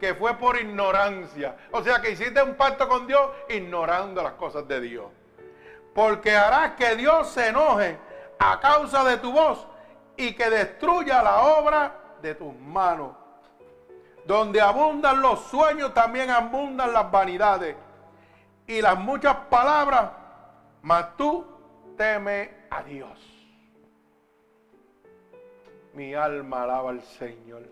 [0.00, 1.56] que fue por ignorancia.
[1.70, 5.06] O sea que hiciste un pacto con Dios ignorando las cosas de Dios.
[5.94, 7.98] Porque harás que Dios se enoje
[8.38, 9.66] a causa de tu voz
[10.16, 11.92] y que destruya la obra
[12.22, 13.12] de tus manos.
[14.24, 17.76] Donde abundan los sueños, también abundan las vanidades.
[18.66, 20.10] Y las muchas palabras,
[20.82, 21.44] mas tú
[21.96, 23.18] teme a Dios.
[25.92, 27.62] Mi alma alaba al Señor.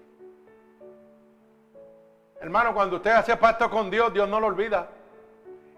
[2.41, 4.89] Hermano, cuando usted hace pacto con Dios, Dios no lo olvida.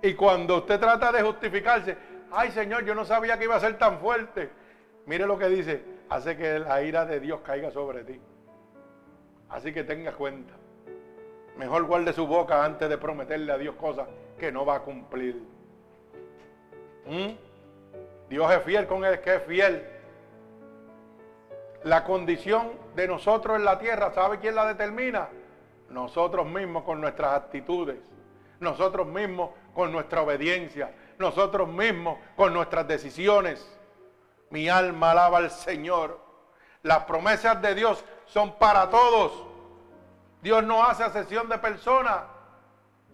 [0.03, 1.97] Y cuando usted trata de justificarse,
[2.33, 4.51] ay Señor, yo no sabía que iba a ser tan fuerte.
[5.07, 8.21] Mire lo que dice, hace que la ira de Dios caiga sobre ti.
[9.49, 10.53] Así que tenga cuenta.
[11.57, 14.09] Mejor guarde su boca antes de prometerle a Dios cosas
[14.39, 15.41] que no va a cumplir.
[17.07, 17.31] ¿Mm?
[18.29, 19.87] Dios es fiel con el que es fiel.
[21.85, 25.29] La condición de nosotros en la tierra, ¿sabe quién la determina?
[25.91, 27.99] Nosotros mismos con nuestras actitudes.
[28.59, 30.93] Nosotros mismos con nuestra obediencia.
[31.19, 33.74] Nosotros mismos con nuestras decisiones.
[34.51, 36.21] Mi alma alaba al Señor.
[36.83, 39.45] Las promesas de Dios son para todos.
[40.43, 42.25] Dios no hace asesión de personas.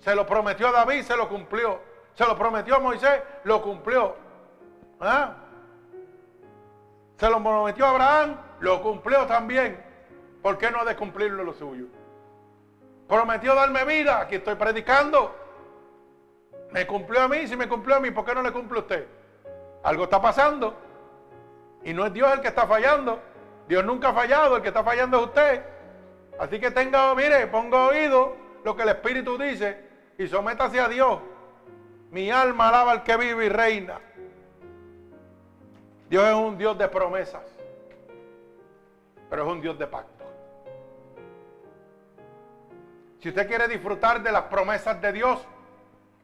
[0.01, 1.79] Se lo prometió a David, se lo cumplió.
[2.15, 4.17] Se lo prometió a Moisés, lo cumplió.
[5.01, 5.37] ¿Ah?
[7.17, 9.83] Se lo prometió a Abraham, lo cumplió también.
[10.43, 11.87] ¿Por qué no de cumplirlo lo suyo?
[13.07, 15.35] Prometió darme vida, aquí estoy predicando.
[16.71, 18.83] Me cumplió a mí, si me cumplió a mí, ¿por qué no le cumple a
[18.83, 19.07] usted?
[19.83, 20.75] Algo está pasando.
[21.85, 23.21] Y no es Dios el que está fallando.
[23.69, 25.63] Dios nunca ha fallado, el que está fallando es usted.
[26.39, 29.89] Así que tenga, mire, ponga oído lo que el Espíritu dice
[30.19, 31.21] y sométase a Dios.
[32.11, 34.01] Mi alma alaba al que vive y reina.
[36.09, 37.45] Dios es un Dios de promesas,
[39.29, 40.25] pero es un Dios de pacto.
[43.21, 45.47] Si usted quiere disfrutar de las promesas de Dios,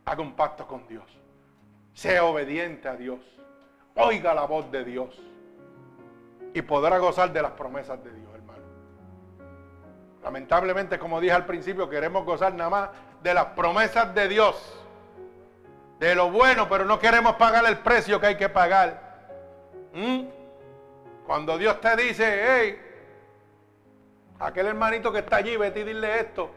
[0.04, 1.04] haga un pacto con Dios.
[1.92, 3.20] Sea obediente a Dios.
[3.94, 5.22] Oiga la voz de Dios.
[6.56, 8.26] Y podrá gozar de las promesas de Dios.
[10.22, 12.88] Lamentablemente, como dije al principio, queremos gozar nada más
[13.22, 14.82] de las promesas de Dios,
[16.00, 19.28] de lo bueno, pero no queremos pagar el precio que hay que pagar.
[19.92, 20.24] ¿Mm?
[21.26, 22.80] Cuando Dios te dice, hey,
[24.40, 26.50] aquel hermanito que está allí, vete y dile esto,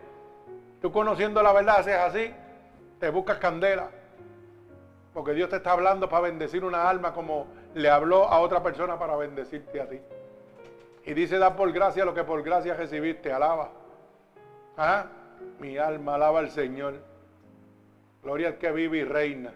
[0.81, 2.33] tú conociendo la verdad, haces así,
[3.01, 3.89] te buscas candela.
[5.13, 8.97] Porque Dios te está hablando para bendecir una alma como le habló a otra persona
[8.97, 9.99] para bendecirte a ti.
[11.05, 13.71] Y dice, da por gracia lo que por gracia recibiste, alaba.
[14.77, 15.05] ¿Ah?
[15.59, 16.95] Mi alma alaba al Señor.
[18.23, 19.53] Gloria al que vive y reina.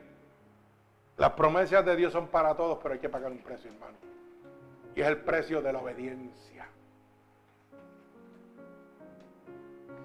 [1.18, 3.98] Las promesas de Dios son para todos, pero hay que pagar un precio, hermano.
[4.96, 6.68] Y es el precio de la obediencia.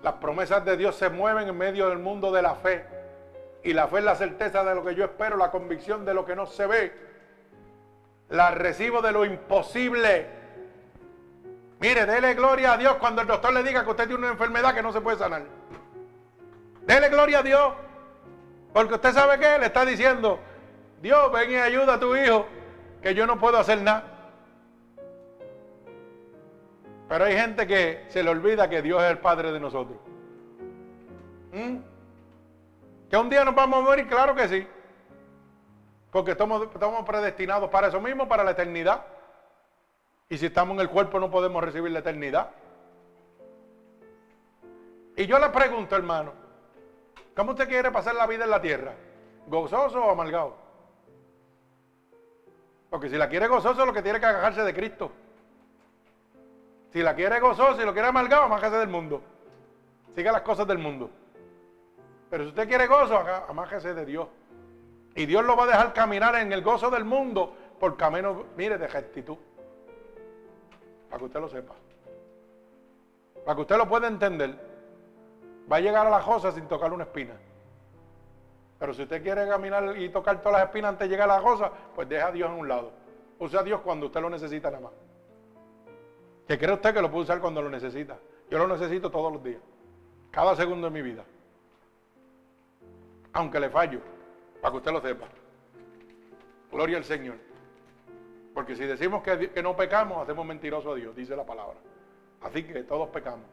[0.03, 2.85] Las promesas de Dios se mueven en medio del mundo de la fe.
[3.65, 6.25] Y la fe es la certeza de lo que yo espero, la convicción de lo
[6.25, 7.08] que no se ve.
[8.31, 10.27] La recibo de lo imposible.
[11.81, 14.75] Mire, dele gloria a Dios cuando el doctor le diga que usted tiene una enfermedad
[14.75, 15.45] que no se puede sanar.
[16.87, 17.75] Dele gloria a Dios.
[18.73, 20.39] Porque usted sabe que le está diciendo,
[21.01, 22.47] Dios, ven y ayuda a tu hijo,
[23.03, 24.05] que yo no puedo hacer nada.
[27.09, 29.99] Pero hay gente que se le olvida que Dios es el Padre de nosotros.
[31.53, 31.77] ¿Mm?
[33.11, 34.67] Que un día nos vamos a morir, claro que sí.
[36.11, 36.69] Porque estamos,
[37.05, 39.05] predestinados para eso mismo, para la eternidad.
[40.29, 42.51] Y si estamos en el cuerpo no podemos recibir la eternidad.
[45.17, 46.33] Y yo le pregunto, hermano,
[47.35, 48.95] ¿cómo usted quiere pasar la vida en la tierra?
[49.47, 50.57] ¿Gozoso o amargado?
[52.91, 55.11] Porque si la quiere gozoso, lo que tiene que agajarse de Cristo.
[56.93, 59.21] Si la quiere gozoso y lo quiere amargado, amájese del mundo.
[60.15, 61.11] Siga las cosas del mundo.
[62.31, 63.19] Pero si usted quiere gozo,
[63.49, 64.29] amájese de Dios.
[65.19, 68.79] Y Dios lo va a dejar caminar en el gozo del mundo por camino, mire,
[68.79, 69.37] de rectitud.
[71.11, 71.75] Para que usted lo sepa.
[73.45, 74.55] Para que usted lo pueda entender.
[75.71, 77.35] Va a llegar a la josa sin tocar una espina.
[78.79, 81.43] Pero si usted quiere caminar y tocar todas las espinas antes de llegar a la
[81.43, 82.93] josa, pues deja a Dios en un lado.
[83.41, 84.93] Use a Dios cuando usted lo necesita nada más.
[86.47, 88.17] Que cree usted que lo puede usar cuando lo necesita.
[88.49, 89.61] Yo lo necesito todos los días.
[90.31, 91.25] Cada segundo de mi vida.
[93.33, 94.01] Aunque le fallo.
[94.61, 95.27] Para que usted lo sepa.
[96.71, 97.37] Gloria al Señor.
[98.55, 101.77] Porque si decimos que, no pecamos, hacemos mentiroso a Dios, dice la palabra.
[102.41, 103.47] Así que todos pecamos.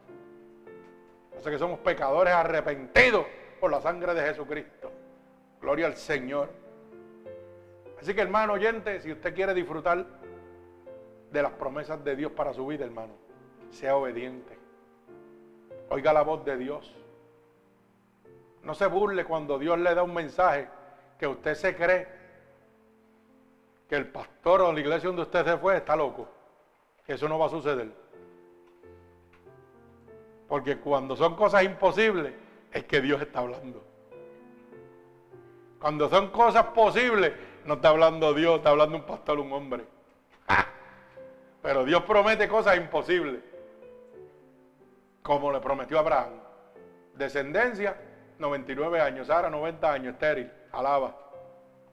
[1.38, 3.26] Así que somos pecadores arrepentidos
[3.60, 4.90] por la sangre de Jesucristo.
[5.60, 6.50] Gloria al Señor.
[8.00, 10.04] Así que hermano oyente, si usted quiere disfrutar
[11.30, 13.14] de las promesas de Dios para su vida, hermano,
[13.70, 14.58] sea obediente.
[15.88, 16.94] Oiga la voz de Dios.
[18.62, 20.68] No se burle cuando Dios le da un mensaje
[21.18, 22.08] que usted se cree
[23.88, 26.28] que el pastor o la iglesia donde usted se fue está loco.
[27.06, 27.88] Eso no va a suceder.
[30.48, 32.32] Porque cuando son cosas imposibles,
[32.72, 33.84] es que Dios está hablando.
[35.80, 37.32] Cuando son cosas posibles,
[37.64, 39.84] no está hablando Dios, está hablando un pastor, un hombre.
[41.62, 43.40] Pero Dios promete cosas imposibles.
[45.22, 46.32] Como le prometió a Abraham.
[47.14, 47.96] Descendencia,
[48.38, 49.26] 99 años.
[49.26, 50.50] Sara, 90 años, estéril.
[50.76, 51.16] Alaba.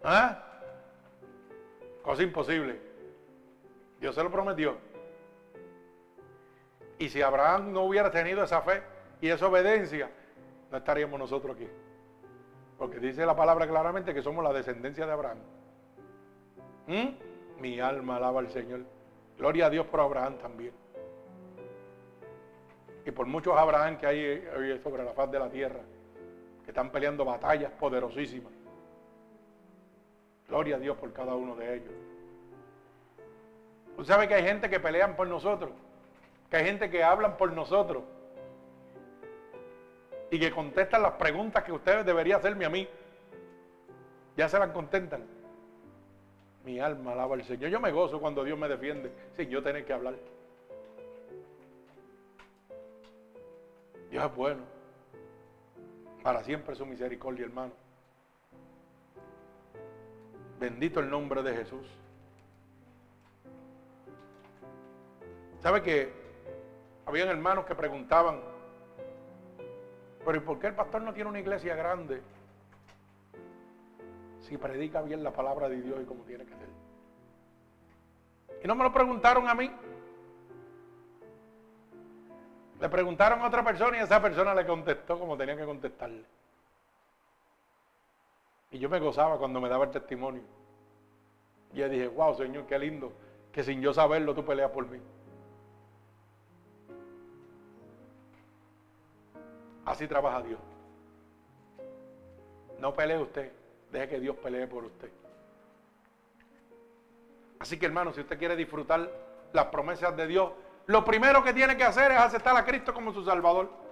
[0.03, 0.43] ¿Ah?
[2.01, 2.79] Cosa imposible.
[3.99, 4.75] Dios se lo prometió.
[6.99, 8.83] Y si Abraham no hubiera tenido esa fe
[9.21, 10.11] y esa obediencia,
[10.69, 11.67] no estaríamos nosotros aquí.
[12.77, 15.37] Porque dice la palabra claramente que somos la descendencia de Abraham.
[16.87, 17.61] ¿Mm?
[17.61, 18.81] Mi alma alaba al Señor.
[19.37, 20.73] Gloria a Dios por Abraham también.
[23.05, 25.79] Y por muchos Abraham que hay sobre la faz de la tierra,
[26.65, 28.51] que están peleando batallas poderosísimas.
[30.47, 31.93] Gloria a Dios por cada uno de ellos.
[33.97, 35.71] Usted sabe que hay gente que pelean por nosotros,
[36.49, 38.03] que hay gente que hablan por nosotros
[40.31, 42.87] y que contestan las preguntas que ustedes deberían hacerme a mí.
[44.35, 45.23] Ya se las contentan.
[46.65, 47.69] Mi alma alaba al Señor.
[47.69, 50.15] Yo me gozo cuando Dios me defiende sin yo tener que hablar.
[54.09, 54.61] Dios es bueno.
[56.23, 57.82] Para siempre su misericordia, hermano.
[60.63, 61.85] Bendito el nombre de Jesús.
[65.61, 66.13] ¿Sabe que
[67.05, 68.39] habían hermanos que preguntaban,
[70.23, 72.21] pero ¿y por qué el pastor no tiene una iglesia grande?
[74.39, 76.69] Si predica bien la palabra de Dios y como tiene que ser.
[78.63, 79.69] Y no me lo preguntaron a mí.
[82.79, 86.23] Le preguntaron a otra persona y esa persona le contestó como tenía que contestarle.
[88.73, 90.41] Y yo me gozaba cuando me daba el testimonio.
[91.73, 93.13] Y yo dije, wow, Señor, qué lindo
[93.51, 94.99] que sin yo saberlo tú peleas por mí.
[99.85, 100.59] Así trabaja Dios.
[102.79, 103.51] No pelee usted,
[103.91, 105.11] deje que Dios pelee por usted.
[107.59, 109.07] Así que hermano, si usted quiere disfrutar
[109.53, 110.51] las promesas de Dios,
[110.87, 113.82] lo primero que tiene que hacer es aceptar a Cristo como su Salvador.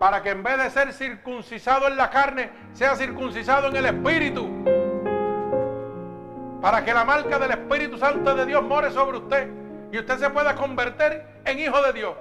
[0.00, 4.48] Para que en vez de ser circuncisado en la carne, sea circuncisado en el Espíritu.
[6.60, 9.48] Para que la marca del Espíritu Santo de Dios more sobre usted
[9.92, 12.14] y usted se pueda convertir en hijo de Dios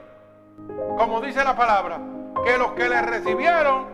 [0.98, 2.00] como dice la palabra,
[2.46, 3.88] que los que le recibieron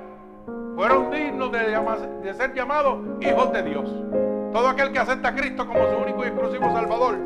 [0.75, 3.89] fueron dignos de, ser llamados hijos de Dios.
[4.51, 7.17] Todo aquel que acepta a Cristo como su único y exclusivo Salvador.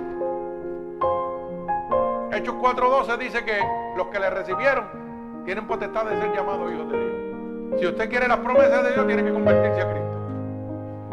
[2.32, 3.60] Hechos 4.12 dice que
[3.98, 5.09] los que le recibieron
[5.46, 7.80] tienen potestad de ser llamados hijos de Dios.
[7.80, 10.10] Si usted quiere las promesas de Dios, tiene que convertirse a Cristo.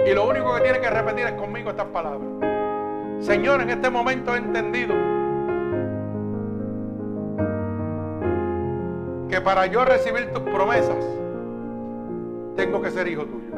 [0.06, 2.28] Y lo único que tiene que repetir es conmigo estas palabras.
[3.20, 4.94] Señor, en este momento he entendido
[9.28, 11.04] que para yo recibir tus promesas,
[12.56, 13.54] tengo que ser hijo tuyo.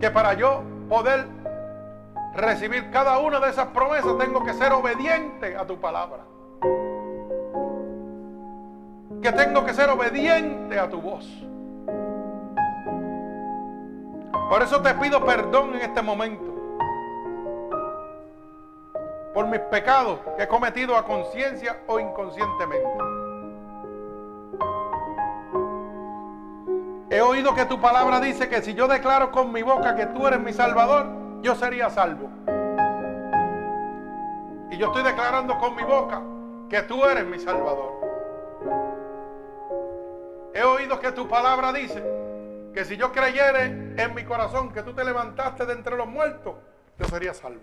[0.00, 1.26] Que para yo poder
[2.34, 6.20] recibir cada una de esas promesas, tengo que ser obediente a tu palabra.
[9.22, 11.26] Que tengo que ser obediente a tu voz.
[14.48, 16.48] Por eso te pido perdón en este momento
[19.38, 22.88] por mis pecados que he cometido a conciencia o inconscientemente.
[27.10, 30.26] He oído que tu palabra dice que si yo declaro con mi boca que tú
[30.26, 31.06] eres mi salvador,
[31.40, 32.28] yo sería salvo.
[34.72, 36.20] Y yo estoy declarando con mi boca
[36.68, 38.07] que tú eres mi salvador.
[40.58, 42.02] He oído que tu palabra dice
[42.74, 43.66] que si yo creyere
[43.96, 46.56] en mi corazón que tú te levantaste de entre los muertos,
[46.98, 47.62] yo sería salvo.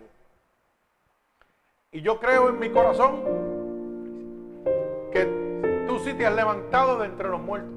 [1.91, 3.21] Y yo creo en mi corazón
[5.11, 5.25] que
[5.85, 7.73] tú sí te has levantado de entre los muertos.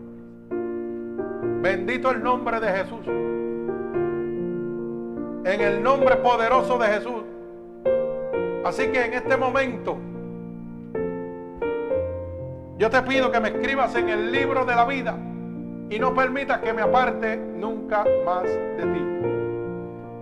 [1.63, 3.05] Bendito el nombre de Jesús.
[5.45, 7.25] En el nombre poderoso de Jesús.
[8.65, 9.99] Así que en este momento
[12.79, 15.17] yo te pido que me escribas en el libro de la vida
[15.91, 19.09] y no permitas que me aparte nunca más de ti.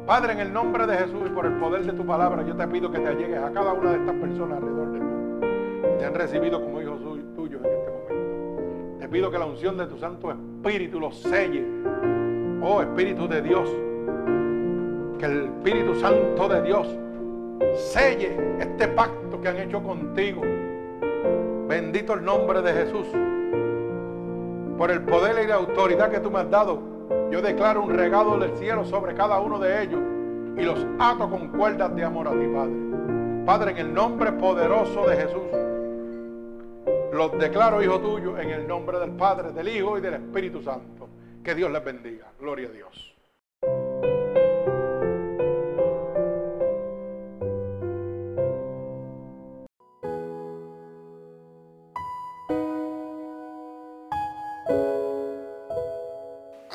[0.07, 2.67] Padre, en el nombre de Jesús y por el poder de tu palabra, yo te
[2.69, 5.47] pido que te allegues a cada una de estas personas alrededor del mundo
[5.83, 7.01] que te han recibido como hijos
[7.35, 8.99] tuyos en este momento.
[9.01, 11.65] Te pido que la unción de tu Santo Espíritu los selle.
[12.63, 13.69] Oh Espíritu de Dios,
[15.19, 16.89] que el Espíritu Santo de Dios
[17.93, 20.43] selle este pacto que han hecho contigo.
[21.69, 23.07] Bendito el nombre de Jesús.
[24.79, 26.97] Por el poder y la autoridad que tú me has dado
[27.31, 30.01] yo declaro un regalo del cielo sobre cada uno de ellos
[30.57, 33.45] y los ato con cuerdas de amor a ti, Padre.
[33.45, 35.43] Padre, en el nombre poderoso de Jesús,
[37.13, 41.09] los declaro hijo tuyo en el nombre del Padre, del Hijo y del Espíritu Santo.
[41.43, 42.27] Que Dios les bendiga.
[42.41, 43.16] Gloria a Dios.